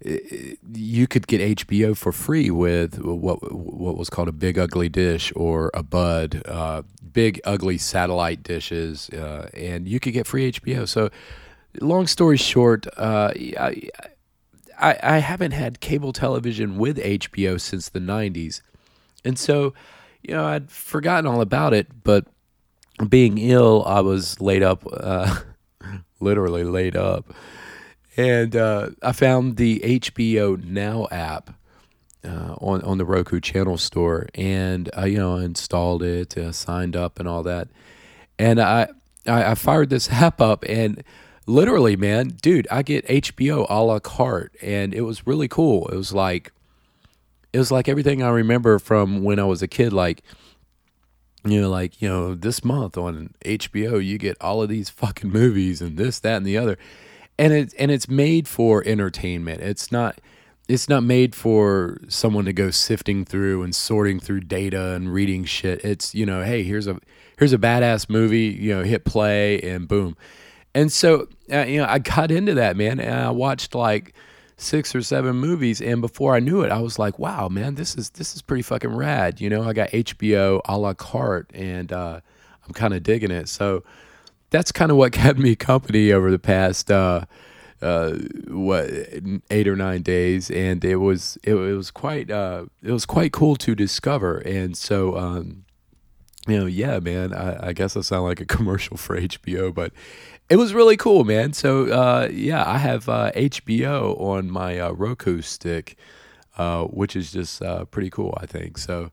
you 0.04 1.06
could 1.06 1.26
get 1.26 1.40
HBO 1.58 1.96
for 1.96 2.12
free 2.12 2.50
with 2.50 2.98
what 3.00 3.52
what 3.52 3.96
was 3.96 4.10
called 4.10 4.28
a 4.28 4.32
big 4.32 4.58
ugly 4.58 4.88
dish 4.88 5.32
or 5.34 5.70
a 5.72 5.82
bud, 5.82 6.42
uh, 6.46 6.82
big 7.12 7.40
ugly 7.44 7.78
satellite 7.78 8.42
dishes, 8.42 9.08
uh, 9.10 9.48
and 9.54 9.88
you 9.88 9.98
could 10.00 10.12
get 10.12 10.26
free 10.26 10.52
HBO. 10.52 10.86
So, 10.86 11.10
long 11.80 12.06
story 12.06 12.36
short, 12.36 12.86
uh, 12.98 13.32
I, 13.34 13.88
I, 14.78 14.98
I 15.02 15.18
haven't 15.18 15.52
had 15.52 15.80
cable 15.80 16.12
television 16.12 16.76
with 16.76 16.98
HBO 16.98 17.58
since 17.58 17.88
the 17.88 18.00
'90s, 18.00 18.60
and 19.24 19.38
so 19.38 19.72
you 20.22 20.34
know 20.34 20.44
I'd 20.44 20.70
forgotten 20.70 21.26
all 21.26 21.40
about 21.40 21.72
it. 21.72 22.04
But 22.04 22.26
being 23.08 23.38
ill, 23.38 23.82
I 23.86 24.00
was 24.00 24.38
laid 24.38 24.62
up, 24.62 24.84
uh, 24.92 25.34
literally 26.20 26.64
laid 26.64 26.94
up 26.94 27.32
and 28.16 28.54
uh, 28.54 28.90
I 29.02 29.12
found 29.12 29.56
the 29.56 29.80
HBO 29.80 30.62
Now 30.62 31.08
app 31.10 31.50
uh, 32.24 32.54
on 32.58 32.82
on 32.82 32.98
the 32.98 33.04
Roku 33.04 33.40
channel 33.40 33.76
store, 33.76 34.28
and 34.34 34.90
I 34.96 35.06
you 35.06 35.18
know 35.18 35.36
installed 35.36 36.02
it, 36.02 36.36
uh, 36.36 36.52
signed 36.52 36.96
up, 36.96 37.18
and 37.18 37.28
all 37.28 37.42
that, 37.42 37.68
and 38.38 38.60
I, 38.60 38.88
I 39.26 39.52
I 39.52 39.54
fired 39.54 39.90
this 39.90 40.08
app 40.10 40.40
up, 40.40 40.64
and 40.68 41.02
literally, 41.46 41.96
man, 41.96 42.28
dude, 42.40 42.68
I 42.70 42.82
get 42.82 43.06
HBO 43.06 43.66
a 43.68 43.82
la 43.82 43.98
carte, 43.98 44.54
and 44.62 44.94
it 44.94 45.02
was 45.02 45.26
really 45.26 45.48
cool. 45.48 45.88
It 45.88 45.96
was 45.96 46.12
like 46.12 46.52
it 47.52 47.58
was 47.58 47.70
like 47.70 47.88
everything 47.88 48.22
I 48.22 48.30
remember 48.30 48.78
from 48.78 49.22
when 49.22 49.38
I 49.38 49.44
was 49.44 49.62
a 49.62 49.68
kid, 49.68 49.92
like 49.92 50.22
you 51.46 51.60
know, 51.60 51.68
like, 51.68 52.00
you 52.00 52.08
know, 52.08 52.34
this 52.34 52.64
month 52.64 52.96
on 52.96 53.34
HBO, 53.44 54.02
you 54.02 54.16
get 54.16 54.36
all 54.40 54.62
of 54.62 54.68
these 54.68 54.88
fucking 54.88 55.30
movies 55.30 55.82
and 55.82 55.98
this, 55.98 56.18
that, 56.20 56.38
and 56.38 56.46
the 56.46 56.56
other 56.56 56.78
and 57.38 57.52
it 57.52 57.74
and 57.78 57.90
it's 57.90 58.08
made 58.08 58.48
for 58.48 58.82
entertainment. 58.86 59.60
It's 59.60 59.90
not 59.90 60.18
it's 60.68 60.88
not 60.88 61.02
made 61.02 61.34
for 61.34 61.98
someone 62.08 62.44
to 62.46 62.52
go 62.52 62.70
sifting 62.70 63.24
through 63.24 63.62
and 63.62 63.74
sorting 63.74 64.18
through 64.18 64.40
data 64.40 64.92
and 64.92 65.12
reading 65.12 65.44
shit. 65.44 65.84
It's 65.84 66.14
you 66.14 66.24
know, 66.24 66.42
hey, 66.42 66.62
here's 66.62 66.86
a 66.86 66.98
here's 67.38 67.52
a 67.52 67.58
badass 67.58 68.08
movie. 68.08 68.46
You 68.46 68.76
know, 68.76 68.82
hit 68.82 69.04
play 69.04 69.60
and 69.60 69.86
boom. 69.86 70.16
And 70.74 70.90
so 70.90 71.28
uh, 71.52 71.64
you 71.64 71.78
know, 71.78 71.86
I 71.88 71.98
got 71.98 72.30
into 72.30 72.54
that 72.54 72.76
man, 72.76 73.00
and 73.00 73.14
I 73.14 73.30
watched 73.30 73.74
like 73.74 74.14
six 74.56 74.94
or 74.94 75.02
seven 75.02 75.36
movies, 75.36 75.80
and 75.80 76.00
before 76.00 76.34
I 76.34 76.40
knew 76.40 76.62
it, 76.62 76.72
I 76.72 76.80
was 76.80 76.98
like, 76.98 77.18
wow, 77.18 77.48
man, 77.48 77.74
this 77.74 77.96
is 77.96 78.10
this 78.10 78.34
is 78.34 78.42
pretty 78.42 78.62
fucking 78.62 78.94
rad. 78.94 79.40
You 79.40 79.50
know, 79.50 79.62
I 79.64 79.72
got 79.72 79.90
HBO 79.90 80.60
a 80.64 80.78
la 80.78 80.94
carte, 80.94 81.50
and 81.54 81.92
uh, 81.92 82.20
I'm 82.66 82.72
kind 82.72 82.94
of 82.94 83.02
digging 83.02 83.30
it. 83.30 83.48
So 83.48 83.84
that's 84.54 84.70
kind 84.70 84.92
of 84.92 84.96
what 84.96 85.12
kept 85.24 85.38
me 85.38 85.56
company 85.56 86.12
over 86.12 86.30
the 86.30 86.38
past 86.38 86.90
uh, 86.90 87.24
uh, 87.82 88.12
what 88.46 88.88
eight 89.50 89.66
or 89.66 89.76
nine 89.76 90.02
days, 90.02 90.50
and 90.50 90.84
it 90.84 90.96
was 90.96 91.36
it, 91.42 91.54
it 91.54 91.76
was 91.76 91.90
quite 91.90 92.30
uh, 92.30 92.66
it 92.82 92.92
was 92.92 93.04
quite 93.04 93.32
cool 93.32 93.56
to 93.56 93.74
discover. 93.74 94.38
And 94.38 94.76
so, 94.76 95.18
um, 95.18 95.64
you 96.46 96.58
know, 96.58 96.66
yeah, 96.66 97.00
man, 97.00 97.34
I, 97.34 97.68
I, 97.68 97.72
guess 97.72 97.96
I 97.96 98.00
sound 98.00 98.24
like 98.24 98.40
a 98.40 98.44
commercial 98.56 98.96
for 98.96 99.20
HBO, 99.20 99.74
but 99.74 99.92
it 100.48 100.56
was 100.56 100.72
really 100.72 100.96
cool, 100.96 101.24
man. 101.24 101.52
So 101.52 101.90
uh, 101.90 102.28
yeah, 102.32 102.62
I 102.64 102.78
have 102.78 103.06
HBO 103.06 104.12
uh, 104.12 104.22
on 104.22 104.50
my 104.50 104.78
uh, 104.78 104.92
Roku 104.92 105.42
stick, 105.42 105.96
which 106.56 107.16
is 107.16 107.32
just 107.32 107.60
pretty 107.90 108.08
cool, 108.08 108.38
I 108.40 108.46
think. 108.46 108.78
So, 108.78 109.10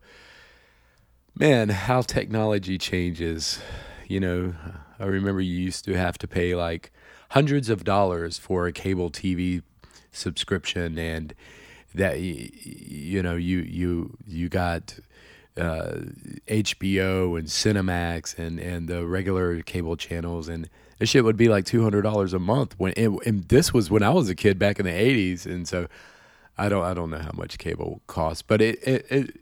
man, 1.35 1.69
how 1.69 2.03
technology 2.03 2.77
changes, 2.77 3.59
you 4.07 4.19
know 4.19 4.53
I 5.01 5.05
remember 5.05 5.41
you 5.41 5.53
used 5.53 5.85
to 5.85 5.93
have 5.97 6.17
to 6.19 6.27
pay 6.27 6.55
like 6.55 6.91
hundreds 7.29 7.69
of 7.69 7.83
dollars 7.83 8.37
for 8.37 8.67
a 8.67 8.71
cable 8.71 9.09
TV 9.09 9.63
subscription, 10.11 10.97
and 10.97 11.33
that 11.95 12.19
you 12.19 13.23
know 13.23 13.35
you 13.35 13.59
you 13.59 14.17
you 14.27 14.49
got 14.49 14.99
uh, 15.57 15.95
HBO 16.47 17.37
and 17.37 17.47
Cinemax 17.47 18.37
and 18.37 18.59
and 18.59 18.87
the 18.87 19.05
regular 19.05 19.61
cable 19.61 19.97
channels, 19.97 20.47
and 20.47 20.69
this 20.99 21.09
shit 21.09 21.23
would 21.23 21.37
be 21.37 21.49
like 21.49 21.65
two 21.65 21.83
hundred 21.83 22.03
dollars 22.03 22.33
a 22.33 22.39
month. 22.39 22.75
When 22.77 22.93
it, 22.95 23.09
and 23.25 23.43
this 23.45 23.73
was 23.73 23.89
when 23.89 24.03
I 24.03 24.11
was 24.11 24.29
a 24.29 24.35
kid 24.35 24.59
back 24.59 24.79
in 24.79 24.85
the 24.85 24.91
eighties, 24.91 25.45
and 25.45 25.67
so 25.67 25.87
I 26.57 26.69
don't 26.69 26.83
I 26.83 26.93
don't 26.93 27.09
know 27.09 27.19
how 27.19 27.31
much 27.33 27.57
cable 27.57 28.01
costs, 28.07 28.41
but 28.41 28.61
it 28.61 28.87
it. 28.87 29.05
it 29.09 29.37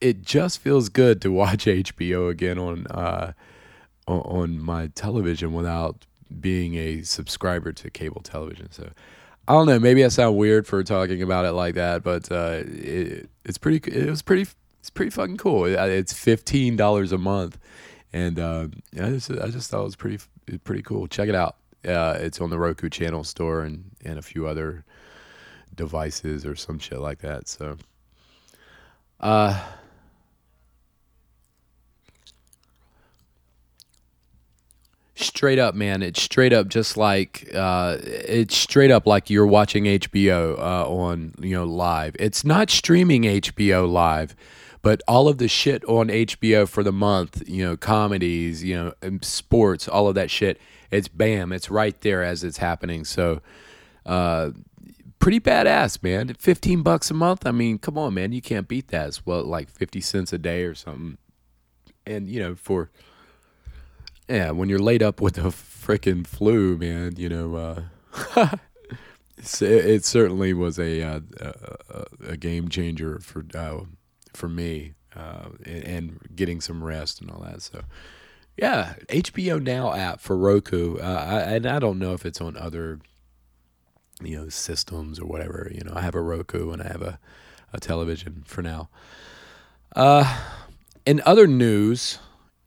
it 0.00 0.22
just 0.22 0.58
feels 0.58 0.88
good 0.88 1.20
to 1.22 1.32
watch 1.32 1.64
HBO 1.64 2.30
again 2.30 2.58
on 2.58 2.86
uh, 2.88 3.32
on, 4.06 4.58
my 4.60 4.88
television 4.88 5.52
without 5.52 6.06
being 6.40 6.74
a 6.76 7.02
subscriber 7.02 7.72
to 7.72 7.90
cable 7.90 8.20
television. 8.22 8.70
So 8.70 8.90
I 9.48 9.52
don't 9.52 9.66
know. 9.66 9.78
Maybe 9.78 10.04
I 10.04 10.08
sound 10.08 10.36
weird 10.36 10.66
for 10.66 10.82
talking 10.82 11.22
about 11.22 11.44
it 11.44 11.52
like 11.52 11.74
that, 11.74 12.02
but 12.02 12.30
uh, 12.30 12.62
it, 12.64 13.28
it's 13.44 13.58
pretty. 13.58 13.90
It 13.90 14.08
was 14.08 14.22
pretty. 14.22 14.46
It's 14.80 14.90
pretty 14.90 15.10
fucking 15.10 15.36
cool. 15.36 15.64
It's 15.66 16.12
fifteen 16.12 16.76
dollars 16.76 17.12
a 17.12 17.18
month, 17.18 17.58
and 18.12 18.38
uh, 18.38 18.68
I 18.94 19.10
just 19.10 19.30
I 19.30 19.48
just 19.48 19.70
thought 19.70 19.82
it 19.82 19.84
was 19.84 19.96
pretty 19.96 20.18
pretty 20.64 20.82
cool. 20.82 21.06
Check 21.06 21.28
it 21.28 21.34
out. 21.34 21.56
Uh, 21.84 22.16
it's 22.20 22.40
on 22.40 22.50
the 22.50 22.58
Roku 22.58 22.88
channel 22.88 23.24
store 23.24 23.62
and 23.62 23.90
and 24.04 24.18
a 24.18 24.22
few 24.22 24.46
other 24.46 24.84
devices 25.74 26.44
or 26.46 26.56
some 26.56 26.78
shit 26.78 26.98
like 26.98 27.18
that. 27.20 27.48
So. 27.48 27.76
Uh, 29.18 29.62
straight 35.24 35.58
up, 35.58 35.74
man. 35.74 36.02
It's 36.02 36.22
straight 36.22 36.52
up, 36.52 36.68
just 36.68 36.96
like 36.96 37.48
uh, 37.54 37.98
it's 38.00 38.56
straight 38.56 38.90
up 38.90 39.06
like 39.06 39.30
you're 39.30 39.46
watching 39.46 39.84
HBO 39.84 40.58
uh, 40.58 40.88
on 40.88 41.34
you 41.40 41.54
know 41.54 41.64
live. 41.64 42.16
It's 42.18 42.44
not 42.44 42.70
streaming 42.70 43.22
HBO 43.22 43.90
live, 43.90 44.34
but 44.82 45.02
all 45.06 45.28
of 45.28 45.38
the 45.38 45.48
shit 45.48 45.84
on 45.84 46.08
HBO 46.08 46.68
for 46.68 46.82
the 46.82 46.92
month, 46.92 47.42
you 47.48 47.64
know, 47.64 47.76
comedies, 47.76 48.64
you 48.64 48.74
know, 48.74 49.18
sports, 49.22 49.88
all 49.88 50.08
of 50.08 50.14
that 50.14 50.30
shit. 50.30 50.60
It's 50.90 51.08
bam, 51.08 51.52
it's 51.52 51.70
right 51.70 51.98
there 52.00 52.22
as 52.22 52.42
it's 52.42 52.58
happening. 52.58 53.04
So, 53.04 53.40
uh, 54.06 54.50
pretty 55.18 55.40
badass, 55.40 56.02
man. 56.02 56.34
Fifteen 56.34 56.82
bucks 56.82 57.10
a 57.10 57.14
month. 57.14 57.46
I 57.46 57.52
mean, 57.52 57.78
come 57.78 57.96
on, 57.96 58.14
man. 58.14 58.32
You 58.32 58.42
can't 58.42 58.66
beat 58.66 58.88
that. 58.88 59.08
It's 59.08 59.26
well, 59.26 59.44
like 59.44 59.68
fifty 59.68 60.00
cents 60.00 60.32
a 60.32 60.38
day 60.38 60.64
or 60.64 60.74
something. 60.74 61.18
And 62.06 62.28
you 62.28 62.40
know, 62.40 62.54
for 62.54 62.90
yeah, 64.30 64.52
when 64.52 64.68
you're 64.68 64.78
laid 64.78 65.02
up 65.02 65.20
with 65.20 65.38
a 65.38 65.50
freaking 65.50 66.26
flu, 66.26 66.76
man, 66.76 67.14
you 67.16 67.28
know, 67.28 67.56
uh, 67.56 67.82
it, 69.36 69.62
it, 69.62 70.04
certainly 70.04 70.54
was 70.54 70.78
a, 70.78 71.02
uh, 71.02 71.20
a, 71.40 72.04
a 72.28 72.36
game 72.36 72.68
changer 72.68 73.18
for 73.18 73.44
uh, 73.54 73.80
for 74.32 74.48
me 74.48 74.94
uh, 75.16 75.48
and, 75.64 75.84
and, 75.84 76.20
getting 76.36 76.60
some 76.60 76.84
rest 76.84 77.20
and 77.20 77.30
all 77.30 77.40
that. 77.40 77.60
So, 77.60 77.82
yeah, 78.56 78.94
HBO 79.08 79.60
Now 79.60 79.92
app 79.92 80.20
for 80.20 80.36
Roku, 80.36 80.98
uh, 80.98 81.24
I, 81.28 81.54
and 81.54 81.66
I 81.66 81.80
don't 81.80 81.98
know 81.98 82.12
if 82.12 82.24
it's 82.24 82.40
on 82.40 82.56
other 82.56 83.00
you 84.22 84.36
know 84.36 84.48
systems 84.48 85.18
or 85.18 85.26
whatever. 85.26 85.70
You 85.74 85.82
know, 85.82 85.92
I 85.96 86.02
have 86.02 86.14
a 86.14 86.22
Roku 86.22 86.70
and 86.70 86.80
I 86.80 86.86
have 86.86 87.02
a 87.02 87.18
a 87.72 87.80
television 87.80 88.44
for 88.46 88.62
now. 88.62 88.88
Uh, 89.96 90.38
in 91.04 91.20
other 91.26 91.48
news 91.48 92.18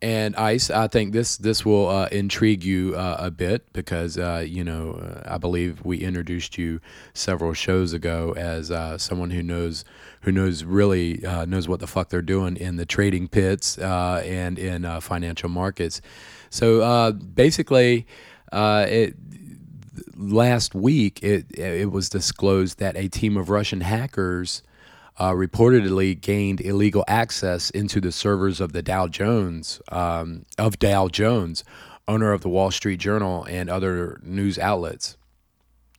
and 0.03 0.35
Ice, 0.35 0.69
I 0.69 0.89
think 0.89 1.13
this 1.13 1.37
this 1.37 1.63
will 1.65 1.87
uh, 1.87 2.09
intrigue 2.11 2.61
you 2.65 2.93
uh, 2.93 3.15
a 3.19 3.31
bit 3.31 3.71
because 3.71 4.17
uh, 4.17 4.43
you 4.45 4.61
know 4.61 5.21
I 5.25 5.37
believe 5.37 5.83
we 5.85 5.99
introduced 5.99 6.57
you 6.57 6.81
several 7.13 7.53
shows 7.53 7.93
ago 7.93 8.33
as 8.35 8.69
uh, 8.69 8.97
someone 8.97 9.31
who 9.31 9.41
knows 9.41 9.85
who 10.23 10.33
knows 10.33 10.65
really 10.65 11.25
uh, 11.25 11.45
knows 11.45 11.69
what 11.69 11.79
the 11.79 11.87
fuck 11.87 12.09
they're 12.09 12.21
doing 12.21 12.57
in 12.57 12.75
the 12.75 12.85
trading 12.85 13.29
pits 13.29 13.77
uh, 13.77 14.21
and 14.25 14.59
in 14.59 14.83
financial 14.99 15.47
markets. 15.47 16.01
So 16.49 17.13
basically, 17.13 18.05
it 18.51 19.15
last 20.17 20.75
week 20.75 21.23
it 21.23 21.45
it 21.57 21.93
was 21.93 22.09
disclosed 22.09 22.77
that 22.79 22.97
a 22.97 23.07
team 23.07 23.37
of 23.37 23.49
Russian 23.49 23.79
hackers 23.79 24.63
uh, 25.17 25.31
reportedly 25.31 26.19
gained 26.19 26.61
illegal 26.61 27.03
access 27.07 27.69
into 27.69 28.01
the 28.01 28.11
servers 28.11 28.59
of 28.59 28.73
the 28.73 28.81
Dow 28.81 29.07
Jones 29.07 29.81
um, 29.91 30.45
of 30.57 30.79
Dow 30.79 31.07
Jones, 31.07 31.63
owner 32.07 32.31
of 32.31 32.41
the 32.41 32.49
Wall 32.49 32.71
Street 32.71 32.99
Journal 32.99 33.45
and 33.45 33.69
other 33.69 34.19
news 34.23 34.57
outlets, 34.57 35.17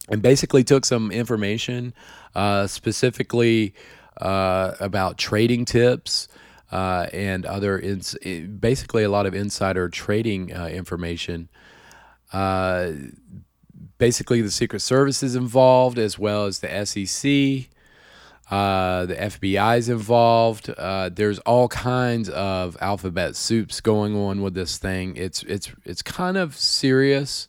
and 0.09 0.21
basically 0.21 0.65
took 0.65 0.85
some 0.85 1.11
information, 1.11 1.95
uh, 2.35 2.67
specifically 2.67 3.75
uh, 4.19 4.73
about 4.81 5.19
trading 5.19 5.65
tips. 5.65 6.29
Uh, 6.73 7.07
and 7.13 7.47
other, 7.47 7.79
ins- 7.79 8.17
basically, 8.59 9.05
a 9.05 9.09
lot 9.09 9.27
of 9.27 9.35
insider 9.35 9.89
trading 9.89 10.53
uh, 10.53 10.67
information 10.67 11.49
uh, 12.35 12.91
basically 13.99 14.43
the 14.43 14.51
Secret 14.51 14.81
Service 14.81 15.23
is 15.23 15.37
involved 15.37 15.99
as 15.99 16.19
well 16.19 16.47
as 16.47 16.59
the 16.59 16.85
SEC. 16.85 17.71
Uh, 18.51 19.07
the 19.07 19.15
FBI 19.15 19.79
is 19.79 19.89
involved. 19.89 20.69
Uh, 20.71 21.09
there's 21.09 21.39
all 21.41 21.69
kinds 21.69 22.29
of 22.29 22.77
alphabet 22.81 23.37
soups 23.37 23.81
going 23.81 24.15
on 24.15 24.43
with 24.43 24.55
this 24.55 24.77
thing. 24.77 25.17
It's 25.17 25.43
it's 25.45 25.73
it's 25.85 26.03
kind 26.03 26.37
of 26.37 26.57
serious. 26.57 27.49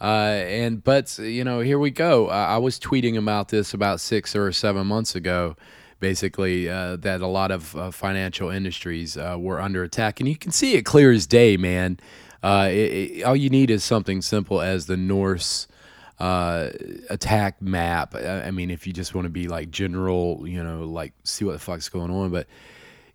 Uh, 0.00 0.04
and 0.46 0.82
but 0.84 1.18
you 1.18 1.42
know, 1.44 1.60
here 1.60 1.78
we 1.78 1.90
go. 1.90 2.28
I 2.28 2.58
was 2.58 2.78
tweeting 2.78 3.18
about 3.18 3.48
this 3.48 3.74
about 3.74 4.00
six 4.00 4.36
or 4.36 4.52
seven 4.52 4.86
months 4.86 5.14
ago, 5.14 5.56
basically 5.98 6.70
uh, 6.70 6.96
that 6.96 7.20
a 7.20 7.26
lot 7.26 7.50
of 7.50 7.74
uh, 7.76 7.90
financial 7.90 8.50
industries 8.50 9.16
were 9.16 9.60
under 9.60 9.82
attack, 9.82 10.20
and 10.20 10.28
you 10.28 10.36
can 10.36 10.52
see 10.52 10.74
it 10.74 10.82
clear 10.82 11.10
as 11.10 11.26
day, 11.26 11.56
man. 11.56 11.98
It, 12.42 13.18
it, 13.18 13.22
all 13.24 13.36
you 13.36 13.50
need 13.50 13.68
is 13.68 13.82
something 13.84 14.22
simple 14.22 14.62
as 14.62 14.86
the 14.86 14.96
Norse 14.96 15.66
uh, 16.20 16.68
attack 17.08 17.60
map. 17.62 18.14
I 18.14 18.50
mean, 18.50 18.70
if 18.70 18.86
you 18.86 18.92
just 18.92 19.14
want 19.14 19.24
to 19.24 19.30
be 19.30 19.48
like 19.48 19.70
general, 19.70 20.46
you 20.46 20.62
know, 20.62 20.84
like 20.84 21.14
see 21.24 21.46
what 21.46 21.52
the 21.52 21.58
fuck's 21.58 21.88
going 21.88 22.10
on, 22.10 22.30
but 22.30 22.46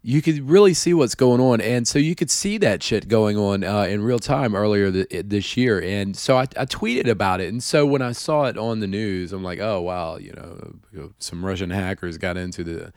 you 0.01 0.21
could 0.21 0.49
really 0.49 0.73
see 0.73 0.93
what's 0.93 1.15
going 1.15 1.39
on, 1.39 1.61
and 1.61 1.87
so 1.87 1.99
you 1.99 2.15
could 2.15 2.31
see 2.31 2.57
that 2.57 2.81
shit 2.81 3.07
going 3.07 3.37
on 3.37 3.63
uh, 3.63 3.83
in 3.83 4.03
real 4.03 4.19
time 4.19 4.55
earlier 4.55 4.91
th- 4.91 5.25
this 5.25 5.55
year. 5.55 5.81
And 5.81 6.17
so 6.17 6.37
I, 6.37 6.43
I, 6.57 6.65
tweeted 6.65 7.07
about 7.07 7.41
it, 7.41 7.47
and 7.47 7.63
so 7.63 7.85
when 7.85 8.01
I 8.01 8.11
saw 8.11 8.45
it 8.45 8.57
on 8.57 8.79
the 8.79 8.87
news, 8.87 9.33
I'm 9.33 9.43
like, 9.43 9.59
oh 9.59 9.81
wow, 9.81 10.17
you 10.17 10.33
know, 10.33 11.13
some 11.19 11.45
Russian 11.45 11.69
hackers 11.69 12.17
got 12.17 12.37
into 12.37 12.63
the 12.63 12.93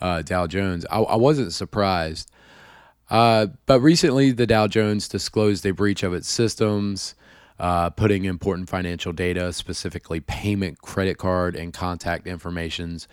uh, 0.00 0.22
Dow 0.22 0.46
Jones. 0.46 0.86
I, 0.90 0.98
I 1.00 1.16
wasn't 1.16 1.52
surprised. 1.52 2.30
Uh, 3.10 3.48
but 3.66 3.80
recently, 3.80 4.32
the 4.32 4.46
Dow 4.46 4.66
Jones 4.66 5.08
disclosed 5.08 5.66
a 5.66 5.72
breach 5.72 6.02
of 6.02 6.14
its 6.14 6.28
systems 6.28 7.14
uh, 7.62 7.90
putting 7.90 8.24
important 8.24 8.68
financial 8.68 9.12
data, 9.12 9.52
specifically 9.52 10.18
payment, 10.18 10.82
credit 10.82 11.16
card, 11.16 11.54
and 11.54 11.72
contact 11.72 12.26
informations 12.26 13.06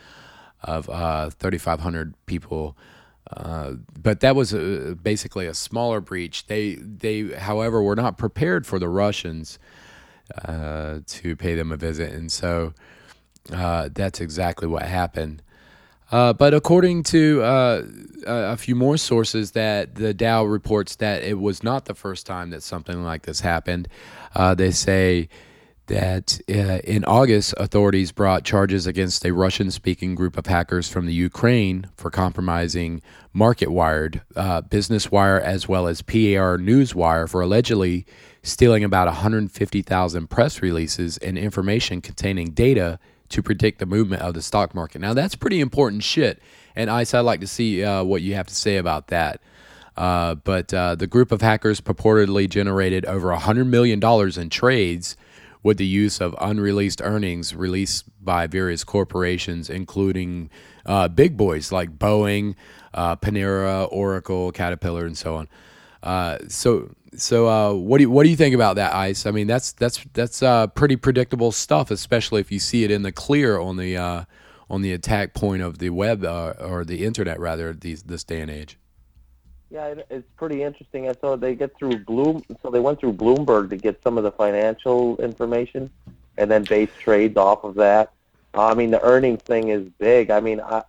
of 0.64 0.90
uh, 0.90 1.30
3,500 1.30 2.16
people. 2.26 2.76
Uh, 3.32 3.74
but 3.98 4.22
that 4.22 4.36
was 4.36 4.52
a, 4.52 4.98
basically 5.02 5.46
a 5.46 5.54
smaller 5.54 6.02
breach. 6.02 6.48
They, 6.48 6.76
they, 6.76 7.28
however, 7.28 7.84
were 7.84 7.96
not 7.96 8.18
prepared 8.18 8.66
for 8.66 8.80
the 8.80 8.90
Russians 8.90 9.60
uh, 10.44 11.02
to 11.06 11.36
pay 11.36 11.54
them 11.54 11.72
a 11.72 11.78
visit, 11.78 12.12
and 12.12 12.32
so 12.32 12.74
uh, 13.54 13.90
that's 13.94 14.20
exactly 14.20 14.68
what 14.68 14.82
happened. 14.82 15.44
Uh, 16.12 16.34
but 16.34 16.54
according 16.54 17.04
to 17.04 17.42
uh, 17.44 17.84
a 18.26 18.58
few 18.58 18.76
more 18.76 18.98
sources, 18.98 19.52
that 19.52 19.96
the 19.96 20.14
Dow 20.14 20.44
reports 20.44 20.96
that 20.98 21.24
it 21.24 21.40
was 21.40 21.64
not 21.64 21.86
the 21.86 21.94
first 21.94 22.26
time 22.26 22.50
that 22.50 22.64
something 22.64 23.04
like 23.04 23.24
this 23.24 23.42
happened. 23.42 23.88
Uh, 24.36 24.56
they 24.56 24.72
say 24.72 25.30
that 25.90 26.40
uh, 26.50 26.80
in 26.84 27.04
August, 27.06 27.54
authorities 27.58 28.12
brought 28.12 28.44
charges 28.44 28.86
against 28.88 29.26
a 29.26 29.34
Russian-speaking 29.34 30.16
group 30.16 30.38
of 30.38 30.46
hackers 30.46 30.88
from 30.88 31.08
the 31.08 31.14
Ukraine 31.14 31.90
for 31.98 32.12
compromising 32.12 33.02
MarketWired, 33.36 34.22
uh, 34.36 34.62
Business 34.62 35.12
Wire, 35.12 35.40
as 35.40 35.68
well 35.68 35.88
as 35.88 36.04
PR 36.04 36.58
Newswire 36.58 37.28
for 37.28 37.42
allegedly 37.42 38.06
stealing 38.44 38.84
about 38.84 39.08
150,000 39.08 40.28
press 40.30 40.62
releases 40.62 41.18
and 41.18 41.38
information 41.38 42.02
containing 42.02 42.52
data 42.52 43.00
to 43.30 43.44
predict 43.44 43.80
the 43.80 43.86
movement 43.86 44.22
of 44.22 44.34
the 44.34 44.42
stock 44.42 44.76
market. 44.76 45.00
Now, 45.00 45.14
that's 45.14 45.36
pretty 45.36 45.60
important 45.60 46.04
shit. 46.04 46.42
And 46.76 46.90
Ice, 46.90 47.14
I'd 47.14 47.22
like 47.22 47.42
to 47.42 47.48
see 47.48 47.84
uh, 47.84 48.04
what 48.04 48.22
you 48.22 48.36
have 48.36 48.48
to 48.48 48.56
say 48.56 48.78
about 48.78 49.08
that. 49.08 49.42
Uh, 49.98 50.36
but 50.36 50.74
uh, 50.74 50.96
the 50.96 51.08
group 51.08 51.32
of 51.32 51.42
hackers 51.42 51.82
purportedly 51.82 52.50
generated 52.50 53.06
over 53.06 53.30
$100 53.30 53.68
million 53.68 54.02
in 54.40 54.50
trades 54.50 55.18
with 55.62 55.78
the 55.78 55.86
use 55.86 56.22
of 56.22 56.36
unreleased 56.40 57.02
earnings 57.02 57.54
released 57.54 58.06
by 58.24 58.48
various 58.48 58.84
corporations, 58.84 59.70
including 59.70 60.50
uh, 60.86 61.08
big 61.10 61.36
boys 61.36 61.72
like 61.72 62.00
Boeing, 62.00 62.56
uh, 62.94 63.16
Panera, 63.18 63.88
Oracle, 63.92 64.52
Caterpillar, 64.52 65.06
and 65.06 65.18
so 65.18 65.36
on. 65.36 65.50
Uh, 66.02 66.38
so 66.48 66.94
so 67.16 67.48
uh, 67.48 67.74
what 67.74 67.98
do 67.98 68.04
you, 68.04 68.10
what 68.10 68.24
do 68.24 68.30
you 68.30 68.36
think 68.36 68.56
about 68.56 68.76
that 68.76 68.94
ice? 68.94 69.26
I 69.26 69.32
mean 69.32 69.48
that's 69.48 69.74
that's 69.74 70.04
that's 70.14 70.42
uh, 70.42 70.68
pretty 70.68 70.96
predictable 70.96 71.52
stuff, 71.52 71.92
especially 71.92 72.42
if 72.42 72.52
you 72.52 72.60
see 72.60 72.84
it 72.84 72.92
in 72.92 73.02
the 73.02 73.12
clear 73.12 73.60
on 73.60 73.78
the 73.78 73.98
uh, 73.98 74.24
on 74.70 74.82
the 74.82 74.94
attack 74.94 75.34
point 75.34 75.62
of 75.62 75.80
the 75.80 75.90
web 75.90 76.24
uh, 76.24 76.54
or 76.60 76.86
the 76.86 77.06
internet 77.06 77.40
rather 77.40 77.74
these 77.74 78.04
this 78.04 78.24
day 78.24 78.42
and 78.42 78.52
age. 78.52 78.78
Yeah, 79.72 79.94
it's 80.10 80.28
pretty 80.36 80.64
interesting. 80.64 81.08
I 81.08 81.14
saw 81.22 81.36
they 81.36 81.54
get 81.54 81.78
through 81.78 82.00
Bloom, 82.00 82.44
so 82.62 82.72
they 82.72 82.80
went 82.80 83.00
through 83.00 83.14
Bloomberg 83.14 83.70
to 83.70 83.78
get 83.78 84.02
some 84.02 84.18
of 84.18 84.24
the 84.24 84.32
financial 84.32 85.16
information, 85.18 85.92
and 86.38 86.50
then 86.50 86.64
base 86.64 86.90
trades 87.00 87.38
off 87.38 87.64
of 87.64 87.76
that. 87.76 88.12
I 88.56 88.74
mean, 88.74 88.90
the 88.90 89.02
earnings 89.04 89.44
thing 89.44 89.70
is 89.70 89.88
big. 90.00 90.32
I 90.32 90.40
mean, 90.40 90.60
I, 90.60 90.84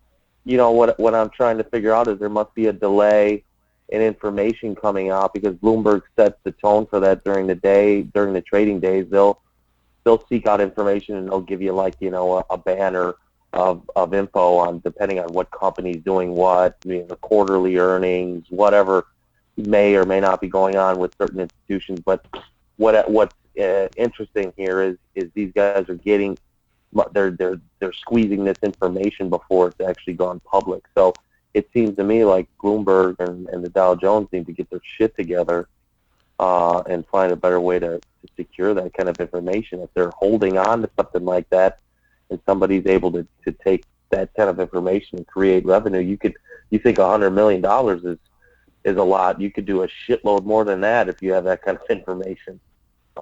you 0.44 0.56
know 0.56 0.70
what 0.70 0.98
what 0.98 1.14
I'm 1.14 1.28
trying 1.30 1.58
to 1.58 1.64
figure 1.64 1.92
out 1.92 2.08
is 2.08 2.18
there 2.18 2.30
must 2.30 2.54
be 2.54 2.66
a 2.66 2.72
delay 2.72 3.44
and 3.92 4.02
information 4.02 4.74
coming 4.74 5.10
out 5.10 5.34
because 5.34 5.54
Bloomberg 5.56 6.02
sets 6.16 6.38
the 6.44 6.52
tone 6.52 6.86
for 6.86 7.00
that 7.00 7.24
during 7.24 7.46
the 7.46 7.54
day, 7.54 8.02
during 8.02 8.32
the 8.32 8.40
trading 8.40 8.80
days. 8.80 9.06
They'll 9.10 9.40
they'll 10.04 10.24
seek 10.28 10.46
out 10.46 10.60
information 10.60 11.16
and 11.16 11.28
they'll 11.28 11.40
give 11.40 11.60
you 11.60 11.72
like 11.72 11.94
you 12.00 12.10
know 12.10 12.38
a, 12.38 12.44
a 12.50 12.58
banner 12.58 13.14
of 13.52 13.88
of 13.96 14.14
info 14.14 14.56
on 14.56 14.80
depending 14.80 15.18
on 15.18 15.32
what 15.32 15.50
company's 15.50 16.02
doing 16.04 16.30
what, 16.30 16.76
you 16.84 17.00
know, 17.00 17.06
the 17.06 17.16
quarterly 17.16 17.78
earnings, 17.78 18.46
whatever 18.50 19.06
may 19.56 19.96
or 19.96 20.04
may 20.04 20.20
not 20.20 20.40
be 20.40 20.48
going 20.48 20.76
on 20.76 20.98
with 20.98 21.14
certain 21.18 21.40
institutions. 21.40 22.00
But 22.04 22.24
what 22.76 23.10
what's 23.10 23.34
uh, 23.60 23.88
interesting 23.96 24.52
here 24.56 24.82
is 24.82 24.96
is 25.14 25.30
these 25.34 25.52
guys 25.52 25.88
are 25.88 25.96
getting 25.96 26.38
they're 27.12 27.32
they're 27.32 27.60
they're 27.80 27.92
squeezing 27.92 28.44
this 28.44 28.58
information 28.62 29.28
before 29.28 29.68
it's 29.68 29.80
actually 29.80 30.14
gone 30.14 30.40
public. 30.40 30.84
So 30.94 31.12
it 31.54 31.68
seems 31.72 31.96
to 31.96 32.04
me 32.04 32.24
like 32.24 32.48
Bloomberg 32.62 33.16
and, 33.18 33.48
and 33.48 33.64
the 33.64 33.68
Dow 33.68 33.94
Jones 33.94 34.28
need 34.32 34.46
to 34.46 34.52
get 34.52 34.70
their 34.70 34.80
shit 34.96 35.16
together 35.16 35.68
uh, 36.38 36.80
and 36.88 37.06
find 37.06 37.32
a 37.32 37.36
better 37.36 37.60
way 37.60 37.78
to, 37.78 37.98
to 37.98 38.28
secure 38.36 38.72
that 38.74 38.94
kind 38.94 39.08
of 39.08 39.18
information. 39.20 39.80
If 39.80 39.92
they're 39.94 40.10
holding 40.10 40.58
on 40.58 40.82
to 40.82 40.90
something 40.96 41.24
like 41.24 41.48
that, 41.50 41.78
and 42.30 42.40
somebody's 42.46 42.86
able 42.86 43.10
to, 43.12 43.26
to 43.44 43.52
take 43.52 43.84
that 44.10 44.32
kind 44.34 44.48
of 44.48 44.60
information 44.60 45.18
and 45.18 45.26
create 45.26 45.64
revenue, 45.66 45.98
you 46.00 46.16
could 46.16 46.34
you 46.70 46.78
think 46.78 46.98
a 46.98 47.06
hundred 47.08 47.30
million 47.30 47.60
dollars 47.60 48.04
is 48.04 48.18
is 48.84 48.96
a 48.96 49.02
lot. 49.02 49.40
You 49.40 49.50
could 49.50 49.66
do 49.66 49.82
a 49.82 49.88
shitload 49.88 50.44
more 50.44 50.64
than 50.64 50.80
that 50.82 51.08
if 51.08 51.20
you 51.20 51.32
have 51.32 51.44
that 51.44 51.62
kind 51.62 51.76
of 51.76 51.82
information. 51.90 52.60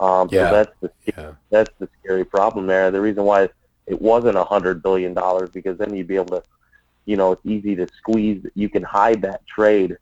Um, 0.01 0.29
Yeah. 0.31 0.51
So 0.51 0.55
that's 0.57 0.73
the 0.81 0.91
Yeah. 1.07 1.33
that's 1.51 1.71
the 1.79 1.89
scary 2.01 2.25
problem 2.25 2.67
there. 2.67 2.91
The 2.91 3.01
reason 3.01 3.25
why 3.25 3.49
it 3.87 4.01
wasn't 4.01 4.37
a 4.37 4.45
hundred 4.45 4.83
billion 4.83 5.15
dollars 5.15 5.49
because 5.51 5.79
then 5.79 5.95
you'd 5.97 6.07
be 6.07 6.17
able 6.17 6.41
to, 6.41 6.43
you 7.09 7.17
know, 7.17 7.33
it's 7.33 7.47
easy 7.47 7.75
to 7.75 7.89
squeeze. 7.97 8.45
You 8.55 8.69
can 8.69 8.83
hide 8.83 9.23
that 9.23 9.41
trade 9.47 9.97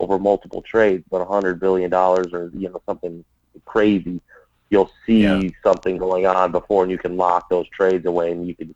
over 0.00 0.18
multiple 0.18 0.62
trades, 0.62 1.04
but 1.10 1.20
a 1.20 1.24
hundred 1.26 1.60
billion 1.60 1.90
dollars 1.90 2.32
or 2.32 2.50
you 2.54 2.70
know 2.70 2.80
something 2.86 3.22
crazy, 3.66 4.22
you'll 4.70 4.90
see 5.04 5.24
Yeah. 5.24 5.50
something 5.62 5.98
going 5.98 6.24
on 6.24 6.52
before, 6.52 6.82
and 6.82 6.90
you 6.90 6.96
can 6.96 7.18
lock 7.18 7.50
those 7.50 7.68
trades 7.68 8.06
away, 8.06 8.32
and 8.32 8.48
you 8.48 8.54
can 8.54 8.74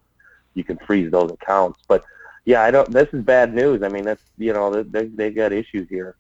you 0.53 0.63
can 0.63 0.77
freeze 0.87 1.11
those 1.11 1.31
accounts. 1.31 1.81
But 1.89 2.05
yeah, 2.45 2.63
I 2.63 2.71
don't. 2.71 2.91
This 2.91 3.09
is 3.15 3.25
bad 3.25 3.55
news. 3.55 3.83
I 3.83 3.89
mean, 3.89 4.05
that's 4.05 4.23
you 4.37 4.53
know 4.53 4.83
they 4.83 5.07
they 5.07 5.31
got 5.31 5.51
issues 5.51 5.89
here. 5.89 6.17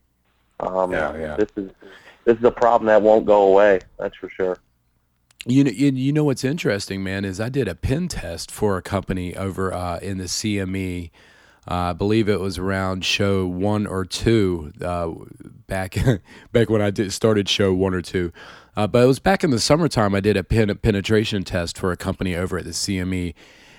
Um, 0.60 0.92
Yeah, 0.92 1.14
yeah. 1.18 1.36
This 1.36 1.50
is 1.56 1.70
this 2.24 2.38
is 2.38 2.44
a 2.44 2.50
problem 2.50 2.86
that 2.86 3.02
won't 3.02 3.26
go 3.26 3.42
away. 3.52 3.80
That's 3.98 4.16
for 4.16 4.30
sure. 4.30 4.56
You 5.44 5.64
know, 5.64 5.70
you, 5.70 5.90
you 5.92 6.12
know 6.12 6.24
what's 6.24 6.44
interesting, 6.44 7.02
man, 7.02 7.26
is 7.26 7.38
I 7.38 7.50
did 7.50 7.68
a 7.68 7.74
pen 7.74 8.08
test 8.08 8.50
for 8.50 8.78
a 8.78 8.82
company 8.82 9.36
over 9.36 9.74
uh, 9.74 9.98
in 9.98 10.16
the 10.16 10.24
CME. 10.24 11.10
Uh, 11.70 11.90
I 11.90 11.92
believe 11.92 12.28
it 12.28 12.40
was 12.40 12.58
around 12.58 13.04
show 13.04 13.46
one 13.46 13.86
or 13.86 14.04
two 14.04 14.72
uh, 14.82 15.12
back 15.68 15.96
back 16.52 16.68
when 16.68 16.82
I 16.82 16.90
did 16.90 17.12
started 17.12 17.48
show 17.48 17.72
one 17.72 17.94
or 17.94 18.02
two. 18.02 18.32
Uh, 18.76 18.86
but 18.86 19.04
it 19.04 19.06
was 19.06 19.20
back 19.20 19.44
in 19.44 19.50
the 19.50 19.60
summertime. 19.60 20.14
I 20.14 20.20
did 20.20 20.36
a 20.36 20.42
pen, 20.42 20.74
penetration 20.78 21.44
test 21.44 21.78
for 21.78 21.92
a 21.92 21.96
company 21.96 22.34
over 22.34 22.58
at 22.58 22.64
the 22.64 22.70
CME, 22.70 23.34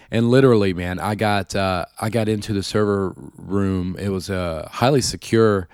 and 0.10 0.30
literally, 0.30 0.74
man, 0.74 1.00
I 1.00 1.16
got 1.16 1.54
uh, 1.54 1.86
I 2.00 2.10
got 2.10 2.30
into 2.30 2.54
the 2.54 2.64
server 2.64 3.14
room. 3.36 3.98
It 4.00 4.10
was 4.10 4.30
a 4.30 4.70
highly 4.72 5.02
secure 5.02 5.68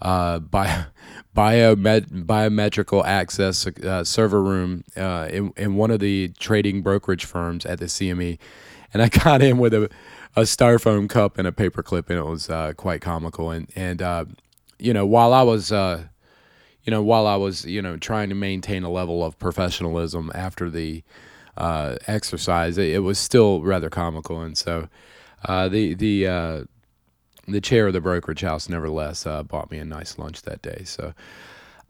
uh, 0.00 0.38
bio, 0.38 0.84
biomet, 1.36 2.26
biometrical 2.26 3.04
access 3.04 3.66
uh, 3.66 4.04
server 4.04 4.42
room 4.42 4.84
uh, 4.96 5.28
in, 5.30 5.52
in 5.56 5.74
one 5.74 5.90
of 5.90 6.00
the 6.00 6.28
trading 6.38 6.82
brokerage 6.82 7.24
firms 7.24 7.66
at 7.66 7.78
the 7.78 7.86
CME. 7.86 8.38
And 8.92 9.02
I 9.02 9.08
got 9.08 9.42
in 9.42 9.58
with 9.58 9.74
a, 9.74 9.90
a 10.38 10.42
styrofoam 10.42 11.08
cup 11.08 11.36
and 11.38 11.48
a 11.48 11.52
paperclip, 11.52 12.08
and 12.08 12.18
it 12.18 12.24
was 12.24 12.48
uh, 12.48 12.72
quite 12.76 13.00
comical. 13.00 13.50
And, 13.50 13.68
and 13.74 14.00
uh, 14.00 14.24
you 14.78 14.92
know, 14.92 15.04
while 15.04 15.32
I 15.32 15.42
was, 15.42 15.72
uh, 15.72 16.04
you 16.84 16.90
know, 16.90 17.02
while 17.02 17.26
I 17.26 17.36
was, 17.36 17.64
you 17.64 17.82
know, 17.82 17.96
trying 17.96 18.28
to 18.28 18.34
maintain 18.34 18.84
a 18.84 18.90
level 18.90 19.24
of 19.24 19.38
professionalism 19.38 20.30
after 20.34 20.70
the 20.70 21.02
uh, 21.56 21.96
exercise, 22.06 22.78
it, 22.78 22.88
it 22.88 22.98
was 23.00 23.18
still 23.18 23.62
rather 23.62 23.90
comical. 23.90 24.40
And 24.40 24.56
so 24.56 24.88
uh, 25.44 25.68
the, 25.68 25.94
the, 25.94 26.26
uh, 26.26 26.64
the 27.48 27.60
chair 27.60 27.88
of 27.88 27.92
the 27.92 28.00
brokerage 28.00 28.42
house 28.42 28.68
nevertheless 28.68 29.24
bought 29.24 29.70
me 29.70 29.78
a 29.78 29.84
nice 29.84 30.18
lunch 30.18 30.42
that 30.42 30.62
day. 30.62 30.82
So, 30.84 31.14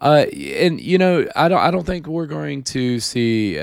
uh, 0.00 0.26
and 0.32 0.80
you 0.80 0.96
know, 0.96 1.26
I 1.36 1.48
don't, 1.48 1.60
I 1.60 1.70
don't 1.70 1.84
think 1.84 2.06
we're 2.06 2.26
going 2.26 2.62
to 2.64 3.00
see 3.00 3.58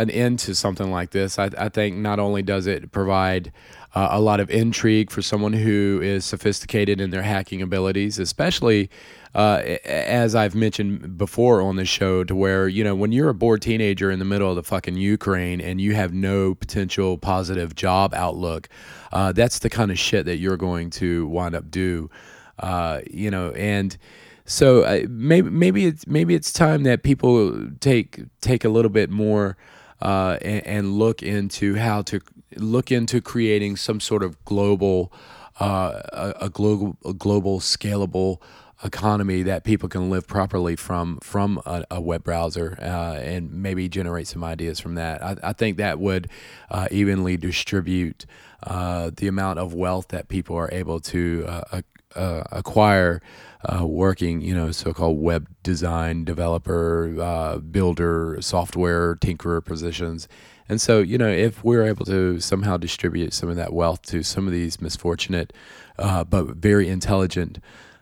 an 0.00 0.10
end 0.10 0.38
to 0.40 0.54
something 0.54 0.90
like 0.90 1.10
this. 1.10 1.38
I, 1.38 1.50
I 1.58 1.68
think 1.68 1.96
not 1.96 2.18
only 2.18 2.42
does 2.42 2.66
it 2.66 2.92
provide 2.92 3.52
uh, 3.94 4.08
a 4.10 4.20
lot 4.20 4.40
of 4.40 4.50
intrigue 4.50 5.10
for 5.10 5.22
someone 5.22 5.52
who 5.52 6.00
is 6.02 6.24
sophisticated 6.24 7.00
in 7.00 7.10
their 7.10 7.22
hacking 7.22 7.60
abilities, 7.60 8.18
especially 8.18 8.90
uh, 9.34 9.62
as 9.84 10.34
I've 10.34 10.54
mentioned 10.54 11.16
before 11.16 11.62
on 11.62 11.76
the 11.76 11.84
show, 11.84 12.24
to 12.24 12.34
where 12.34 12.66
you 12.66 12.82
know 12.82 12.94
when 12.94 13.12
you're 13.12 13.28
a 13.28 13.34
bored 13.34 13.62
teenager 13.62 14.10
in 14.10 14.18
the 14.18 14.24
middle 14.24 14.50
of 14.50 14.56
the 14.56 14.62
fucking 14.62 14.96
Ukraine 14.96 15.60
and 15.60 15.80
you 15.80 15.94
have 15.94 16.12
no 16.12 16.54
potential 16.54 17.16
positive 17.16 17.74
job 17.74 18.12
outlook, 18.14 18.68
uh, 19.12 19.32
that's 19.32 19.60
the 19.60 19.70
kind 19.70 19.90
of 19.90 19.98
shit 19.98 20.26
that 20.26 20.38
you're 20.38 20.56
going 20.56 20.90
to 20.90 21.26
wind 21.28 21.54
up 21.54 21.70
do, 21.70 22.10
uh, 22.58 23.00
you 23.08 23.30
know, 23.30 23.50
and 23.52 23.96
so 24.44 24.82
uh, 24.82 25.02
maybe 25.08 25.48
maybe 25.48 25.86
it's 25.86 26.06
maybe 26.08 26.34
it's 26.34 26.52
time 26.52 26.82
that 26.82 27.04
people 27.04 27.68
take 27.78 28.22
take 28.40 28.64
a 28.64 28.68
little 28.68 28.90
bit 28.90 29.10
more 29.10 29.56
uh, 30.02 30.38
and, 30.42 30.66
and 30.66 30.92
look 30.94 31.22
into 31.22 31.76
how 31.76 32.02
to 32.02 32.20
look 32.56 32.90
into 32.90 33.20
creating 33.20 33.76
some 33.76 34.00
sort 34.00 34.22
of 34.22 34.44
global 34.44 35.12
uh, 35.58 36.00
a, 36.12 36.46
a 36.46 36.48
global 36.48 36.96
a 37.04 37.12
global 37.12 37.60
scalable 37.60 38.40
economy 38.82 39.42
that 39.42 39.62
people 39.62 39.88
can 39.88 40.08
live 40.08 40.26
properly 40.26 40.74
from 40.74 41.18
from 41.22 41.60
a, 41.66 41.84
a 41.90 42.00
web 42.00 42.24
browser 42.24 42.78
uh, 42.80 43.14
and 43.16 43.52
maybe 43.52 43.88
generate 43.88 44.26
some 44.26 44.42
ideas 44.42 44.80
from 44.80 44.94
that. 44.94 45.22
I, 45.22 45.36
I 45.42 45.52
think 45.52 45.76
that 45.76 45.98
would 45.98 46.28
uh, 46.70 46.88
evenly 46.90 47.36
distribute 47.36 48.24
uh, 48.62 49.10
the 49.14 49.28
amount 49.28 49.58
of 49.58 49.74
wealth 49.74 50.08
that 50.08 50.28
people 50.28 50.56
are 50.56 50.70
able 50.72 51.00
to 51.00 51.44
uh, 51.46 51.82
uh, 52.16 52.42
acquire 52.50 53.20
uh, 53.64 53.86
working, 53.86 54.40
you 54.40 54.54
know, 54.54 54.70
so-called 54.72 55.20
web 55.20 55.46
design 55.62 56.24
developer, 56.24 57.60
builder, 57.70 58.38
software 58.40 59.14
tinkerer 59.16 59.64
positions. 59.64 60.26
And 60.70 60.80
so, 60.80 61.00
you 61.00 61.18
know, 61.18 61.28
if 61.28 61.64
we're 61.64 61.82
able 61.82 62.06
to 62.06 62.38
somehow 62.38 62.76
distribute 62.76 63.32
some 63.32 63.48
of 63.48 63.56
that 63.56 63.72
wealth 63.72 64.02
to 64.02 64.22
some 64.22 64.46
of 64.46 64.52
these 64.52 64.80
misfortunate 64.80 65.52
uh, 65.98 66.22
but 66.22 66.46
very 66.54 66.88
intelligent 66.88 67.58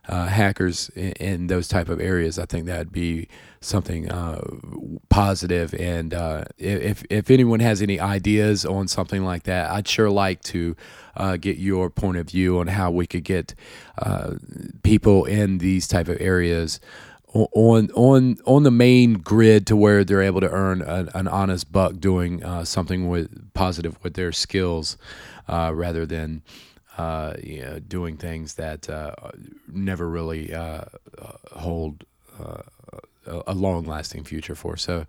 uh, 0.07 0.27
hackers 0.27 0.91
in, 0.91 1.13
in 1.13 1.47
those 1.47 1.67
type 1.67 1.89
of 1.89 1.99
areas, 1.99 2.39
I 2.39 2.45
think 2.45 2.67
that'd 2.67 2.93
be 2.93 3.27
something 3.63 4.13
uh, 4.13 4.43
positive. 5.09 5.73
And 5.77 6.13
uh, 6.13 6.45
if 6.59 7.05
if 7.09 7.31
anyone 7.31 7.61
has 7.61 7.81
any 7.81 7.99
ideas 7.99 8.67
on 8.67 8.87
something 8.87 9.25
like 9.25 9.45
that, 9.45 9.71
I'd 9.71 9.89
sure 9.89 10.11
like 10.11 10.43
to 10.43 10.77
uh, 11.17 11.39
get 11.39 11.57
your 11.57 11.89
point 11.89 12.19
of 12.19 12.29
view 12.29 12.59
on 12.59 12.67
how 12.67 12.91
we 12.91 13.07
could 13.07 13.25
get 13.25 13.55
uh, 13.97 14.35
people 14.83 15.25
in 15.25 15.57
these 15.57 15.89
type 15.89 16.09
of 16.09 16.21
areas 16.21 16.81
on 17.35 17.91
on 17.91 18.39
on 18.47 18.63
the 18.63 18.71
main 18.71 19.15
grid 19.15 19.67
to 19.67 19.77
where 19.77 20.03
they're 20.05 20.23
able 20.23 20.41
to 20.41 20.51
earn 20.51 20.81
an, 20.83 21.11
an 21.15 21.29
honest 21.29 21.71
buck 21.71 21.99
doing 21.99 22.43
uh, 22.43 22.65
something 22.65 23.09
with 23.09 23.53
positive 23.53 24.03
with 24.03 24.15
their 24.15 24.33
skills, 24.33 24.97
uh, 25.47 25.73
rather 25.75 26.07
than 26.07 26.43
uh, 26.97 27.35
you 27.43 27.63
know, 27.63 27.79
doing 27.79 28.17
things 28.17 28.55
that 28.55 28.89
uh, 28.89 29.15
never 29.69 30.09
really 30.09 30.53
uh, 30.53 30.85
uh, 31.19 31.33
hold 31.53 32.05
a, 32.41 32.63
a 33.47 33.55
long-lasting 33.55 34.25
future 34.25 34.55
for. 34.55 34.77
So, 34.77 35.07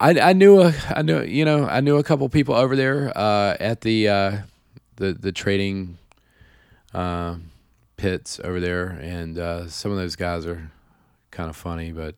I, 0.00 0.18
I 0.20 0.32
knew 0.32 0.60
a 0.60 0.74
I 0.88 1.02
knew 1.02 1.22
you 1.22 1.44
know 1.44 1.66
I 1.66 1.80
knew 1.80 1.96
a 1.96 2.02
couple 2.02 2.28
people 2.28 2.54
over 2.54 2.74
there 2.74 3.16
at 3.16 3.82
the 3.82 4.06
the 4.96 5.12
the 5.12 5.32
trading 5.32 5.98
pits 6.92 8.40
over 8.42 8.60
there, 8.60 8.88
and 8.88 9.70
some 9.70 9.92
of 9.92 9.98
those 9.98 10.16
guys 10.16 10.44
are 10.46 10.70
kind 11.36 11.50
of 11.50 11.56
funny, 11.56 11.92
but. 11.92 12.14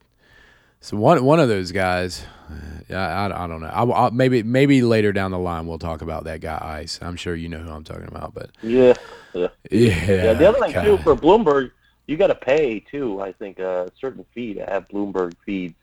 So 0.81 0.97
one 0.97 1.25
one 1.25 1.41
of 1.41 1.49
those 1.49 1.73
guys, 1.73 2.25
uh, 2.49 2.95
I, 2.95 2.95
I, 2.95 3.45
I 3.45 3.47
don't 3.49 3.61
know. 3.61 3.67
I, 3.67 4.07
I, 4.07 4.11
maybe 4.11 4.45
maybe 4.45 4.83
later 4.83 5.13
down 5.13 5.33
the 5.33 5.39
line 5.39 5.67
we'll 5.67 5.79
talk 5.79 6.03
about 6.03 6.23
that 6.25 6.41
guy 6.41 6.79
Ice. 6.83 7.01
I'm 7.03 7.17
sure 7.17 7.35
you 7.35 7.49
know 7.49 7.59
who 7.59 7.71
I'm 7.71 7.83
talking 7.83 8.07
about, 8.07 8.33
but 8.33 8.51
Yeah. 8.63 8.95
Yeah. 9.35 9.49
yeah. 9.71 9.89
Yeah. 10.07 10.33
The 10.35 10.49
other 10.49 10.61
thing 10.61 10.85
too 10.85 10.99
for 10.99 11.17
Bloomberg, 11.17 11.73
you 12.07 12.17
got 12.17 12.29
to 12.29 12.35
pay 12.35 12.81
too. 12.81 13.21
I 13.21 13.33
think 13.33 13.59
a 13.59 13.91
certain 14.01 14.25
fee 14.35 14.55
to 14.55 14.65
have 14.67 14.89
Bloomberg 14.89 15.35
feeds. 15.45 15.75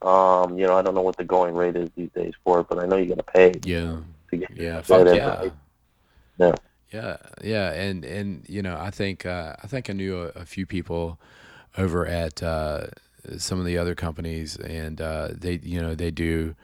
Um, 0.00 0.58
you 0.58 0.66
know, 0.66 0.76
I 0.76 0.82
don't 0.82 0.94
know 0.94 1.02
what 1.02 1.16
the 1.16 1.24
going 1.24 1.54
rate 1.54 1.76
is 1.76 1.90
these 1.96 2.10
days 2.14 2.32
for 2.44 2.60
it, 2.60 2.66
but 2.68 2.78
I 2.78 2.86
know 2.86 2.96
you 2.96 3.06
got 3.06 3.18
to 3.18 3.24
pay 3.24 3.52
yeah, 3.64 3.98
to 4.30 4.36
get 4.36 4.50
yeah, 4.56 4.82
fuck 4.82 5.06
yeah. 5.06 5.50
Yeah. 6.38 6.52
Yeah, 6.92 7.16
yeah, 7.42 7.72
and 7.72 8.04
and 8.04 8.44
you 8.48 8.60
know, 8.60 8.76
I 8.78 8.90
think 8.90 9.24
uh, 9.24 9.56
I 9.62 9.66
think 9.66 9.88
I 9.88 9.94
knew 9.94 10.24
a, 10.24 10.40
a 10.40 10.44
few 10.44 10.66
people 10.66 11.18
over 11.76 12.06
at 12.06 12.42
uh, 12.42 12.86
some 13.38 13.58
of 13.58 13.64
the 13.64 13.78
other 13.78 13.94
companies, 13.94 14.56
and 14.56 15.00
uh, 15.00 15.28
they 15.32 15.60
you 15.62 15.80
know 15.80 15.94
they 15.94 16.10
do. 16.10 16.54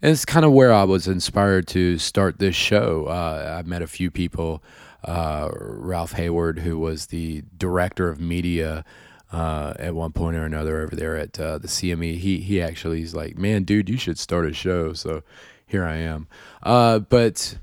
And 0.00 0.12
it's 0.12 0.24
kind 0.24 0.44
of 0.44 0.52
where 0.52 0.72
I 0.72 0.84
was 0.84 1.08
inspired 1.08 1.66
to 1.68 1.98
start 1.98 2.38
this 2.38 2.54
show. 2.54 3.06
Uh, 3.06 3.58
I 3.58 3.68
met 3.68 3.82
a 3.82 3.88
few 3.88 4.10
people. 4.10 4.62
Uh, 5.02 5.48
Ralph 5.52 6.12
Hayward, 6.12 6.60
who 6.60 6.78
was 6.78 7.06
the 7.06 7.42
director 7.56 8.08
of 8.08 8.20
media 8.20 8.84
uh, 9.32 9.74
at 9.78 9.94
one 9.94 10.12
point 10.12 10.36
or 10.36 10.44
another 10.44 10.80
over 10.80 10.94
there 10.94 11.16
at 11.16 11.38
uh, 11.38 11.58
the 11.58 11.68
CME, 11.68 12.18
he 12.18 12.40
he 12.40 12.60
actually 12.62 13.02
is 13.02 13.14
like, 13.14 13.36
man, 13.36 13.64
dude, 13.64 13.88
you 13.88 13.98
should 13.98 14.18
start 14.18 14.46
a 14.46 14.52
show. 14.52 14.92
So 14.92 15.22
here 15.66 15.84
I 15.84 15.96
am. 15.96 16.28
Uh, 16.62 17.00
but 17.00 17.58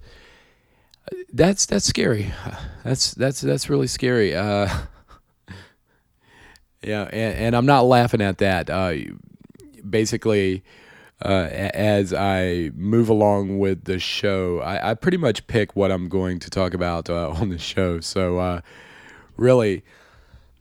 that's 1.33 1.65
that's 1.65 1.85
scary. 1.85 2.33
That's 2.83 3.13
that's 3.13 3.41
that's 3.41 3.69
really 3.69 3.87
scary. 3.87 4.35
Yeah, 6.85 7.09
and, 7.11 7.35
and 7.35 7.55
I'm 7.55 7.65
not 7.65 7.85
laughing 7.85 8.21
at 8.21 8.37
that. 8.37 8.69
Uh, 8.69 8.93
basically, 9.89 10.63
uh, 11.23 11.47
as 11.73 12.13
I 12.13 12.69
move 12.75 13.09
along 13.09 13.57
with 13.57 13.85
the 13.85 13.97
show, 13.97 14.59
I, 14.59 14.91
I 14.91 14.93
pretty 14.93 15.17
much 15.17 15.47
pick 15.47 15.75
what 15.75 15.91
I'm 15.91 16.07
going 16.09 16.37
to 16.39 16.49
talk 16.51 16.75
about 16.75 17.09
uh, 17.09 17.29
on 17.41 17.49
the 17.49 17.57
show. 17.57 18.01
So, 18.01 18.37
uh, 18.37 18.61
really, 19.35 19.83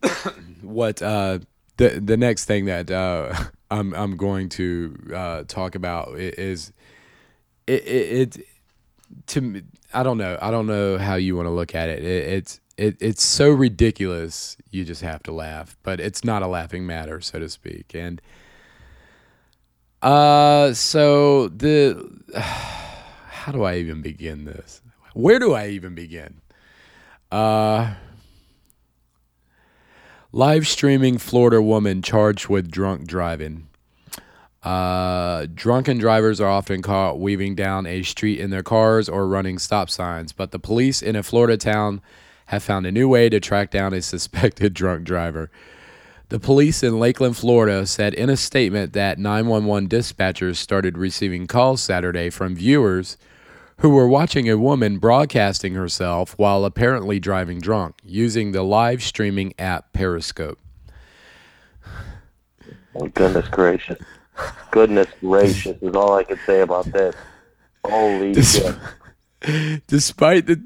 what 0.63 1.03
uh, 1.03 1.41
the 1.77 2.01
the 2.01 2.17
next 2.17 2.47
thing 2.47 2.65
that 2.67 2.91
uh, 2.91 3.35
I'm 3.71 3.93
I'm 3.93 4.17
going 4.17 4.49
to 4.51 5.45
talk 5.47 5.75
about 5.75 6.19
is 6.19 6.73
it, 7.67 7.87
it, 7.87 8.37
it 8.39 8.49
to 9.27 9.63
I 9.93 10.03
don't 10.03 10.17
know 10.17 10.39
I 10.41 10.51
don't 10.51 10.67
know 10.67 10.97
how 10.97 11.17
you 11.17 11.37
want 11.37 11.47
to 11.47 11.53
look 11.53 11.75
at 11.75 11.91
it. 11.91 12.03
it 12.03 12.33
it's 12.33 12.61
it, 12.77 12.97
it's 13.01 13.23
so 13.23 13.51
ridiculous 13.51 14.57
you 14.71 14.85
just 14.85 15.03
have 15.03 15.23
to 15.23 15.33
laugh 15.33 15.77
but 15.83 16.01
it's 16.01 16.25
not 16.25 16.43
a 16.43 16.47
laughing 16.47 16.87
matter 16.87 17.21
so 17.21 17.39
to 17.39 17.49
speak. 17.49 17.95
And 17.95 18.21
uh 20.03 20.73
so 20.75 21.49
the 21.49 22.11
how 22.37 23.53
do 23.53 23.63
i 23.63 23.77
even 23.77 24.03
begin 24.03 24.45
this? 24.45 24.83
Where 25.15 25.39
do 25.39 25.53
i 25.55 25.69
even 25.69 25.95
begin? 25.95 26.41
Uh 27.31 27.95
live 30.33 30.67
streaming 30.67 31.19
florida 31.19 31.63
woman 31.63 32.03
charged 32.03 32.49
with 32.49 32.71
drunk 32.71 33.07
driving. 33.07 33.69
Uh, 34.65 35.47
drunken 35.53 35.99
drivers 35.99 36.41
are 36.41 36.49
often 36.49 36.81
caught 36.81 37.21
weaving 37.21 37.55
down 37.55 37.87
a 37.87 38.03
street 38.03 38.41
in 38.41 38.49
their 38.49 38.63
cars 38.63 39.11
or 39.11 39.29
running 39.29 39.59
stop 39.59 39.91
signs, 39.91 40.33
but 40.33 40.53
the 40.53 40.59
police 40.59 41.03
in 41.03 41.15
a 41.15 41.23
Florida 41.23 41.59
town 41.59 42.01
have 42.47 42.63
found 42.63 42.87
a 42.87 42.93
new 42.93 43.09
way 43.09 43.29
to 43.29 43.41
track 43.41 43.71
down 43.71 43.93
a 43.93 44.03
suspected 44.03 44.75
drunk 44.75 45.05
driver. 45.05 45.51
The 46.31 46.41
police 46.41 46.83
in 46.83 46.99
Lakeland, 46.99 47.37
Florida 47.37 47.87
said 47.87 48.15
in 48.15 48.31
a 48.31 48.37
statement 48.37 48.93
that 48.95 49.19
911 49.19 49.89
dispatchers 49.89 50.57
started 50.57 50.97
receiving 50.99 51.47
calls 51.47 51.83
Saturday 51.83 52.31
from 52.31 52.57
viewers 52.57 53.17
who 53.79 53.91
were 53.91 54.09
watching 54.09 54.49
a 54.49 54.57
woman 54.57 54.99
broadcasting 54.99 55.75
herself 55.75 56.39
while 56.39 56.65
apparently 56.65 57.21
driving 57.21 57.61
drunk 57.61 57.97
using 58.05 58.53
the 58.53 58.63
live 58.63 59.03
streaming 59.03 59.53
app 59.59 59.93
Periscope. 59.93 60.59
Oh, 62.95 63.09
goodness 63.09 63.49
gracious. 63.49 63.99
Goodness 64.71 65.09
gracious 65.21 65.77
is 65.83 65.95
all 65.95 66.15
I 66.15 66.25
can 66.25 66.39
say 66.47 66.61
about 66.61 66.87
this. 66.87 67.15
Holy 67.85 68.33
Des- 68.33 68.43
shit. 68.43 69.83
Despite 69.87 70.47
the 70.47 70.57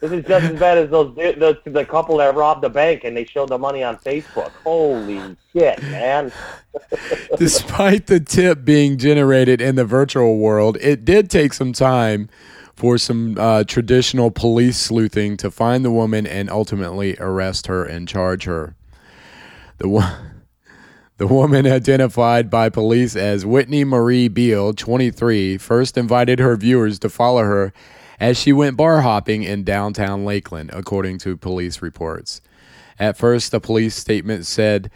this 0.00 0.12
is 0.12 0.24
just 0.26 0.44
as 0.44 0.58
bad 0.60 0.78
as 0.78 0.90
those 0.90 1.14
the, 1.16 1.58
the 1.64 1.84
couple 1.84 2.18
that 2.18 2.34
robbed 2.34 2.62
the 2.62 2.68
bank 2.68 3.02
and 3.04 3.16
they 3.16 3.24
showed 3.24 3.48
the 3.48 3.58
money 3.58 3.82
on 3.82 3.96
Facebook. 3.96 4.50
Holy 4.62 5.36
shit, 5.52 5.82
man! 5.82 6.32
Despite 7.36 8.06
the 8.06 8.20
tip 8.20 8.64
being 8.64 8.96
generated 8.96 9.60
in 9.60 9.74
the 9.74 9.84
virtual 9.84 10.38
world, 10.38 10.76
it 10.80 11.04
did 11.04 11.30
take 11.30 11.52
some 11.52 11.72
time 11.72 12.28
for 12.76 12.96
some 12.96 13.36
uh, 13.38 13.64
traditional 13.64 14.30
police 14.30 14.78
sleuthing 14.78 15.36
to 15.36 15.50
find 15.50 15.84
the 15.84 15.90
woman 15.90 16.26
and 16.28 16.48
ultimately 16.48 17.16
arrest 17.18 17.66
her 17.66 17.84
and 17.84 18.06
charge 18.06 18.44
her. 18.44 18.76
The 19.78 19.88
one. 19.88 20.34
The 21.16 21.26
woman 21.26 21.66
identified 21.66 22.48
by 22.48 22.68
police 22.68 23.16
as 23.16 23.44
Whitney 23.44 23.82
Marie 23.82 24.28
Beal, 24.28 24.72
23, 24.72 25.58
first 25.58 25.98
invited 25.98 26.38
her 26.38 26.56
viewers 26.56 27.00
to 27.00 27.08
follow 27.08 27.42
her 27.42 27.72
as 28.20 28.38
she 28.38 28.52
went 28.52 28.76
bar 28.76 29.02
hopping 29.02 29.42
in 29.42 29.64
downtown 29.64 30.24
Lakeland, 30.24 30.70
according 30.72 31.18
to 31.18 31.36
police 31.36 31.82
reports. 31.82 32.40
At 32.98 33.16
first, 33.16 33.52
the 33.52 33.60
police 33.60 33.94
statement 33.94 34.46
said 34.46 34.90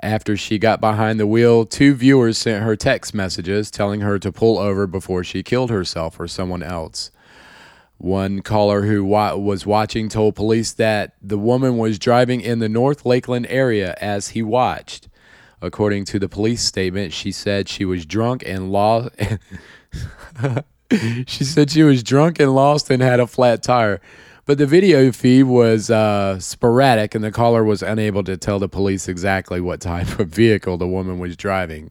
after 0.00 0.36
she 0.36 0.58
got 0.58 0.80
behind 0.80 1.18
the 1.18 1.26
wheel, 1.26 1.64
two 1.64 1.94
viewers 1.94 2.36
sent 2.36 2.64
her 2.64 2.76
text 2.76 3.14
messages 3.14 3.70
telling 3.70 4.02
her 4.02 4.18
to 4.18 4.30
pull 4.30 4.58
over 4.58 4.86
before 4.86 5.24
she 5.24 5.42
killed 5.42 5.70
herself 5.70 6.20
or 6.20 6.28
someone 6.28 6.62
else. 6.62 7.10
One 7.98 8.42
caller 8.42 8.82
who 8.82 9.04
wa- 9.04 9.36
was 9.36 9.64
watching 9.64 10.10
told 10.10 10.34
police 10.34 10.72
that 10.74 11.14
the 11.22 11.38
woman 11.38 11.78
was 11.78 11.98
driving 11.98 12.42
in 12.42 12.58
the 12.58 12.68
North 12.68 13.06
Lakeland 13.06 13.46
area 13.48 13.96
as 13.98 14.28
he 14.28 14.42
watched. 14.42 15.08
According 15.62 16.04
to 16.06 16.18
the 16.18 16.28
police 16.28 16.62
statement, 16.62 17.14
she 17.14 17.32
said 17.32 17.66
she 17.66 17.86
was 17.86 18.04
drunk 18.04 18.42
and 18.44 18.70
lost. 18.70 19.10
she 21.26 21.44
said 21.44 21.70
she 21.70 21.82
was 21.82 22.02
drunk 22.02 22.38
and 22.40 22.54
lost 22.54 22.90
and 22.90 23.02
had 23.02 23.20
a 23.20 23.26
flat 23.26 23.62
tire. 23.62 24.00
But 24.44 24.58
the 24.58 24.66
video 24.66 25.10
feed 25.10 25.44
was 25.44 25.90
uh, 25.90 26.38
sporadic, 26.38 27.16
and 27.16 27.24
the 27.24 27.32
caller 27.32 27.64
was 27.64 27.82
unable 27.82 28.22
to 28.24 28.36
tell 28.36 28.60
the 28.60 28.68
police 28.68 29.08
exactly 29.08 29.60
what 29.60 29.80
type 29.80 30.20
of 30.20 30.28
vehicle 30.28 30.76
the 30.76 30.86
woman 30.86 31.18
was 31.18 31.36
driving. 31.36 31.90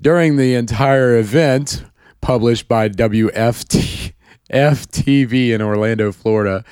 During 0.00 0.36
the 0.36 0.54
entire 0.54 1.16
event, 1.16 1.84
published 2.20 2.66
by 2.66 2.88
WFT 2.88 4.12
FTV 4.50 5.50
in 5.50 5.62
Orlando, 5.62 6.12
Florida, 6.12 6.64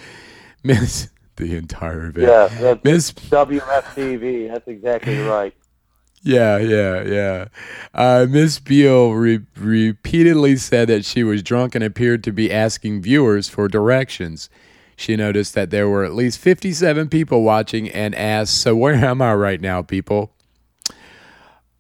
Miss 0.62 1.09
the 1.37 1.57
entire 1.57 2.07
event. 2.07 2.53
Yeah, 2.61 2.75
Miss 2.85 3.12
WFTV. 3.12 4.53
That's 4.53 4.69
exactly 4.69 5.19
right. 5.21 5.55
Yeah, 6.25 6.57
yeah, 6.57 7.03
yeah. 7.03 7.45
Uh, 7.93 8.27
Miss 8.29 8.59
Beal 8.59 9.12
re- 9.12 9.45
repeatedly 9.57 10.57
said 10.57 10.89
that 10.89 11.05
she 11.05 11.22
was 11.22 11.43
drunk 11.43 11.75
and 11.75 11.85
appeared 11.85 12.25
to 12.25 12.33
be 12.33 12.51
asking 12.51 13.03
viewers 13.03 13.51
for 13.51 13.68
directions. 13.68 14.49
She 14.97 15.16
noticed 15.16 15.53
that 15.55 15.68
there 15.70 15.87
were 15.87 16.03
at 16.03 16.14
least 16.14 16.39
57 16.39 17.11
people 17.11 17.43
watching 17.43 17.91
and 17.91 18.14
asked, 18.14 18.59
So, 18.59 18.75
where 18.75 18.95
am 18.95 19.20
I 19.20 19.35
right 19.35 19.61
now, 19.61 19.83
people? 19.83 20.33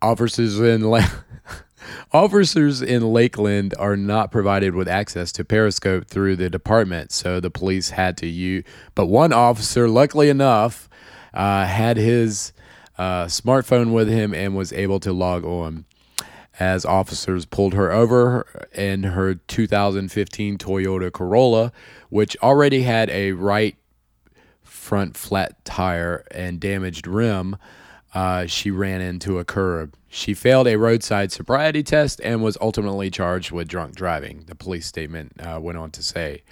Officers 0.02 0.60
in, 0.60 0.82
La- 0.82 1.08
Officers 2.12 2.82
in 2.82 3.14
Lakeland 3.14 3.72
are 3.78 3.96
not 3.96 4.30
provided 4.30 4.74
with 4.74 4.88
access 4.88 5.32
to 5.32 5.44
Periscope 5.44 6.06
through 6.06 6.36
the 6.36 6.50
department, 6.50 7.12
so 7.12 7.40
the 7.40 7.50
police 7.50 7.90
had 7.90 8.18
to 8.18 8.26
use. 8.26 8.64
But 8.94 9.06
one 9.06 9.32
officer, 9.32 9.88
luckily 9.88 10.28
enough, 10.28 10.90
uh, 11.32 11.64
had 11.64 11.96
his 11.96 12.52
uh, 12.98 13.26
smartphone 13.26 13.92
with 13.92 14.08
him 14.08 14.34
and 14.34 14.56
was 14.56 14.72
able 14.72 15.00
to 15.00 15.12
log 15.12 15.44
on. 15.44 15.84
As 16.60 16.84
officers 16.84 17.46
pulled 17.46 17.74
her 17.74 17.90
over 17.90 18.46
in 18.72 19.02
her 19.02 19.34
2015 19.34 20.56
Toyota 20.56 21.10
Corolla, 21.10 21.72
which 22.10 22.36
already 22.40 22.82
had 22.82 23.10
a 23.10 23.32
right 23.32 23.76
front 24.62 25.16
flat 25.16 25.64
tire 25.64 26.24
and 26.30 26.60
damaged 26.60 27.08
rim, 27.08 27.56
uh, 28.14 28.46
she 28.46 28.70
ran 28.70 29.00
into 29.00 29.40
a 29.40 29.44
curb. 29.44 29.96
She 30.08 30.32
failed 30.32 30.68
a 30.68 30.76
roadside 30.76 31.32
sobriety 31.32 31.82
test 31.82 32.20
and 32.22 32.40
was 32.40 32.56
ultimately 32.60 33.10
charged 33.10 33.50
with 33.50 33.66
drunk 33.66 33.96
driving, 33.96 34.44
the 34.46 34.54
police 34.54 34.86
statement 34.86 35.32
uh, 35.40 35.58
went 35.60 35.76
on 35.76 35.90
to 35.90 36.04
say. 36.04 36.44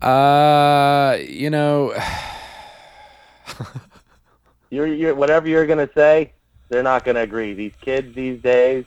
Uh, 0.00 1.18
you 1.20 1.50
know. 1.50 1.92
you're, 4.70 4.86
you're 4.86 5.14
whatever 5.14 5.48
you're 5.48 5.66
gonna 5.66 5.90
say, 5.94 6.32
they're 6.68 6.82
not 6.82 7.04
gonna 7.04 7.20
agree. 7.20 7.54
These 7.54 7.72
kids 7.80 8.14
these 8.14 8.40
days 8.40 8.84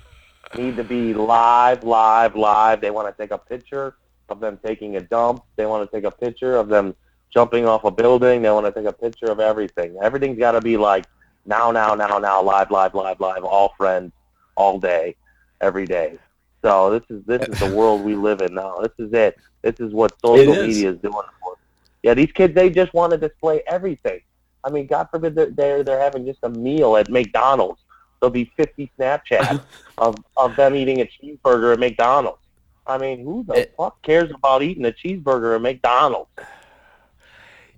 need 0.55 0.75
to 0.77 0.83
be 0.83 1.13
live, 1.13 1.83
live, 1.83 2.35
live. 2.35 2.81
They 2.81 2.91
want 2.91 3.15
to 3.15 3.21
take 3.21 3.31
a 3.31 3.37
picture 3.37 3.95
of 4.29 4.39
them 4.39 4.59
taking 4.65 4.95
a 4.95 5.01
dump. 5.01 5.43
They 5.55 5.65
want 5.65 5.89
to 5.89 5.95
take 5.95 6.05
a 6.05 6.11
picture 6.11 6.55
of 6.55 6.69
them 6.69 6.95
jumping 7.33 7.65
off 7.65 7.83
a 7.83 7.91
building. 7.91 8.41
They 8.41 8.51
want 8.51 8.65
to 8.65 8.71
take 8.71 8.87
a 8.87 8.93
picture 8.93 9.27
of 9.27 9.39
everything. 9.39 9.97
Everything's 10.01 10.39
got 10.39 10.53
to 10.53 10.61
be 10.61 10.77
like 10.77 11.05
now, 11.45 11.71
now, 11.71 11.95
now, 11.95 12.19
now, 12.19 12.41
live, 12.41 12.71
live, 12.71 12.93
live, 12.95 13.19
live, 13.19 13.43
all 13.43 13.73
friends, 13.77 14.13
all 14.55 14.79
day, 14.79 15.15
every 15.61 15.85
day. 15.85 16.17
So 16.63 16.91
this 16.91 17.03
is 17.09 17.25
this 17.25 17.47
is 17.47 17.59
the 17.59 17.75
world 17.75 18.03
we 18.03 18.15
live 18.15 18.41
in 18.41 18.53
now. 18.53 18.79
This 18.79 19.07
is 19.07 19.13
it. 19.13 19.37
This 19.61 19.79
is 19.79 19.93
what 19.93 20.13
social 20.23 20.53
is. 20.53 20.67
media 20.67 20.91
is 20.91 20.99
doing 20.99 21.25
for. 21.41 21.53
Us. 21.53 21.59
Yeah, 22.03 22.13
these 22.13 22.31
kids 22.31 22.53
they 22.53 22.69
just 22.69 22.93
want 22.93 23.11
to 23.11 23.17
display 23.17 23.61
everything. 23.67 24.21
I 24.63 24.69
mean, 24.69 24.87
God 24.87 25.07
forbid 25.11 25.35
they're, 25.35 25.51
they're, 25.51 25.83
they're 25.83 25.99
having 25.99 26.25
just 26.25 26.39
a 26.43 26.49
meal 26.49 26.95
at 26.97 27.09
McDonald's. 27.09 27.81
There'll 28.19 28.31
be 28.31 28.51
50 28.55 28.89
Snapchats 28.97 29.61
of, 29.97 30.15
of 30.37 30.55
them 30.55 30.75
eating 30.75 31.01
a 31.01 31.05
cheeseburger 31.05 31.73
at 31.73 31.79
McDonald's. 31.79 32.39
I 32.87 32.97
mean, 32.97 33.23
who 33.23 33.43
the 33.43 33.53
it, 33.53 33.73
fuck 33.77 34.01
cares 34.01 34.31
about 34.31 34.63
eating 34.63 34.85
a 34.85 34.91
cheeseburger 34.91 35.55
at 35.55 35.61
McDonald's? 35.61 36.29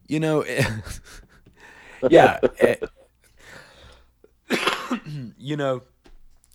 You 0.07 0.19
know, 0.19 0.45
yeah. 2.09 2.39
It, 2.59 2.83
you 5.37 5.57
know, 5.57 5.81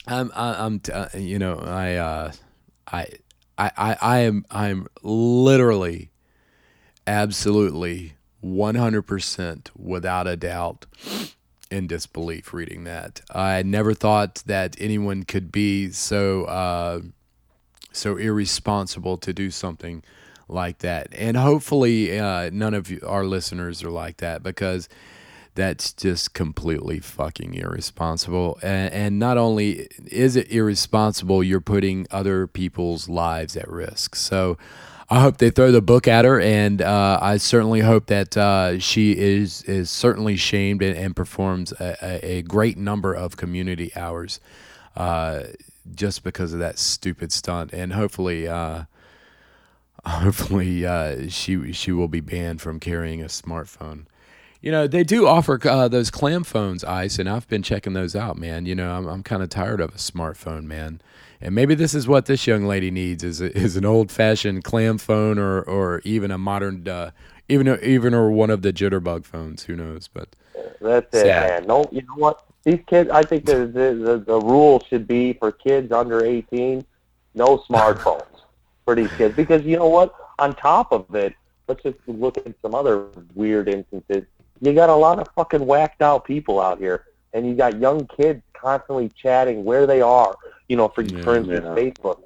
I'm, 0.07 0.31
I'm, 0.35 0.81
t- 0.81 0.93
uh, 0.93 1.09
you 1.14 1.39
know, 1.39 1.59
I, 1.59 1.95
uh, 1.97 2.33
I, 2.87 3.07
I, 3.59 3.70
I, 3.76 3.97
I 4.01 4.18
am, 4.20 4.45
I'm 4.51 4.87
literally, 5.03 6.11
absolutely 7.07 8.14
100% 8.45 9.68
without 9.76 10.26
a 10.26 10.36
doubt 10.36 10.86
in 11.70 11.86
disbelief 11.86 12.53
reading 12.53 12.84
that. 12.84 13.20
I 13.32 13.62
never 13.62 13.95
thought 13.95 14.43
that 14.47 14.76
anyone 14.80 15.22
could 15.22 15.53
be 15.53 15.91
so 15.91 16.45
uh, 16.45 17.01
so 17.93 18.16
irresponsible 18.16 19.16
to 19.18 19.32
do 19.32 19.51
something 19.51 20.03
like 20.49 20.78
that. 20.78 21.09
And 21.12 21.36
hopefully 21.36 22.18
uh, 22.18 22.51
none 22.53 22.74
of 22.74 22.91
our 23.07 23.24
listeners 23.24 23.82
are 23.82 23.91
like 23.91 24.18
that 24.18 24.43
because 24.43 24.88
that's 25.55 25.93
just 25.93 26.32
completely 26.32 27.01
fucking 27.01 27.55
irresponsible. 27.55 28.59
And, 28.62 28.93
and 28.93 29.18
not 29.18 29.36
only 29.36 29.88
is 30.07 30.36
it 30.36 30.51
irresponsible, 30.51 31.43
you're 31.43 31.61
putting 31.61 32.07
other 32.11 32.47
people's 32.47 33.09
lives 33.09 33.57
at 33.57 33.68
risk. 33.68 34.14
So 34.14 34.57
I 35.12 35.22
hope 35.22 35.38
they 35.38 35.50
throw 35.50 35.72
the 35.72 35.82
book 35.82 36.06
at 36.06 36.24
her, 36.24 36.40
and 36.40 36.80
uh, 36.80 37.18
I 37.20 37.38
certainly 37.38 37.80
hope 37.80 38.06
that 38.06 38.36
uh, 38.36 38.78
she 38.78 39.18
is 39.18 39.62
is 39.64 39.90
certainly 39.90 40.36
shamed 40.36 40.82
and, 40.82 40.96
and 40.96 41.16
performs 41.16 41.72
a, 41.72 42.36
a, 42.38 42.42
great 42.42 42.78
number 42.78 43.12
of 43.12 43.36
community 43.36 43.90
hours, 43.96 44.38
uh, 44.96 45.44
just 45.92 46.22
because 46.22 46.52
of 46.52 46.61
that 46.61 46.78
stupid 46.78 47.32
stunt. 47.32 47.72
And 47.72 47.92
hopefully, 47.92 48.46
uh, 48.46 48.84
hopefully 50.06 50.86
uh, 50.86 51.28
she 51.28 51.72
she 51.72 51.90
will 51.90 52.08
be 52.08 52.20
banned 52.20 52.61
from 52.61 52.78
carrying 52.78 53.20
a 53.20 53.26
smartphone. 53.26 54.04
You 54.61 54.70
know, 54.70 54.86
they 54.86 55.04
do 55.04 55.26
offer 55.26 55.58
uh, 55.66 55.88
those 55.88 56.11
clam 56.11 56.44
phones, 56.44 56.84
Ice, 56.84 57.18
and 57.18 57.28
I've 57.28 57.48
been 57.48 57.62
checking 57.62 57.94
those 57.94 58.14
out, 58.14 58.36
man. 58.36 58.66
You 58.66 58.74
know, 58.74 58.92
I'm, 58.92 59.06
I'm 59.06 59.22
kind 59.22 59.42
of 59.42 59.48
tired 59.48 59.80
of 59.80 59.94
a 59.94 59.98
smartphone, 59.98 60.64
man. 60.64 61.00
And 61.40 61.54
maybe 61.54 61.74
this 61.74 61.94
is 61.94 62.06
what 62.06 62.26
this 62.26 62.46
young 62.46 62.66
lady 62.66 62.90
needs 62.90 63.24
is 63.24 63.40
a, 63.40 63.56
is 63.56 63.76
an 63.76 63.86
old 63.86 64.12
fashioned 64.12 64.62
clam 64.64 64.98
phone 64.98 65.38
or 65.38 65.62
or 65.62 66.02
even 66.04 66.30
a 66.30 66.36
modern 66.36 66.86
uh, 66.86 67.12
even 67.48 67.78
even 67.82 68.12
or 68.12 68.30
one 68.30 68.50
of 68.50 68.61
the 68.61 68.72
jitterbug 68.72 69.24
phones. 69.24 69.64
Who 69.64 69.76
knows? 69.76 70.08
But 70.08 70.28
that's 70.80 71.14
it, 71.16 71.26
man. 71.26 71.66
No, 71.66 71.88
you 71.90 72.02
know 72.02 72.14
what? 72.16 72.44
These 72.64 72.80
kids, 72.86 73.08
I 73.08 73.22
think 73.22 73.46
the 73.46 73.61
the 73.61 73.94
the, 73.94 74.24
the 74.26 74.40
rule 74.40 74.84
should 74.90 75.08
be 75.08 75.32
for 75.32 75.50
kids 75.50 75.92
under 75.92 76.22
18, 76.22 76.84
no 77.34 77.56
smartphones 77.70 78.26
for 78.84 78.94
these 78.94 79.11
kids 79.12 79.34
because 79.34 79.64
you 79.64 79.78
know 79.78 79.88
what? 79.88 80.14
On 80.38 80.54
top 80.54 80.92
of 80.92 81.14
it, 81.14 81.34
let's 81.68 81.82
just 81.82 81.96
look 82.06 82.36
at 82.36 82.52
some 82.61 82.74
other 82.74 83.06
weird 83.34 83.70
instances. 83.70 84.24
You 84.61 84.74
got 84.74 84.90
a 84.90 84.94
lot 84.94 85.18
of 85.18 85.28
fucking 85.34 85.64
whacked 85.64 86.02
out 86.02 86.24
people 86.24 86.61
out 86.61 86.78
here, 86.78 87.06
and 87.32 87.46
you 87.46 87.54
got 87.54 87.78
young 87.78 88.06
kids 88.06 88.42
constantly 88.52 89.08
chatting 89.11 89.64
where 89.64 89.86
they 89.86 90.02
are, 90.02 90.36
you 90.68 90.76
know, 90.76 90.88
for 90.88 91.02
yeah, 91.02 91.22
for 91.22 91.36
instance, 91.36 91.64
yeah. 91.64 91.74
Facebook. 91.74 92.22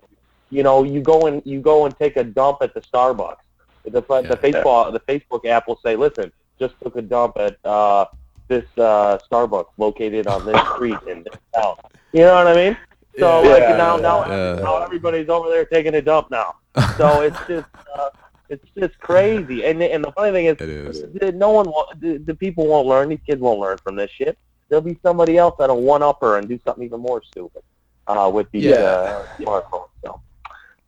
You 0.51 0.62
know, 0.62 0.82
you 0.82 1.01
go 1.01 1.26
and 1.26 1.43
you 1.45 1.61
go 1.61 1.87
and 1.87 1.97
take 1.97 2.16
a 2.16 2.24
dump 2.24 2.59
at 2.61 2.74
the 2.74 2.80
Starbucks. 2.80 3.37
The 3.85 4.03
yeah, 4.09 4.20
the 4.22 4.37
Facebook 4.37 4.93
the 4.93 5.01
Facebook 5.01 5.47
app 5.47 5.68
will 5.68 5.78
say, 5.85 5.95
listen, 5.95 6.32
just 6.59 6.74
took 6.82 6.97
a 6.97 7.03
dump 7.03 7.37
at 7.37 7.57
uh, 7.64 8.07
this 8.49 8.64
uh, 8.78 9.18
Starbucks 9.30 9.70
located 9.78 10.26
on 10.26 10.45
this 10.45 10.61
street 10.74 10.99
in 11.07 11.22
this 11.22 11.39
town. 11.55 11.76
You 12.12 12.20
know 12.20 12.35
what 12.35 12.47
I 12.49 12.55
mean? 12.55 12.76
So 13.18 13.43
like 13.43 13.68
now 13.76 13.97
now 13.97 14.24
now 14.24 14.82
everybody's 14.82 15.28
over 15.28 15.49
there 15.49 15.64
taking 15.66 15.95
a 15.95 16.03
dump 16.03 16.30
now. 16.30 16.57
So 16.97 17.22
it's 17.22 17.39
just. 17.47 17.68
Uh, 17.95 18.11
it's 18.55 18.71
just 18.79 18.99
crazy, 19.01 19.65
and 19.65 19.83
and 19.83 20.05
the 20.05 20.13
funny 20.13 20.33
thing 20.33 20.47
is, 20.47 20.61
is. 20.61 21.35
no 21.35 21.51
one, 21.51 21.67
the, 22.01 22.19
the 22.19 22.35
people 22.35 22.67
won't 22.67 22.87
learn. 22.87 23.09
These 23.09 23.21
kids 23.27 23.41
won't 23.41 23.61
learn 23.61 23.79
from 23.79 23.97
this 23.97 24.11
shit. 24.11 24.39
There'll 24.69 24.83
be 24.83 24.99
somebody 25.03 25.37
else 25.37 25.55
that'll 25.59 25.83
one 25.83 26.03
up 26.03 26.21
her 26.21 26.39
and 26.39 26.49
do 26.49 26.59
something 26.65 26.85
even 26.85 27.01
more 27.01 27.23
stupid 27.23 27.63
uh, 28.07 28.31
with 28.33 28.51
these 28.51 28.65
yeah. 28.65 28.77
uh, 28.77 29.27
smartphones. 29.39 29.89
So, 30.05 30.21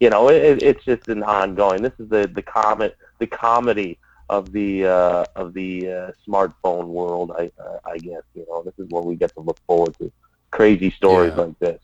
you 0.00 0.10
know, 0.10 0.28
it, 0.28 0.62
it's 0.62 0.84
just 0.84 1.08
an 1.08 1.22
ongoing. 1.22 1.82
This 1.82 1.92
is 1.98 2.08
the 2.08 2.30
the 2.32 2.42
comet, 2.42 2.96
the 3.18 3.26
comedy 3.26 3.98
of 4.28 4.52
the 4.52 4.86
uh, 4.86 5.24
of 5.34 5.54
the 5.54 5.88
uh, 5.88 6.12
smartphone 6.26 6.86
world. 6.86 7.32
I 7.38 7.50
uh, 7.62 7.78
I 7.84 7.98
guess 7.98 8.22
you 8.34 8.46
know 8.48 8.62
this 8.62 8.74
is 8.78 8.88
what 8.90 9.04
we 9.04 9.16
get 9.16 9.32
to 9.34 9.40
look 9.40 9.58
forward 9.66 9.96
to. 9.98 10.10
Crazy 10.50 10.90
stories 10.90 11.32
yeah. 11.36 11.42
like 11.42 11.58
this. 11.58 11.80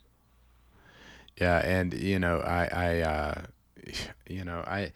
Yeah, 1.38 1.58
and 1.58 1.94
you 1.94 2.18
know, 2.18 2.38
I 2.38 2.68
I 2.72 3.00
uh, 3.00 3.42
you 4.28 4.44
know 4.44 4.64
I 4.66 4.92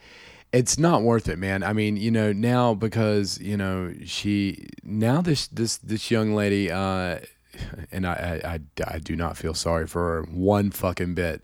it's 0.57 0.79
not 0.79 1.03
worth 1.03 1.29
it, 1.29 1.39
man. 1.39 1.63
I 1.63 1.73
mean, 1.73 1.97
you 1.97 2.11
know, 2.11 2.33
now 2.33 2.75
because 2.75 3.39
you 3.41 3.57
know 3.57 3.93
she 4.05 4.69
now 4.83 5.21
this 5.21 5.47
this 5.49 5.77
this 5.79 6.11
young 6.11 6.35
lady, 6.35 6.71
uh, 6.71 7.21
and 7.93 8.07
I, 8.07 8.41
I 8.45 8.55
I 8.55 8.61
I 8.95 8.99
do 8.99 9.17
not 9.17 9.37
feel 9.37 9.55
sorry 9.55 9.87
for 9.87 10.03
her 10.03 10.23
one 10.31 10.71
fucking 10.71 11.15
bit. 11.15 11.43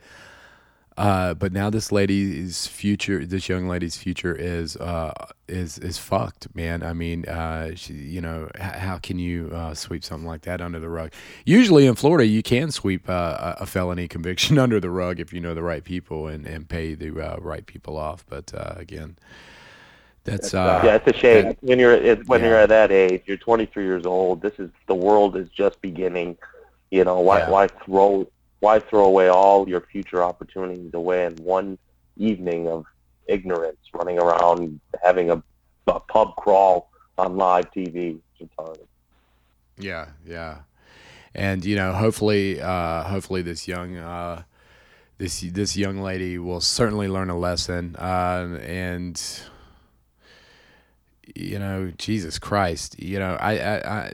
Uh, 0.99 1.32
but 1.32 1.53
now 1.53 1.70
this 1.70 1.90
lady's 1.90 2.66
future, 2.66 3.24
this 3.24 3.49
young 3.49 3.66
lady's 3.66 3.97
future 3.97 4.34
is 4.34 4.76
uh, 4.76 5.12
is 5.49 5.78
is 5.78 5.97
fucked, 5.97 6.55
man. 6.55 6.82
I 6.82 6.93
mean, 6.93 7.26
uh, 7.26 7.74
she, 7.74 7.95
you 7.95 8.20
know, 8.20 8.51
h- 8.57 8.74
how 8.74 8.99
can 8.99 9.18
you 9.18 9.51
uh, 9.55 9.72
sweep 9.72 10.05
something 10.05 10.26
like 10.26 10.43
that 10.43 10.61
under 10.61 10.78
the 10.78 10.90
rug? 10.90 11.12
Usually 11.47 11.86
in 11.86 11.95
Florida, 11.95 12.26
you 12.26 12.43
can 12.43 12.70
sweep 12.70 13.09
uh, 13.09 13.55
a 13.59 13.64
felony 13.64 14.07
conviction 14.16 14.59
under 14.59 14.80
the 14.80 14.90
rug 14.90 15.18
if 15.18 15.32
you 15.32 15.40
know 15.40 15.55
the 15.55 15.62
right 15.62 15.82
people 15.82 16.26
and, 16.26 16.47
and 16.47 16.68
pay 16.68 16.95
the 16.95 17.18
uh, 17.18 17.36
right 17.40 17.64
people 17.64 17.97
off. 17.97 18.26
But 18.28 18.53
again, 18.55 19.16
that's 20.24 20.53
uh, 20.53 20.82
yeah, 20.84 20.97
it's 20.97 21.07
a 21.07 21.18
shame 21.18 21.45
that, 21.47 21.62
when 21.62 21.78
you're 21.78 22.16
when 22.24 22.40
yeah. 22.40 22.49
you're 22.49 22.59
at 22.59 22.68
that 22.68 22.93
age. 22.93 23.22
You're 23.26 23.38
23 23.38 23.84
years 23.84 24.05
old. 24.05 24.43
This 24.43 24.59
is 24.59 24.70
the 24.86 24.95
world 24.95 25.36
is 25.36 25.49
just 25.49 25.80
beginning. 25.80 26.36
You 26.90 27.05
know, 27.05 27.20
why 27.20 27.38
yeah. 27.38 27.51
why 27.51 27.66
throw 27.66 28.28
why 28.62 28.78
throw 28.78 29.04
away 29.04 29.26
all 29.26 29.68
your 29.68 29.80
future 29.80 30.22
opportunities 30.22 30.94
away 30.94 31.26
in 31.26 31.34
one 31.34 31.76
evening 32.16 32.68
of 32.68 32.84
ignorance, 33.26 33.80
running 33.92 34.20
around 34.20 34.78
having 35.02 35.32
a, 35.32 35.42
a 35.88 35.98
pub 35.98 36.36
crawl 36.36 36.88
on 37.18 37.36
live 37.36 37.68
TV? 37.72 38.20
Yeah, 39.76 40.10
yeah, 40.24 40.58
and 41.34 41.64
you 41.64 41.74
know, 41.74 41.92
hopefully, 41.92 42.60
uh, 42.60 43.02
hopefully, 43.02 43.42
this 43.42 43.66
young. 43.66 43.96
Uh, 43.96 44.44
this 45.18 45.40
this 45.40 45.76
young 45.76 46.00
lady 46.00 46.38
will 46.38 46.60
certainly 46.60 47.06
learn 47.06 47.30
a 47.30 47.38
lesson, 47.38 47.96
uh, 47.96 48.58
and 48.62 49.20
you 51.34 51.58
know, 51.58 51.92
Jesus 51.98 52.38
Christ, 52.38 53.00
you 53.00 53.18
know, 53.18 53.36
I, 53.40 53.58
I, 53.58 53.76
I 53.76 54.12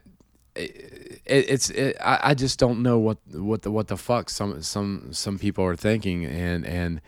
it, 0.58 1.50
it's 1.50 1.70
it, 1.70 1.96
I, 2.00 2.30
I 2.30 2.34
just 2.34 2.58
don't 2.58 2.82
know 2.82 2.98
what 2.98 3.18
what 3.32 3.62
the 3.62 3.70
what 3.70 3.88
the 3.88 3.96
fuck 3.96 4.30
some 4.30 4.62
some 4.62 5.12
some 5.12 5.38
people 5.38 5.64
are 5.64 5.76
thinking 5.76 6.24
and 6.24 6.66
and 6.66 7.00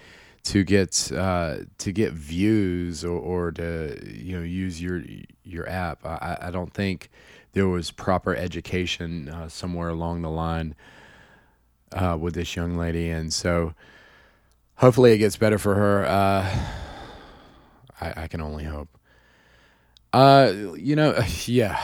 to 0.43 0.65
get 0.65 1.13
uh, 1.13 1.59
to 1.79 1.93
get 1.93 2.13
views 2.13 3.05
or, 3.05 3.19
or 3.19 3.53
to 3.53 3.99
you 4.07 4.37
know 4.37 4.43
use 4.43 4.81
your 4.81 5.03
your 5.45 5.69
app. 5.69 6.05
I, 6.05 6.39
I 6.43 6.51
don't 6.51 6.73
think 6.73 7.11
there 7.53 7.69
was 7.69 7.91
proper 7.91 8.35
education 8.35 9.29
uh, 9.29 9.49
somewhere 9.49 9.89
along 9.89 10.23
the 10.23 10.31
line 10.31 10.75
uh, 11.93 12.17
with 12.19 12.35
this 12.35 12.55
young 12.57 12.77
lady. 12.77 13.11
And 13.11 13.33
so 13.33 13.75
hopefully 14.77 15.13
it 15.13 15.19
gets 15.19 15.37
better 15.37 15.59
for 15.59 15.75
her. 15.75 16.05
Uh, 16.07 16.67
I, 18.01 18.23
I 18.25 18.29
can 18.29 18.41
only 18.41 18.65
hope. 18.65 18.89
Uh 20.13 20.53
you 20.75 20.97
know 20.97 21.17
yeah 21.45 21.81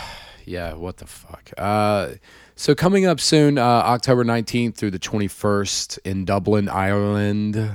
yeah, 0.46 0.74
what 0.74 0.98
the 0.98 1.06
fuck? 1.06 1.50
Uh, 1.58 2.10
so 2.54 2.74
coming 2.74 3.04
up 3.04 3.20
soon, 3.20 3.58
uh, 3.58 3.62
October 3.62 4.24
19th 4.24 4.76
through 4.76 4.92
the 4.92 4.98
21st 4.98 5.98
in 6.04 6.24
Dublin, 6.24 6.68
Ireland. 6.68 7.70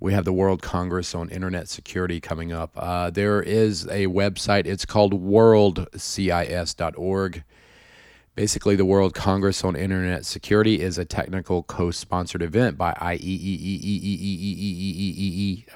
We 0.00 0.12
have 0.12 0.24
the 0.24 0.32
World 0.32 0.62
Congress 0.62 1.12
on 1.14 1.28
Internet 1.30 1.68
Security 1.68 2.20
coming 2.20 2.52
up. 2.52 2.70
Uh, 2.76 3.10
there 3.10 3.42
is 3.42 3.84
a 3.86 4.06
website. 4.06 4.66
It's 4.66 4.84
called 4.84 5.12
worldcis.org. 5.12 7.44
Basically, 8.36 8.76
the 8.76 8.84
World 8.84 9.14
Congress 9.14 9.64
on 9.64 9.74
Internet 9.74 10.24
Security 10.24 10.80
is 10.80 10.98
a 10.98 11.04
technical 11.04 11.64
co-sponsored 11.64 12.42
event 12.42 12.78
by 12.78 12.92
IEEE. 12.92 13.24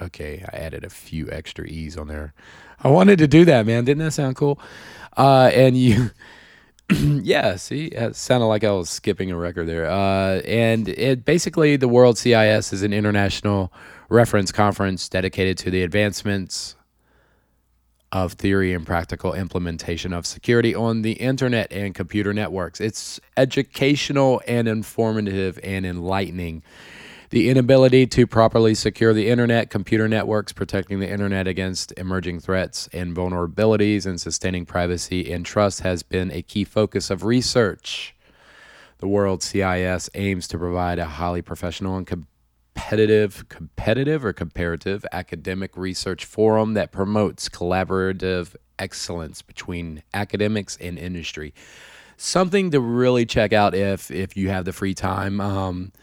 Okay, 0.01 0.45
I 0.53 0.55
added 0.55 0.85
a 0.85 0.89
few 0.89 1.29
extra 1.29 1.65
E's 1.65 1.97
on 1.97 2.07
there. 2.07 2.33
I 2.81 2.87
wanted 2.87 3.19
to 3.19 3.27
do 3.27 3.43
that, 3.45 3.65
man. 3.65 3.83
Didn't 3.83 4.05
that 4.05 4.11
sound 4.11 4.37
cool? 4.37 4.57
Uh, 5.17 5.51
and 5.53 5.77
you, 5.77 6.11
yeah, 6.91 7.55
see, 7.55 7.87
it 7.87 8.15
sounded 8.15 8.47
like 8.47 8.63
I 8.63 8.71
was 8.71 8.89
skipping 8.89 9.31
a 9.31 9.37
record 9.37 9.67
there. 9.67 9.89
Uh, 9.89 10.41
and 10.45 10.89
it 10.89 11.25
basically 11.25 11.75
the 11.75 11.87
World 11.87 12.17
CIS 12.17 12.73
is 12.73 12.83
an 12.83 12.93
international 12.93 13.71
reference 14.09 14.51
conference 14.51 15.09
dedicated 15.09 15.57
to 15.59 15.71
the 15.71 15.83
advancements 15.83 16.75
of 18.11 18.33
theory 18.33 18.73
and 18.73 18.85
practical 18.85 19.33
implementation 19.33 20.13
of 20.13 20.27
security 20.27 20.75
on 20.75 21.01
the 21.01 21.13
internet 21.13 21.71
and 21.73 21.95
computer 21.95 22.31
networks. 22.31 22.79
It's 22.79 23.19
educational 23.35 24.41
and 24.47 24.67
informative 24.67 25.59
and 25.63 25.83
enlightening 25.83 26.61
the 27.33 27.49
inability 27.49 28.05
to 28.05 28.27
properly 28.27 28.75
secure 28.75 29.11
the 29.11 29.27
internet, 29.27 29.71
computer 29.71 30.07
networks, 30.07 30.53
protecting 30.53 30.99
the 30.99 31.09
internet 31.09 31.47
against 31.47 31.91
emerging 31.97 32.39
threats 32.39 32.87
and 32.93 33.15
vulnerabilities, 33.15 34.05
and 34.05 34.21
sustaining 34.21 34.67
privacy 34.67 35.33
and 35.33 35.43
trust 35.43 35.79
has 35.79 36.03
been 36.03 36.29
a 36.29 36.43
key 36.43 36.63
focus 36.63 37.09
of 37.09 37.23
research. 37.23 38.13
The 38.99 39.07
World 39.07 39.41
CIS 39.41 40.11
aims 40.13 40.47
to 40.49 40.59
provide 40.59 40.99
a 40.99 41.05
highly 41.05 41.41
professional 41.41 41.97
and 41.97 42.05
competitive, 42.05 43.49
competitive 43.49 44.23
or 44.23 44.31
comparative 44.31 45.03
academic 45.11 45.75
research 45.75 46.25
forum 46.25 46.75
that 46.75 46.91
promotes 46.91 47.49
collaborative 47.49 48.55
excellence 48.77 49.41
between 49.41 50.03
academics 50.13 50.77
and 50.79 50.99
industry. 50.99 51.51
Something 52.15 52.69
to 52.69 52.79
really 52.79 53.25
check 53.25 53.53
out 53.53 53.73
if 53.73 54.11
if 54.11 54.37
you 54.37 54.49
have 54.49 54.65
the 54.65 54.71
free 54.71 54.93
time. 54.93 55.41
Um, 55.41 55.93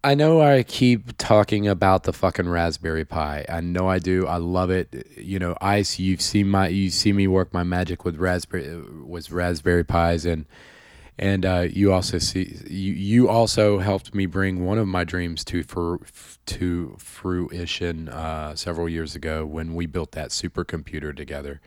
I 0.05 0.15
know 0.15 0.41
I 0.41 0.63
keep 0.63 1.19
talking 1.19 1.67
about 1.67 2.05
the 2.05 2.13
fucking 2.13 2.49
Raspberry 2.49 3.05
Pi. 3.05 3.45
I 3.49 3.61
know 3.61 3.89
I 3.89 3.99
do. 3.99 4.27
I 4.27 4.37
love 4.37 4.71
it. 4.71 5.07
You 5.17 5.41
know, 5.41 5.57
Ice. 5.61 5.99
You've 5.99 6.23
seen 6.23 6.49
my. 6.49 6.69
You 6.69 6.91
see 6.91 7.13
me 7.13 7.27
work 7.27 7.53
my 7.53 7.65
magic 7.65 8.05
with 8.05 8.17
raspberry 8.17 8.81
with 9.05 9.33
Raspberry 9.33 9.85
Pis, 9.85 10.25
and 10.25 10.47
and 11.19 11.45
uh, 11.45 11.67
you 11.69 11.93
also 11.93 12.19
see 12.19 12.57
you. 12.69 12.93
You 12.93 13.29
also 13.29 13.79
helped 13.79 14.15
me 14.15 14.27
bring 14.27 14.65
one 14.65 14.79
of 14.79 14.87
my 14.87 15.05
dreams 15.05 15.45
to 15.47 15.63
for 15.65 16.01
to 16.47 16.97
fruition 16.99 18.09
uh, 18.09 18.55
several 18.55 18.89
years 18.89 19.17
ago 19.17 19.45
when 19.45 19.75
we 19.75 19.87
built 19.87 20.13
that 20.13 20.31
supercomputer 20.31 21.17
together. 21.17 21.61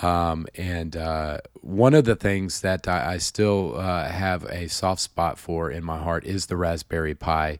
Um, 0.00 0.46
and 0.54 0.96
uh, 0.96 1.38
one 1.60 1.92
of 1.92 2.04
the 2.04 2.16
things 2.16 2.62
that 2.62 2.88
I, 2.88 3.14
I 3.14 3.18
still 3.18 3.76
uh, 3.76 4.08
have 4.08 4.44
a 4.44 4.68
soft 4.68 5.02
spot 5.02 5.38
for 5.38 5.70
in 5.70 5.84
my 5.84 5.98
heart 5.98 6.24
is 6.24 6.46
the 6.46 6.56
Raspberry 6.56 7.14
Pi. 7.14 7.58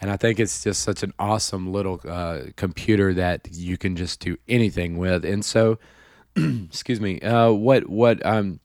And 0.00 0.10
I 0.10 0.16
think 0.16 0.38
it's 0.38 0.62
just 0.62 0.82
such 0.82 1.02
an 1.02 1.12
awesome 1.18 1.72
little 1.72 2.00
uh, 2.06 2.42
computer 2.56 3.14
that 3.14 3.48
you 3.52 3.78
can 3.78 3.96
just 3.96 4.20
do 4.20 4.36
anything 4.48 4.98
with. 4.98 5.24
And 5.24 5.44
so, 5.44 5.78
excuse 6.36 7.00
me, 7.00 7.20
uh, 7.20 7.52
what 7.52 7.88
what 7.88 8.24
I'm 8.24 8.60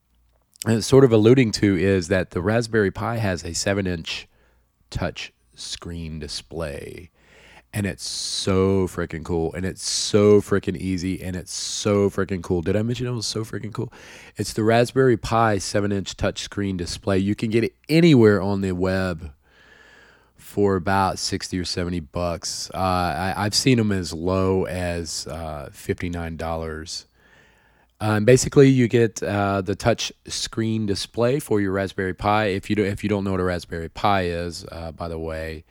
sort 0.80 1.04
of 1.04 1.12
alluding 1.12 1.52
to 1.54 1.78
is 1.78 2.08
that 2.08 2.32
the 2.32 2.42
Raspberry 2.42 2.92
Pi 2.92 3.18
has 3.18 3.44
a 3.44 3.54
seven 3.54 3.88
inch 3.88 4.28
touch 4.90 5.34
screen 5.56 6.20
display 6.20 7.10
and 7.74 7.86
it's 7.86 8.08
so 8.08 8.88
freaking 8.88 9.24
cool 9.24 9.54
and 9.54 9.66
it's 9.66 9.88
so 9.88 10.42
freaking 10.42 10.78
easy 10.78 11.22
and 11.22 11.36
it's 11.36 11.54
so 11.54 12.10
freaking 12.10 12.42
cool. 12.42 12.62
Did 12.62 12.76
I 12.76 12.82
mention 12.82 13.08
it 13.08 13.12
was 13.12 13.28
so 13.28 13.44
freaking 13.44 13.74
cool? 13.74 13.92
It's 14.36 14.54
the 14.54 14.64
Raspberry 14.64 15.18
Pi 15.18 15.58
7 15.58 15.92
inch 15.92 16.16
touchscreen 16.18 16.78
display. 16.78 17.18
You 17.18 17.36
can 17.36 17.50
get 17.50 17.64
it 17.64 17.76
anywhere 17.90 18.42
on 18.42 18.62
the 18.62 18.72
web 18.72 19.32
for 20.36 20.76
about 20.76 21.20
60 21.20 21.60
or 21.60 21.66
70 21.66 22.00
bucks. 22.00 22.72
Uh, 22.74 23.34
I, 23.38 23.44
have 23.44 23.54
seen 23.54 23.78
them 23.78 23.92
as 23.92 24.14
low 24.14 24.66
as 24.66 25.28
uh, 25.28 25.70
$59. 25.72 27.06
Um, 28.00 28.26
basically, 28.26 28.70
you 28.70 28.88
get 28.88 29.24
uh, 29.24 29.62
the 29.62 29.76
touch 29.76 30.12
screen 30.28 30.86
display 30.86 31.40
for 31.40 31.60
your 31.60 31.72
Raspberry 31.72 32.14
Pi. 32.14 32.46
If 32.46 32.70
you 32.70 32.76
do, 32.76 32.84
if 32.84 33.04
you 33.04 33.10
don't 33.10 33.24
know 33.24 33.32
what 33.32 33.40
a 33.40 33.44
Raspberry 33.44 33.90
Pi 33.90 34.24
is, 34.24 34.66
uh, 34.72 34.92
by 34.92 35.08
the 35.08 35.18
way, 35.18 35.64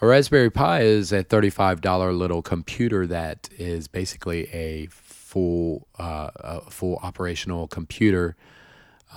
a 0.00 0.06
Raspberry 0.06 0.50
Pi 0.50 0.82
is 0.82 1.12
a 1.12 1.22
$35 1.22 2.16
little 2.16 2.40
computer 2.40 3.06
that 3.06 3.50
is 3.58 3.88
basically 3.88 4.48
a 4.54 4.86
full, 4.86 5.86
uh, 5.98 6.30
a 6.36 6.70
full 6.70 6.96
operational 7.02 7.66
computer 7.66 8.34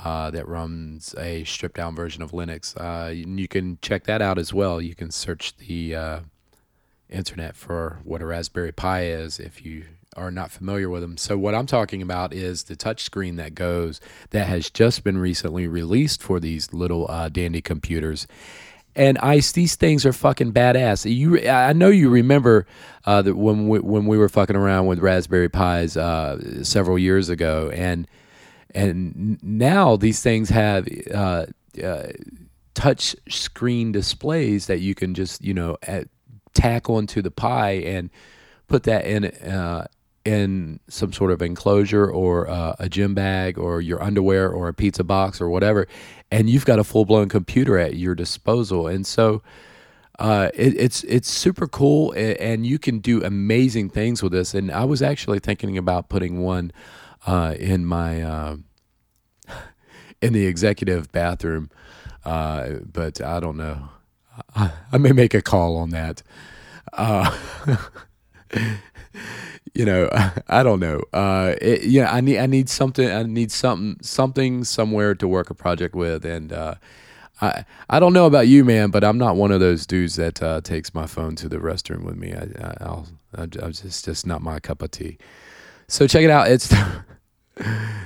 uh, 0.03 0.32
that 0.32 0.47
runs 0.47 1.16
a 1.18 1.43
stripped 1.45 1.78
down 1.78 1.95
version 1.95 2.22
of 2.22 2.32
Linux. 2.32 2.76
Uh, 2.76 3.09
you 3.09 3.47
can 3.47 3.78
check 3.82 4.03
that 4.05 4.22
out 4.22 4.38
as 4.38 4.53
well. 4.53 4.82
You 4.82 4.95
can 4.95 5.12
search 5.12 5.55
the 5.57 5.95
uh, 5.95 6.20
internet 7.09 7.55
for 7.55 7.99
what 8.03 8.22
a 8.22 8.26
Raspberry 8.26 8.72
Pi 8.74 9.05
is 9.05 9.39
if 9.39 9.66
you 9.66 9.86
are 10.18 10.32
not 10.32 10.51
familiar 10.51 10.89
with 10.89 11.01
them. 11.01 11.18
So 11.18 11.38
what 11.38 11.55
I'm 11.55 11.66
talking 11.66 12.01
about 12.01 12.34
is 12.34 12.64
the 12.64 12.76
touchscreen 12.76 13.38
that 13.38 13.55
goes 13.55 14.01
that 14.32 14.47
has 14.47 14.70
just 14.70 15.03
been 15.03 15.18
recently 15.18 15.68
released 15.68 16.22
for 16.22 16.39
these 16.39 16.74
little 16.74 17.09
uh, 17.09 17.30
dandy 17.30 17.62
computers. 17.62 18.28
And 18.93 19.18
ice 19.20 19.53
these 19.53 19.76
things 19.76 20.05
are 20.05 20.12
fucking 20.12 20.51
badass. 20.51 21.09
You 21.09 21.49
i 21.49 21.72
know 21.72 21.88
you 21.88 22.09
remember 22.09 22.68
uh, 23.05 23.22
that 23.22 23.36
when 23.36 23.70
we, 23.70 23.80
when 23.80 24.05
we 24.05 24.18
were 24.18 24.28
fucking 24.28 24.55
around 24.55 24.88
with 24.88 24.99
raspberry 24.99 25.49
pis 25.49 25.95
uh, 25.95 26.64
several 26.64 26.99
years 26.99 27.30
ago. 27.30 27.72
And 27.74 28.07
and 28.74 29.41
now 29.41 29.95
these 29.95 30.22
things 30.22 30.49
have 30.49 30.88
uh, 31.14 31.45
uh 31.82 32.07
touch 32.74 33.16
screen 33.30 33.91
displays 33.91 34.68
that 34.68 34.80
you 34.80 34.95
can 34.95 35.14
just 35.14 35.43
you 35.43 35.53
know 35.53 35.78
at, 35.84 36.07
tack 36.53 36.89
onto 36.89 37.22
the 37.22 37.32
Pi 37.32 37.72
and 37.72 38.09
put 38.68 38.84
that 38.84 39.05
in 39.05 39.26
uh, 39.26 39.88
in 40.24 40.80
some 40.88 41.12
sort 41.14 41.32
of 41.32 41.42
enclosure 41.42 42.10
or 42.10 42.50
uh, 42.50 42.76
a 42.80 42.88
gym 42.88 43.14
bag 43.14 43.58
or 43.58 43.82
your 43.82 44.02
underwear 44.02 44.50
or 44.50 44.68
a 44.68 44.74
pizza 44.74 45.04
box 45.04 45.42
or 45.42 45.50
whatever, 45.50 45.88
and 46.32 46.50
you've 46.50 46.66
got 46.66 46.80
a 46.80 46.84
full 46.84 47.06
blown 47.06 47.30
computer 47.30 47.78
at 47.78 47.96
your 47.96 48.16
disposal. 48.16 48.88
And 48.88 49.06
so 49.06 49.42
uh, 50.20 50.50
it, 50.54 50.76
it's 50.76 51.04
it's 51.06 51.30
super 51.32 51.66
cool, 51.68 52.12
and, 52.12 52.38
and, 52.38 52.66
you 52.66 52.78
can 52.78 53.00
do 53.00 53.24
amazing 53.24 53.90
things 53.90 54.22
with 54.22 54.32
this. 54.32 54.54
And 54.54 54.72
I 54.72 54.86
was 54.86 55.02
actually 55.02 55.40
thinking 55.40 55.80
about 55.80 56.10
putting 56.10 56.42
one 56.42 56.72
uh, 57.26 57.56
in 57.58 57.88
my 57.88 58.22
uh, 58.22 58.58
in 60.22 60.34
the 60.34 60.46
executive 60.46 61.12
bathroom, 61.12 61.72
uh, 62.24 62.70
but 62.84 63.20
I 63.20 63.40
don't 63.40 63.58
know. 63.58 63.90
I, 64.56 64.72
I, 64.92 65.00
may 65.00 65.12
make 65.12 65.34
a 65.34 65.42
call 65.42 65.76
on 65.78 65.90
that. 65.90 66.22
You 69.74 69.86
know, 69.86 70.09
I 70.47 70.64
don't 70.64 70.80
know. 70.80 71.01
Uh, 71.14 71.55
it, 71.62 71.84
yeah, 71.84 72.12
I 72.12 72.22
need 72.22 72.39
I 72.39 72.45
need 72.45 72.70
something. 72.70 73.09
I 73.09 73.24
need 73.24 73.51
something 73.51 73.97
something 74.01 74.64
somewhere 74.64 75.16
to 75.16 75.28
work 75.28 75.49
a 75.49 75.53
project 75.53 75.95
with, 75.95 76.26
and 76.26 76.51
uh, 76.51 76.76
I 77.41 77.66
I 77.89 77.99
don't 77.99 78.14
know 78.14 78.26
about 78.26 78.47
you, 78.47 78.64
man, 78.64 78.91
but 78.91 79.03
I'm 79.03 79.18
not 79.18 79.36
one 79.36 79.51
of 79.51 79.59
those 79.59 79.86
dudes 79.86 80.16
that 80.16 80.41
uh, 80.41 80.62
takes 80.62 80.93
my 80.93 81.07
phone 81.07 81.36
to 81.38 81.49
the 81.49 81.57
restroom 81.57 82.03
with 82.03 82.16
me. 82.16 82.34
I, 82.34 82.76
I 82.82 82.89
will 82.89 83.07
I'm 83.38 83.49
just 83.49 84.05
just 84.05 84.28
not 84.28 84.41
my 84.41 84.59
cup 84.59 84.82
of 84.82 84.91
tea. 84.91 85.18
So 85.88 86.07
check 86.07 86.24
it 86.24 86.30
out. 86.30 86.49
It's 86.49 86.74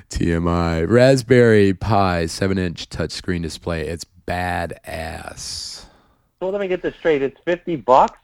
TMI 0.09 0.89
Raspberry 0.89 1.73
Pi 1.73 2.25
seven 2.27 2.57
inch 2.57 2.89
touchscreen 2.89 3.41
display. 3.41 3.87
It's 3.87 4.05
badass. 4.27 5.85
So 6.39 6.49
let 6.49 6.61
me 6.61 6.67
get 6.67 6.81
this 6.81 6.95
straight. 6.95 7.21
It's 7.21 7.39
fifty 7.43 7.75
bucks 7.75 8.19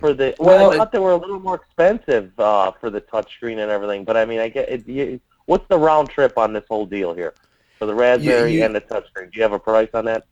for 0.00 0.12
the 0.12 0.34
well, 0.38 0.58
well 0.58 0.70
I 0.72 0.76
thought 0.76 0.92
they 0.92 0.98
were 0.98 1.12
a 1.12 1.16
little 1.16 1.38
more 1.38 1.56
expensive 1.56 2.38
uh, 2.38 2.72
for 2.72 2.90
the 2.90 3.00
touchscreen 3.00 3.58
and 3.58 3.70
everything. 3.70 4.04
But 4.04 4.16
I 4.16 4.24
mean, 4.24 4.40
I 4.40 4.48
get 4.48 4.68
it. 4.68 4.88
You, 4.88 5.20
what's 5.46 5.66
the 5.68 5.78
round 5.78 6.10
trip 6.10 6.36
on 6.36 6.52
this 6.52 6.64
whole 6.68 6.86
deal 6.86 7.14
here 7.14 7.34
for 7.78 7.86
the 7.86 7.94
Raspberry 7.94 8.52
you, 8.52 8.58
you, 8.58 8.64
and 8.64 8.74
the 8.74 8.80
touchscreen? 8.80 9.30
Do 9.30 9.36
you 9.36 9.42
have 9.42 9.52
a 9.52 9.58
price 9.58 9.90
on 9.94 10.06
that? 10.06 10.24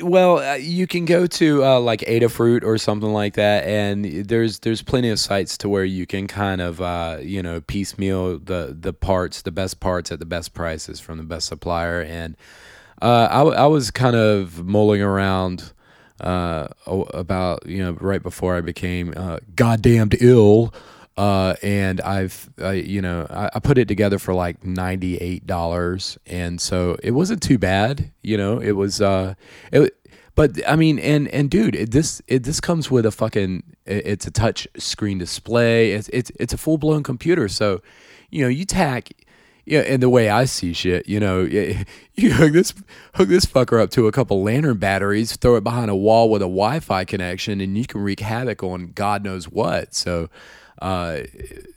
Well, 0.00 0.38
uh, 0.38 0.54
you 0.54 0.86
can 0.86 1.06
go 1.06 1.26
to 1.26 1.64
uh, 1.64 1.80
like 1.80 2.00
Adafruit 2.00 2.62
or 2.62 2.78
something 2.78 3.12
like 3.12 3.34
that, 3.34 3.64
and 3.64 4.04
there's 4.04 4.60
there's 4.60 4.82
plenty 4.82 5.10
of 5.10 5.18
sites 5.18 5.58
to 5.58 5.68
where 5.68 5.84
you 5.84 6.06
can 6.06 6.28
kind 6.28 6.60
of 6.60 6.80
uh, 6.80 7.18
you 7.20 7.42
know 7.42 7.60
piecemeal 7.60 8.38
the 8.38 8.76
the 8.78 8.92
parts, 8.92 9.42
the 9.42 9.50
best 9.50 9.80
parts 9.80 10.12
at 10.12 10.20
the 10.20 10.26
best 10.26 10.54
prices 10.54 11.00
from 11.00 11.18
the 11.18 11.24
best 11.24 11.48
supplier. 11.48 12.00
And 12.00 12.36
uh, 13.02 13.28
I, 13.30 13.42
I 13.42 13.66
was 13.66 13.90
kind 13.90 14.14
of 14.14 14.64
mulling 14.64 15.02
around 15.02 15.72
uh, 16.20 16.68
about 16.86 17.66
you 17.66 17.78
know 17.78 17.92
right 18.00 18.22
before 18.22 18.56
I 18.56 18.60
became 18.60 19.14
uh, 19.16 19.38
goddamned 19.54 20.16
ill. 20.20 20.74
Uh, 21.16 21.56
and 21.64 22.00
I've, 22.02 22.48
you 22.74 23.02
know, 23.02 23.26
I, 23.28 23.50
I, 23.52 23.58
put 23.58 23.76
it 23.76 23.88
together 23.88 24.20
for 24.20 24.34
like 24.34 24.64
ninety 24.64 25.16
eight 25.16 25.48
dollars, 25.48 26.16
and 26.26 26.60
so 26.60 26.96
it 27.02 27.10
wasn't 27.10 27.42
too 27.42 27.58
bad. 27.58 28.12
You 28.22 28.36
know, 28.36 28.60
it 28.60 28.76
was, 28.76 29.00
uh, 29.00 29.34
it, 29.72 29.98
but 30.36 30.60
I 30.68 30.76
mean, 30.76 31.00
and 31.00 31.26
and 31.26 31.50
dude, 31.50 31.74
it, 31.74 31.90
this 31.90 32.22
it, 32.28 32.44
this 32.44 32.60
comes 32.60 32.88
with 32.88 33.04
a 33.04 33.10
fucking, 33.10 33.64
it's 33.84 34.28
a 34.28 34.30
touch 34.30 34.68
screen 34.76 35.18
display. 35.18 35.90
It's 35.90 36.08
it's 36.10 36.30
it's 36.38 36.52
a 36.52 36.56
full 36.56 36.78
blown 36.78 37.02
computer. 37.02 37.48
So, 37.48 37.82
you 38.30 38.42
know, 38.42 38.48
you 38.48 38.64
tack 38.64 39.10
yeah, 39.68 39.80
and 39.80 40.02
the 40.02 40.08
way 40.08 40.30
I 40.30 40.46
see 40.46 40.72
shit, 40.72 41.06
you 41.06 41.20
know, 41.20 41.42
you 42.14 42.32
hook 42.32 42.52
this 42.52 42.72
hook 43.14 43.28
this 43.28 43.44
fucker 43.44 43.82
up 43.82 43.90
to 43.90 44.06
a 44.06 44.12
couple 44.12 44.42
lantern 44.42 44.78
batteries, 44.78 45.36
throw 45.36 45.56
it 45.56 45.64
behind 45.64 45.90
a 45.90 45.96
wall 45.96 46.30
with 46.30 46.40
a 46.40 46.46
Wi-Fi 46.46 47.04
connection, 47.04 47.60
and 47.60 47.76
you 47.76 47.86
can 47.86 48.00
wreak 48.00 48.20
havoc 48.20 48.62
on 48.62 48.92
God 48.94 49.22
knows 49.22 49.46
what. 49.46 49.94
So, 49.94 50.30
uh, 50.80 51.20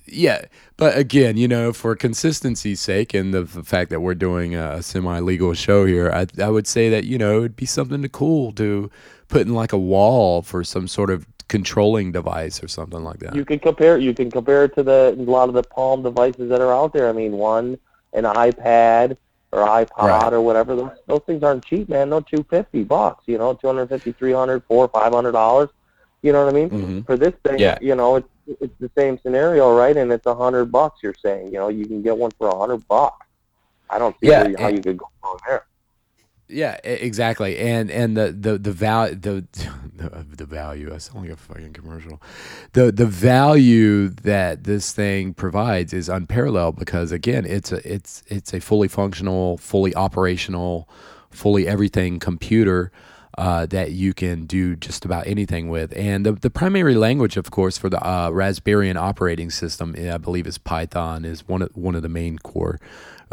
yeah, 0.06 0.46
but 0.78 0.98
again, 0.98 1.36
you 1.36 1.50
know, 1.50 1.74
for 1.74 1.94
consistency's 1.98 2.80
sake 2.80 3.14
and 3.14 3.34
the, 3.34 3.44
the 3.44 3.64
fact 3.64 3.90
that 3.90 4.00
we're 4.00 4.16
doing 4.16 4.56
a 4.56 4.82
semi-legal 4.82 5.54
show 5.54 5.86
here, 5.86 6.10
I, 6.12 6.28
I 6.42 6.50
would 6.50 6.68
say 6.68 6.90
that 6.90 7.04
you 7.04 7.18
know 7.18 7.40
it'd 7.40 7.58
be 7.58 7.66
something 7.66 8.02
to 8.04 8.10
cool 8.10 8.54
to 8.54 8.90
put 9.28 9.42
in 9.42 9.54
like 9.54 9.74
a 9.74 9.78
wall 9.78 10.42
for 10.42 10.64
some 10.64 10.88
sort 10.88 11.10
of 11.10 11.28
controlling 11.52 12.14
device 12.14 12.64
or 12.64 12.70
something 12.70 13.04
like 13.04 13.20
that. 13.20 13.36
You 13.36 13.44
can 13.44 13.60
compare 13.60 13.98
you 13.98 14.14
can 14.14 14.32
compare 14.32 14.64
it 14.64 14.74
to 14.76 14.84
the 14.84 15.14
a 15.20 15.30
lot 15.38 15.50
of 15.50 15.54
the 15.54 15.64
Palm 15.64 16.02
devices 16.02 16.48
that 16.48 16.62
are 16.62 16.74
out 16.74 16.94
there. 16.94 17.10
I 17.10 17.12
mean, 17.12 17.34
one 17.34 17.78
an 18.14 18.24
iPad 18.24 19.18
or 19.52 19.68
iPod 19.68 19.90
right. 19.98 20.32
or 20.32 20.40
whatever. 20.40 20.78
Those 20.78 20.92
those 21.08 21.22
things 21.26 21.44
aren't 21.44 21.66
cheap, 21.66 21.90
man. 21.90 22.10
No, 22.10 22.22
two 22.22 22.46
fifty 22.50 22.86
bucks. 22.86 23.26
You 23.28 23.38
know, 23.38 23.54
two 23.54 23.68
hundred 23.68 23.90
fifty, 23.90 24.14
three 24.14 24.32
hundred, 24.32 24.64
four, 24.64 24.88
five 24.88 25.12
hundred 25.12 25.34
dollars. 25.34 25.70
You 26.22 26.32
know 26.32 26.46
what 26.46 26.54
I 26.54 26.58
mean? 26.58 26.70
Mm-hmm. 26.70 27.02
For 27.02 27.18
this 27.18 27.34
thing, 27.44 27.60
yeah. 27.60 27.78
you 27.82 27.96
know, 27.96 28.16
it's 28.16 28.30
it's 28.62 28.78
the 28.80 28.92
same 28.98 29.20
scenario, 29.22 29.76
right? 29.76 29.98
And 29.98 30.10
it's 30.10 30.28
a 30.28 30.36
hundred 30.36 30.72
bucks. 30.72 31.04
You're 31.04 31.16
saying, 31.22 31.48
you 31.48 31.60
know, 31.60 31.68
you 31.68 31.86
can 31.86 32.02
get 32.02 32.18
one 32.18 32.32
for 32.32 32.48
a 32.48 32.58
hundred 32.58 32.88
bucks. 32.88 33.28
I 33.90 34.00
don't 34.00 34.16
see 34.22 34.30
yeah, 34.30 34.48
how 34.58 34.70
you 34.70 34.82
could 34.82 34.96
go 34.96 35.10
wrong 35.22 35.38
there. 35.46 35.66
Yeah, 36.52 36.78
exactly. 36.84 37.58
And 37.58 37.90
and 37.90 38.18
the 38.18 38.32
the 38.32 38.58
the 38.58 38.72
value 38.72 39.16
the, 39.16 39.46
the 39.96 40.26
the 40.38 40.46
value. 40.46 40.94
I 40.94 41.00
only 41.16 41.32
a 41.32 41.36
fucking 41.36 41.74
commercial. 41.74 42.22
The 42.74 42.92
the 42.92 43.06
value 43.06 44.10
that 44.10 44.66
this 44.66 44.92
thing 44.92 45.34
provides 45.34 45.94
is 45.94 46.10
unparalleled 46.10 46.78
because 46.78 47.12
again, 47.12 47.46
it's 47.46 47.72
a 47.72 47.92
it's 47.92 48.24
it's 48.28 48.54
a 48.54 48.60
fully 48.60 48.88
functional, 48.88 49.58
fully 49.58 49.96
operational, 49.96 50.90
fully 51.30 51.68
everything 51.68 52.20
computer. 52.20 52.92
Uh, 53.38 53.66
that 53.66 53.94
you 53.94 54.14
can 54.14 54.46
do 54.46 54.76
just 54.76 55.06
about 55.06 55.26
anything 55.26 55.70
with. 55.70 55.96
And 55.96 56.26
the, 56.26 56.34
the 56.34 56.50
primary 56.50 56.96
language, 56.96 57.38
of 57.38 57.50
course, 57.50 57.78
for 57.78 57.90
the 57.90 58.06
uh, 58.06 58.30
Raspberry 58.30 58.92
operating 58.92 59.50
system, 59.50 59.96
I 59.98 60.18
believe, 60.18 60.46
is 60.46 60.58
Python, 60.58 61.24
is 61.24 61.48
one 61.48 61.62
of, 61.62 61.70
one 61.74 61.96
of 61.96 62.02
the 62.02 62.10
main 62.10 62.38
core 62.40 62.78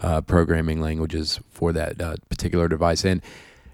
uh, 0.02 0.20
programming 0.22 0.80
languages 0.80 1.40
for 1.50 1.72
that 1.72 2.00
uh, 2.00 2.16
particular 2.28 2.68
device. 2.68 3.04
And 3.04 3.22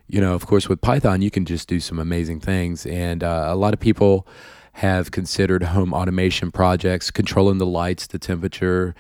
you 0.07 0.20
know, 0.20 0.35
of 0.35 0.47
course, 0.47 0.68
with 0.68 0.81
Python, 0.81 1.22
you 1.22 1.31
can 1.31 1.45
just 1.45 1.66
do 1.66 1.81
some 1.81 1.99
amazing 1.99 2.41
things. 2.41 2.85
And 2.87 3.25
uh, 3.25 3.47
a 3.49 3.57
lot 3.57 3.72
of 3.72 3.81
people 3.81 4.27
have 4.75 5.11
considered 5.11 5.62
home 5.62 5.95
automation 5.95 6.51
projects, 6.51 7.11
controlling 7.11 7.59
the 7.59 7.66
lights, 7.66 8.07
the 8.07 8.18
temperature, 8.18 8.95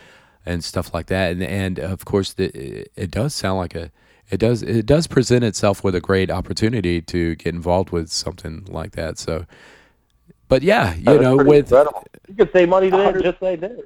and 0.46 0.62
stuff 0.64 0.94
like 0.94 1.06
that. 1.06 1.32
And 1.32 1.42
and 1.42 1.78
of 1.78 2.04
course, 2.04 2.32
the, 2.32 2.86
it 2.96 3.10
does 3.10 3.34
sound 3.34 3.58
like 3.58 3.74
a 3.74 3.90
it 4.30 4.38
does 4.38 4.62
it 4.62 4.86
does 4.86 5.06
present 5.06 5.44
itself 5.44 5.84
with 5.84 5.94
a 5.94 6.00
great 6.00 6.30
opportunity 6.30 7.02
to 7.02 7.34
get 7.36 7.54
involved 7.54 7.90
with 7.90 8.10
something 8.10 8.66
like 8.68 8.92
that. 8.92 9.18
So, 9.18 9.46
but 10.48 10.62
yeah, 10.62 10.94
you 10.94 11.18
know, 11.18 11.36
with 11.36 11.72
incredible. 11.72 12.06
you 12.28 12.34
could 12.34 12.52
save 12.52 12.68
money 12.68 12.90
doing 12.90 13.20
just 13.20 13.42
like 13.42 13.60
this 13.60 13.80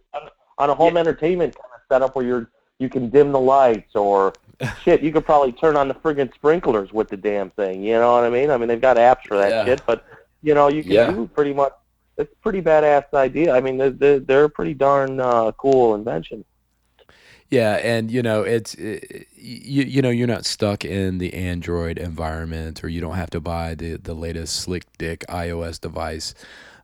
on 0.58 0.70
a 0.70 0.74
home 0.74 0.94
yeah. 0.94 1.00
entertainment 1.00 1.54
kind 1.54 1.66
of 1.74 1.80
setup 1.88 2.16
where 2.16 2.24
you're 2.24 2.50
you 2.78 2.88
can 2.88 3.10
dim 3.10 3.32
the 3.32 3.40
lights 3.40 3.94
or 3.94 4.32
shit, 4.82 5.02
you 5.02 5.12
could 5.12 5.24
probably 5.24 5.52
turn 5.52 5.76
on 5.76 5.88
the 5.88 5.94
friggin' 5.94 6.32
sprinklers 6.34 6.92
with 6.92 7.08
the 7.08 7.16
damn 7.16 7.50
thing. 7.50 7.82
You 7.82 7.94
know 7.94 8.12
what 8.12 8.24
I 8.24 8.30
mean? 8.30 8.50
I 8.50 8.56
mean, 8.56 8.68
they've 8.68 8.80
got 8.80 8.96
apps 8.96 9.26
for 9.26 9.36
that 9.36 9.50
yeah. 9.50 9.64
shit, 9.64 9.82
but 9.86 10.04
you 10.42 10.54
know, 10.54 10.68
you 10.68 10.82
can 10.82 10.92
yeah. 10.92 11.10
do 11.10 11.26
pretty 11.26 11.52
much. 11.52 11.72
It's 12.16 12.32
a 12.32 12.36
pretty 12.36 12.60
badass 12.60 13.14
idea. 13.14 13.54
I 13.54 13.60
mean, 13.60 13.78
they're 13.78 13.90
they're, 13.90 14.18
they're 14.18 14.44
a 14.44 14.50
pretty 14.50 14.74
darn 14.74 15.20
uh, 15.20 15.52
cool 15.52 15.94
invention. 15.94 16.44
Yeah, 17.50 17.76
and 17.76 18.10
you 18.10 18.22
know, 18.22 18.42
it's 18.42 18.74
it, 18.74 19.26
you 19.36 19.84
you 19.84 20.02
know, 20.02 20.10
you're 20.10 20.26
not 20.26 20.44
stuck 20.44 20.84
in 20.84 21.18
the 21.18 21.32
Android 21.34 21.96
environment, 21.96 22.82
or 22.82 22.88
you 22.88 23.00
don't 23.00 23.14
have 23.14 23.30
to 23.30 23.40
buy 23.40 23.74
the 23.74 23.96
the 23.96 24.14
latest 24.14 24.56
slick 24.56 24.84
dick 24.98 25.24
iOS 25.28 25.80
device. 25.80 26.34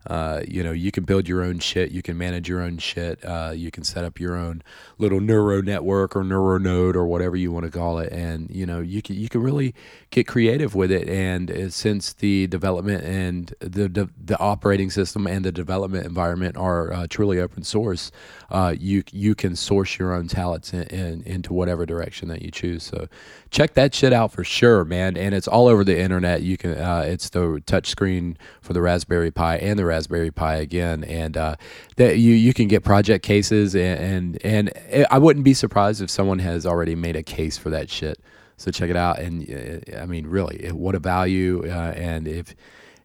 Uh, 0.07 0.43
you 0.47 0.63
know, 0.63 0.73
you 0.73 0.91
can 0.91 1.05
build 1.05 1.27
your 1.29 1.43
own 1.43 1.59
shit. 1.59 1.91
You 1.91 2.03
can 2.03 2.19
manage 2.19 2.49
your 2.49 2.61
own 2.61 2.79
shit. 2.79 3.25
Uh, 3.25 3.53
you 3.55 3.71
can 3.71 3.85
set 3.85 4.05
up 4.05 4.21
your 4.21 4.37
own 4.37 4.63
little 4.99 5.21
neuro 5.21 5.63
network 5.63 6.15
or 6.15 6.23
neuro 6.23 6.59
node 6.59 6.95
or 6.95 7.07
whatever 7.07 7.37
you 7.37 7.51
want 7.51 7.65
to 7.65 7.71
call 7.71 7.99
it. 7.99 8.13
And 8.13 8.51
you 8.51 8.67
know, 8.67 8.81
you 8.81 9.01
can 9.01 9.17
you 9.17 9.29
can 9.29 9.43
really 9.43 9.75
get 10.11 10.27
creative 10.27 10.75
with 10.75 10.91
it. 10.91 11.09
And 11.09 11.51
uh, 11.51 11.71
since 11.71 12.13
the 12.13 12.47
development 12.49 13.05
and 13.05 13.55
the, 13.61 13.89
the, 13.89 14.11
the 14.23 14.39
operating 14.39 14.91
system 14.91 15.27
and 15.27 15.45
the 15.45 15.53
development 15.53 16.07
environment 16.07 16.57
are 16.57 16.93
uh, 16.93 17.07
truly 17.09 17.41
open 17.41 17.65
source, 17.65 18.13
uh, 18.51 18.75
you 18.79 19.05
you 19.11 19.35
can 19.35 19.57
source 19.57 19.99
your 19.99 20.13
own 20.13 20.29
talents 20.29 20.73
in, 20.75 20.83
in, 20.85 21.23
into 21.23 21.55
whatever 21.55 21.87
direction 21.87 22.29
that 22.29 22.43
you 22.43 22.51
choose. 22.51 22.83
So 22.83 23.09
check 23.51 23.75
that 23.75 23.95
shit 23.95 24.13
out 24.13 24.33
for 24.33 24.45
sure, 24.45 24.85
man. 24.85 25.17
And 25.17 25.35
it's 25.35 25.49
all 25.49 25.67
over 25.67 25.83
the 25.83 25.99
internet. 25.99 26.43
You 26.43 26.59
can 26.59 26.73
it's 27.05 27.31
the 27.31 27.63
touchscreen 27.67 28.37
for 28.61 28.73
the 28.73 28.83
Raspberry 28.83 29.31
Pi 29.31 29.57
and 29.57 29.79
the 29.79 29.85
Raspberry 29.95 30.31
Pi 30.33 30.57
again, 30.57 31.05
and 31.05 31.37
uh, 31.37 31.57
that 31.97 32.19
you 32.19 32.35
you 32.35 32.53
can 32.53 32.67
get 32.67 32.83
project 32.83 33.25
cases, 33.25 33.77
and, 33.77 34.45
and 34.45 34.75
and 34.83 35.07
I 35.11 35.19
wouldn't 35.19 35.45
be 35.45 35.55
surprised 35.55 36.03
if 36.03 36.11
someone 36.11 36.41
has 36.41 36.67
already 36.67 36.95
made 36.97 37.17
a 37.17 37.23
case 37.23 37.57
for 37.57 37.71
that 37.71 37.89
shit. 37.89 38.19
So 38.57 38.71
check 38.71 38.91
it 38.91 38.97
out, 38.97 39.19
and 39.21 39.49
uh, 39.49 40.03
I 40.03 40.07
mean, 40.07 40.27
really, 40.27 40.69
what 40.73 40.95
a 40.95 40.99
value! 40.99 41.63
Uh, 41.67 41.93
and 41.97 42.27
if 42.27 42.55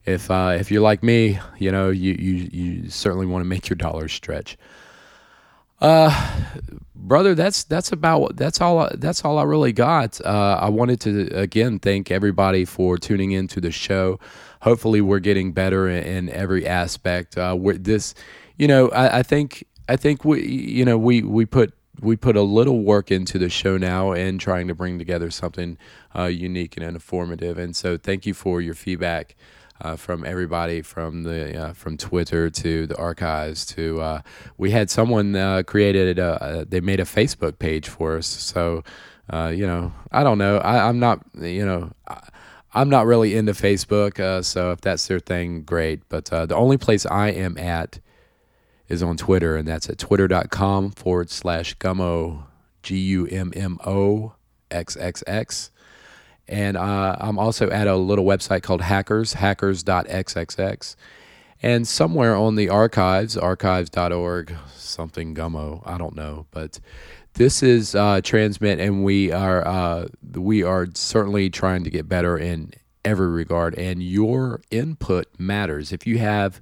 if 0.06 0.32
uh, 0.32 0.58
if 0.60 0.72
you're 0.72 0.82
like 0.82 1.04
me, 1.04 1.40
you 1.60 1.72
know, 1.72 1.90
you 1.90 2.14
you 2.14 2.50
you 2.52 2.90
certainly 2.90 3.28
want 3.28 3.42
to 3.44 3.48
make 3.48 3.70
your 3.70 3.78
dollars 3.78 4.12
stretch. 4.14 4.58
Uh, 5.82 6.36
brother, 6.96 7.36
that's 7.36 7.64
that's 7.64 7.92
about 7.92 8.36
that's 8.36 8.62
all 8.62 8.90
that's 8.96 9.24
all 9.24 9.38
I 9.38 9.44
really 9.44 9.74
got. 9.74 10.20
Uh, 10.22 10.60
I 10.62 10.70
wanted 10.70 11.00
to 11.02 11.28
again 11.38 11.80
thank 11.80 12.12
everybody 12.12 12.66
for 12.66 12.98
tuning 12.98 13.32
into 13.32 13.62
the 13.62 13.72
show 13.72 14.20
hopefully 14.62 15.02
we're 15.02 15.20
getting 15.20 15.52
better 15.52 15.88
in, 15.90 16.04
in 16.04 16.30
every 16.30 16.68
aspect. 16.68 17.38
Uh, 17.38 17.58
this, 17.80 18.14
you 18.58 18.68
know, 18.68 18.90
I, 18.90 19.20
I 19.20 19.24
think 19.24 19.66
I 19.88 19.96
think 19.96 20.26
we 20.26 20.46
you 20.46 20.86
know 20.86 20.98
we 20.98 21.22
we 21.22 21.46
put 21.46 21.74
we 22.02 22.16
put 22.16 22.36
a 22.36 22.42
little 22.42 22.84
work 22.84 23.12
into 23.12 23.38
the 23.38 23.50
show 23.50 23.78
now 23.78 24.12
and 24.12 24.40
trying 24.40 24.68
to 24.68 24.76
bring 24.76 24.98
together 24.98 25.30
something 25.32 25.78
uh, 26.16 26.26
unique 26.26 26.78
and 26.78 26.86
informative. 26.86 27.58
And 27.58 27.76
so, 27.76 27.98
thank 27.98 28.26
you 28.26 28.34
for 28.34 28.62
your 28.62 28.74
feedback 28.74 29.36
uh, 29.82 29.96
from 29.96 30.26
everybody 30.26 30.82
from 30.82 31.24
the 31.24 31.58
uh, 31.58 31.74
from 31.74 31.98
Twitter 31.98 32.50
to 32.50 32.88
the 32.88 32.98
archives 32.98 33.66
to 33.66 34.02
uh, 34.02 34.22
we 34.58 34.72
had 34.72 34.90
someone 34.90 35.36
uh, 35.36 35.64
created 35.64 36.20
a, 36.20 36.66
they 36.68 36.82
made 36.82 37.00
a 37.00 37.06
Facebook 37.06 37.60
page 37.60 37.88
for 37.88 38.18
us. 38.18 38.28
So 38.28 38.84
uh, 39.32 39.54
you 39.56 39.66
know, 39.66 39.94
I 40.12 40.24
don't 40.24 40.38
know. 40.38 40.58
I, 40.58 40.90
am 40.90 41.00
not 41.00 41.22
you 41.40 41.66
know. 41.66 41.92
I, 42.08 42.20
I'm 42.72 42.90
not 42.90 43.08
really 43.08 43.36
into 43.36 43.54
Facebook, 43.54 44.20
uh, 44.20 44.44
so 44.44 44.72
if 44.72 44.82
that's 44.82 45.08
their 45.08 45.20
thing, 45.20 45.64
great. 45.64 46.08
But 46.08 46.26
the 46.26 46.56
only 46.56 46.78
place 46.78 47.04
I 47.08 47.30
am 47.30 47.58
at 47.58 48.00
is 48.88 49.02
on 49.02 49.18
Twitter, 49.18 49.56
and 49.56 49.68
that's 49.68 49.90
at 49.90 49.98
twitter.com 49.98 50.92
forward 50.92 51.30
slash 51.30 51.78
gummo, 51.78 52.44
G 52.84 52.98
U 52.98 53.28
M 53.28 53.54
M 53.56 53.80
O 53.86 54.34
X 54.70 54.98
X 54.98 55.24
X. 55.26 55.72
And 56.50 56.78
uh, 56.78 57.16
I'm 57.20 57.38
also 57.38 57.70
at 57.70 57.88
a 57.88 57.96
little 57.96 58.26
website 58.26 58.64
called 58.64 58.82
Hackers, 58.82 59.34
hackers.xxx. 59.34 60.96
And 61.62 61.88
somewhere 61.88 62.36
on 62.36 62.56
the 62.56 62.70
archives, 62.70 63.38
archives.org, 63.38 64.56
something 64.74 65.36
gummo, 65.36 65.84
I 65.86 65.98
don't 65.98 66.16
know. 66.16 66.48
But 66.52 66.80
this 67.34 67.62
is 67.62 67.94
uh, 67.94 68.22
transmit, 68.22 68.80
and 68.80 69.04
we 69.04 69.32
are 69.32 69.66
uh, 69.68 70.08
we 70.34 70.64
are 70.64 70.88
certainly 70.94 71.50
trying 71.50 71.84
to 71.84 71.90
get 71.90 72.10
better 72.10 72.38
in 72.38 72.72
every 73.06 73.28
regard. 73.28 73.76
And 73.76 74.02
your 74.02 74.62
input 74.72 75.28
matters. 75.38 75.92
If 75.92 76.08
you 76.08 76.18
have 76.18 76.60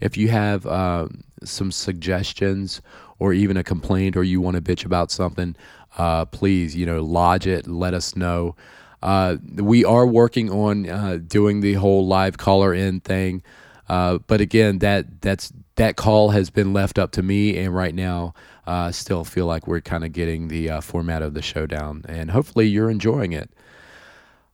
if 0.00 0.16
you 0.16 0.28
have 0.28 0.66
um, 0.66 1.22
some 1.44 1.70
suggestions 1.70 2.80
or 3.18 3.32
even 3.32 3.56
a 3.56 3.64
complaint, 3.64 4.16
or 4.16 4.24
you 4.24 4.40
want 4.40 4.56
to 4.56 4.62
bitch 4.62 4.84
about 4.84 5.10
something, 5.10 5.54
uh, 5.98 6.24
please 6.24 6.74
you 6.74 6.86
know 6.86 7.02
lodge 7.02 7.46
it. 7.46 7.68
Let 7.68 7.94
us 7.94 8.16
know. 8.16 8.56
Uh, 9.02 9.36
we 9.54 9.84
are 9.84 10.06
working 10.06 10.50
on 10.50 10.88
uh, 10.88 11.18
doing 11.26 11.60
the 11.60 11.74
whole 11.74 12.06
live 12.06 12.36
caller 12.36 12.74
in 12.74 13.00
thing. 13.00 13.42
Uh, 13.88 14.18
but 14.26 14.40
again, 14.40 14.78
that 14.80 15.20
that's 15.20 15.52
that 15.76 15.96
call 15.96 16.30
has 16.30 16.50
been 16.50 16.72
left 16.72 16.98
up 16.98 17.12
to 17.12 17.22
me, 17.22 17.56
and 17.56 17.74
right 17.74 17.94
now 17.94 18.34
uh, 18.66 18.90
still 18.90 19.24
feel 19.24 19.46
like 19.46 19.66
we're 19.66 19.80
kind 19.80 20.04
of 20.04 20.12
getting 20.12 20.48
the 20.48 20.68
uh, 20.68 20.80
format 20.80 21.22
of 21.22 21.34
the 21.34 21.42
show 21.42 21.66
down, 21.66 22.04
and 22.08 22.30
hopefully 22.30 22.66
you're 22.66 22.90
enjoying 22.90 23.32
it. 23.32 23.50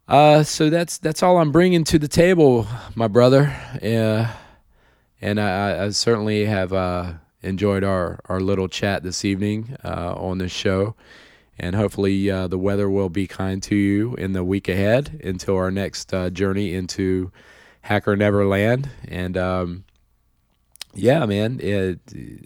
Uh, 0.06 0.42
so 0.42 0.68
that's 0.68 0.98
that's 0.98 1.22
all 1.22 1.38
I'm 1.38 1.50
bringing 1.50 1.82
to 1.84 1.98
the 1.98 2.08
table, 2.08 2.66
my 2.94 3.08
brother. 3.08 3.56
Uh, 3.82 4.30
and 5.20 5.40
I, 5.40 5.86
I 5.86 5.88
certainly 5.90 6.44
have 6.44 7.18
enjoyed 7.42 7.82
our, 7.82 8.20
our 8.26 8.40
little 8.40 8.68
chat 8.68 9.02
this 9.02 9.24
evening 9.24 9.74
on 9.82 10.36
this 10.36 10.52
show. 10.52 10.94
And 11.58 11.76
hopefully 11.76 12.30
uh, 12.30 12.48
the 12.48 12.58
weather 12.58 12.90
will 12.90 13.08
be 13.08 13.26
kind 13.26 13.62
to 13.64 13.76
you 13.76 14.14
in 14.14 14.32
the 14.32 14.42
week 14.42 14.68
ahead 14.68 15.20
until 15.22 15.56
our 15.56 15.70
next 15.70 16.12
uh, 16.12 16.30
journey 16.30 16.74
into 16.74 17.30
Hacker 17.82 18.16
Neverland. 18.16 18.90
And 19.06 19.36
um, 19.36 19.84
yeah, 20.94 21.26
man. 21.26 21.60
It, 21.60 22.00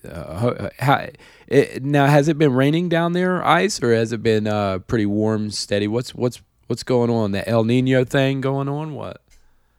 uh, 0.04 0.70
how, 0.78 1.08
it, 1.46 1.82
now, 1.82 2.06
has 2.06 2.28
it 2.28 2.38
been 2.38 2.52
raining 2.54 2.88
down 2.88 3.12
there, 3.12 3.44
ice, 3.44 3.82
or 3.82 3.94
has 3.94 4.12
it 4.12 4.22
been 4.22 4.46
uh, 4.46 4.80
pretty 4.80 5.06
warm, 5.06 5.50
steady? 5.50 5.88
What's 5.88 6.14
what's 6.14 6.40
what's 6.66 6.82
going 6.82 7.10
on? 7.10 7.32
The 7.32 7.48
El 7.48 7.64
Nino 7.64 8.04
thing 8.04 8.40
going 8.40 8.68
on? 8.68 8.94
What? 8.94 9.22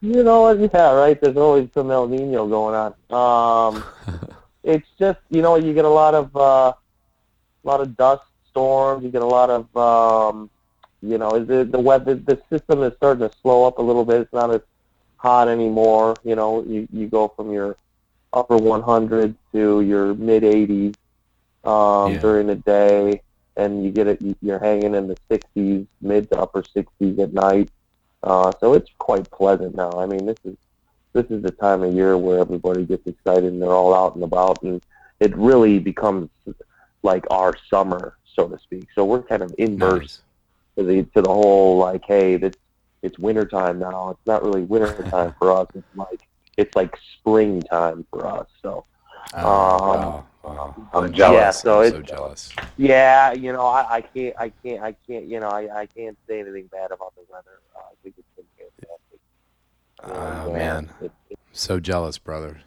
You 0.01 0.23
know, 0.23 0.51
yeah, 0.51 0.91
right. 0.91 1.19
There's 1.19 1.37
always 1.37 1.69
some 1.73 1.91
El 1.91 2.07
Nino 2.07 2.47
going 2.47 2.95
on. 3.09 3.75
Um, 3.75 3.83
it's 4.63 4.87
just 4.97 5.19
you 5.29 5.41
know 5.41 5.55
you 5.55 5.73
get 5.73 5.85
a 5.85 5.89
lot 5.89 6.13
of 6.13 6.35
uh, 6.35 6.73
a 7.63 7.67
lot 7.67 7.81
of 7.81 7.97
dust 7.97 8.23
storms. 8.49 9.03
You 9.03 9.09
get 9.09 9.21
a 9.21 9.25
lot 9.25 9.49
of 9.49 9.77
um, 9.77 10.49
you 11.01 11.17
know 11.17 11.31
is 11.31 11.47
the 11.47 11.63
the 11.63 11.79
weather. 11.79 12.15
The 12.15 12.41
system 12.49 12.83
is 12.83 12.93
starting 12.97 13.27
to 13.27 13.35
slow 13.41 13.65
up 13.65 13.77
a 13.77 13.81
little 13.81 14.05
bit. 14.05 14.21
It's 14.21 14.33
not 14.33 14.51
as 14.53 14.61
hot 15.17 15.47
anymore. 15.47 16.15
You 16.23 16.35
know, 16.35 16.63
you 16.63 16.87
you 16.91 17.07
go 17.07 17.27
from 17.29 17.51
your 17.51 17.77
upper 18.33 18.57
100s 18.57 19.35
to 19.53 19.81
your 19.81 20.13
mid 20.13 20.43
80s 20.43 20.95
um, 21.63 22.13
yeah. 22.13 22.19
during 22.19 22.47
the 22.47 22.55
day, 22.55 23.21
and 23.57 23.83
you 23.83 23.91
get 23.91 24.07
it. 24.07 24.19
You're 24.41 24.59
hanging 24.59 24.95
in 24.95 25.07
the 25.07 25.17
60s, 25.29 25.85
mid 26.01 26.29
to 26.31 26.39
upper 26.39 26.63
60s 26.63 27.19
at 27.19 27.33
night. 27.33 27.69
Uh, 28.21 28.51
so 28.59 28.73
it's 28.73 28.89
quite 28.97 29.29
pleasant 29.31 29.75
now. 29.75 29.91
I 29.91 30.05
mean, 30.05 30.25
this 30.25 30.37
is 30.43 30.55
this 31.13 31.25
is 31.29 31.41
the 31.41 31.51
time 31.51 31.83
of 31.83 31.93
year 31.93 32.17
where 32.17 32.39
everybody 32.39 32.85
gets 32.85 33.07
excited 33.07 33.45
and 33.45 33.61
they're 33.61 33.71
all 33.71 33.93
out 33.93 34.15
and 34.15 34.23
about, 34.23 34.61
and 34.63 34.81
it 35.19 35.35
really 35.35 35.79
becomes 35.79 36.29
like 37.01 37.25
our 37.31 37.55
summer, 37.69 38.15
so 38.35 38.47
to 38.47 38.59
speak. 38.59 38.87
So 38.95 39.05
we're 39.05 39.21
kind 39.23 39.41
of 39.43 39.53
inverse 39.57 39.99
nice. 40.01 40.21
to 40.77 40.83
the 40.83 41.03
to 41.15 41.21
the 41.21 41.29
whole 41.33 41.77
like, 41.77 42.03
hey, 42.05 42.37
this 42.37 42.53
it's 43.01 43.17
wintertime 43.17 43.79
now. 43.79 44.09
It's 44.11 44.27
not 44.27 44.43
really 44.43 44.63
wintertime 44.63 45.33
for 45.39 45.51
us. 45.51 45.67
It's 45.75 45.87
like 45.95 46.27
it's 46.57 46.75
like 46.75 46.97
springtime 47.19 48.05
for 48.11 48.25
us. 48.27 48.47
So 48.61 48.85
Oh, 49.35 49.37
Um, 49.37 49.79
wow. 50.01 50.25
Wow. 50.43 50.89
I'm 50.93 51.13
jealous. 51.13 51.35
Yeah, 51.37 51.51
so 51.51 51.79
I'm 51.81 51.85
it's 51.87 51.95
so 51.95 52.01
jealous. 52.01 52.49
yeah, 52.77 53.31
you 53.33 53.51
know, 53.53 53.65
I, 53.67 53.97
I 53.97 54.01
can't, 54.01 54.35
I 54.39 54.49
can't, 54.63 54.81
I 54.81 54.93
can't, 55.05 55.25
you 55.25 55.39
know, 55.39 55.49
I, 55.49 55.81
I 55.81 55.85
can't 55.85 56.17
say 56.27 56.39
anything 56.39 56.65
bad 56.71 56.91
about 56.91 57.13
the 57.15 57.21
weather. 57.29 57.59
Uh, 57.75 57.79
I 57.79 57.93
think 58.01 58.15
it's 58.17 58.27
been 58.35 58.45
fantastic. 58.57 59.19
Oh, 60.03 60.47
And, 60.47 60.49
uh, 60.49 60.53
man. 60.57 60.89
it- 61.01 61.11
it- 61.29 61.37
So 61.51 61.79
jealous, 61.79 62.17
brother. 62.17 62.61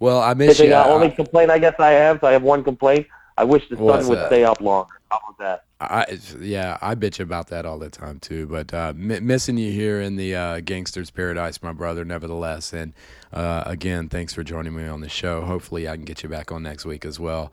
Well, 0.00 0.20
I 0.20 0.34
miss 0.34 0.58
you. 0.58 0.64
thing- 0.64 0.72
uh, 0.72 0.84
only 0.86 1.08
I, 1.08 1.10
complaint 1.10 1.50
I 1.52 1.58
guess 1.58 1.74
I 1.78 1.90
have, 1.90 2.18
so 2.20 2.26
I 2.26 2.32
have 2.32 2.42
one 2.42 2.64
complaint. 2.64 3.06
I 3.36 3.44
wish 3.44 3.68
the 3.68 3.76
sun 3.76 4.08
would 4.08 4.18
that? 4.18 4.26
stay 4.28 4.44
up 4.44 4.60
longer. 4.60 4.92
How 5.10 5.18
about 5.18 5.38
that? 5.38 5.64
I, 5.80 6.18
yeah, 6.40 6.78
I 6.80 6.94
bitch 6.94 7.20
about 7.20 7.48
that 7.48 7.66
all 7.66 7.78
the 7.78 7.90
time 7.90 8.20
too. 8.20 8.46
But 8.46 8.72
uh, 8.72 8.92
m- 8.96 9.26
missing 9.26 9.58
you 9.58 9.72
here 9.72 10.00
in 10.00 10.16
the 10.16 10.34
uh, 10.34 10.60
gangster's 10.60 11.10
paradise, 11.10 11.62
my 11.62 11.72
brother. 11.72 12.04
Nevertheless, 12.04 12.72
and 12.72 12.92
uh, 13.32 13.64
again, 13.66 14.08
thanks 14.08 14.32
for 14.32 14.42
joining 14.44 14.74
me 14.74 14.86
on 14.86 15.00
the 15.00 15.08
show. 15.08 15.42
Hopefully, 15.42 15.88
I 15.88 15.96
can 15.96 16.04
get 16.04 16.22
you 16.22 16.28
back 16.28 16.52
on 16.52 16.62
next 16.62 16.84
week 16.84 17.04
as 17.04 17.18
well. 17.18 17.52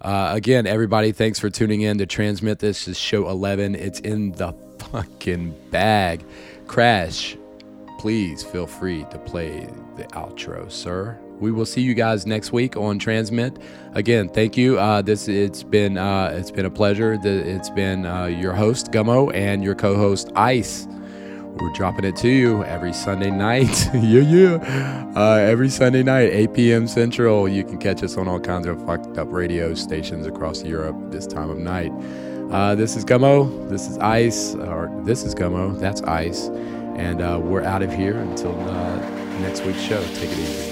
Uh, 0.00 0.32
again, 0.34 0.66
everybody, 0.66 1.12
thanks 1.12 1.38
for 1.38 1.48
tuning 1.48 1.82
in 1.82 1.98
to 1.98 2.06
transmit. 2.06 2.58
This 2.58 2.88
is 2.88 2.98
show 2.98 3.28
11. 3.28 3.76
It's 3.76 4.00
in 4.00 4.32
the 4.32 4.52
fucking 4.78 5.54
bag. 5.70 6.24
Crash, 6.66 7.36
please 7.98 8.42
feel 8.42 8.66
free 8.66 9.06
to 9.10 9.18
play 9.18 9.68
the 9.96 10.04
outro, 10.08 10.70
sir. 10.70 11.18
We 11.42 11.50
will 11.50 11.66
see 11.66 11.80
you 11.80 11.94
guys 11.94 12.24
next 12.24 12.52
week 12.52 12.76
on 12.76 13.00
Transmit. 13.00 13.58
Again, 13.94 14.28
thank 14.28 14.56
you. 14.56 14.78
Uh, 14.78 15.02
this 15.02 15.26
it's 15.26 15.64
been 15.64 15.98
uh, 15.98 16.30
it's 16.32 16.52
been 16.52 16.66
a 16.66 16.70
pleasure. 16.70 17.18
The, 17.18 17.30
it's 17.30 17.68
been 17.68 18.06
uh, 18.06 18.26
your 18.26 18.52
host 18.52 18.92
Gummo 18.92 19.34
and 19.34 19.64
your 19.64 19.74
co-host 19.74 20.30
Ice. 20.36 20.86
We're 20.86 21.72
dropping 21.72 22.04
it 22.04 22.14
to 22.18 22.28
you 22.28 22.62
every 22.62 22.92
Sunday 22.92 23.32
night. 23.32 23.88
yeah, 23.94 24.20
yeah. 24.20 25.12
Uh, 25.16 25.34
every 25.34 25.68
Sunday 25.68 26.04
night, 26.04 26.30
8 26.32 26.54
p.m. 26.54 26.86
Central. 26.86 27.48
You 27.48 27.64
can 27.64 27.78
catch 27.78 28.04
us 28.04 28.16
on 28.16 28.28
all 28.28 28.38
kinds 28.38 28.68
of 28.68 28.80
fucked 28.86 29.18
up 29.18 29.26
radio 29.32 29.74
stations 29.74 30.28
across 30.28 30.62
Europe 30.62 30.96
this 31.10 31.26
time 31.26 31.50
of 31.50 31.58
night. 31.58 31.90
Uh, 32.52 32.76
this 32.76 32.94
is 32.94 33.04
Gummo. 33.04 33.68
This 33.68 33.88
is 33.88 33.98
Ice. 33.98 34.54
Or 34.54 34.92
this 35.04 35.24
is 35.24 35.34
Gummo. 35.34 35.76
That's 35.80 36.02
Ice. 36.02 36.46
And 36.96 37.20
uh, 37.20 37.40
we're 37.42 37.64
out 37.64 37.82
of 37.82 37.92
here 37.92 38.16
until 38.16 38.58
uh, 38.70 38.96
next 39.40 39.64
week's 39.64 39.82
show. 39.82 40.00
Take 40.14 40.30
it 40.30 40.38
easy. 40.38 40.71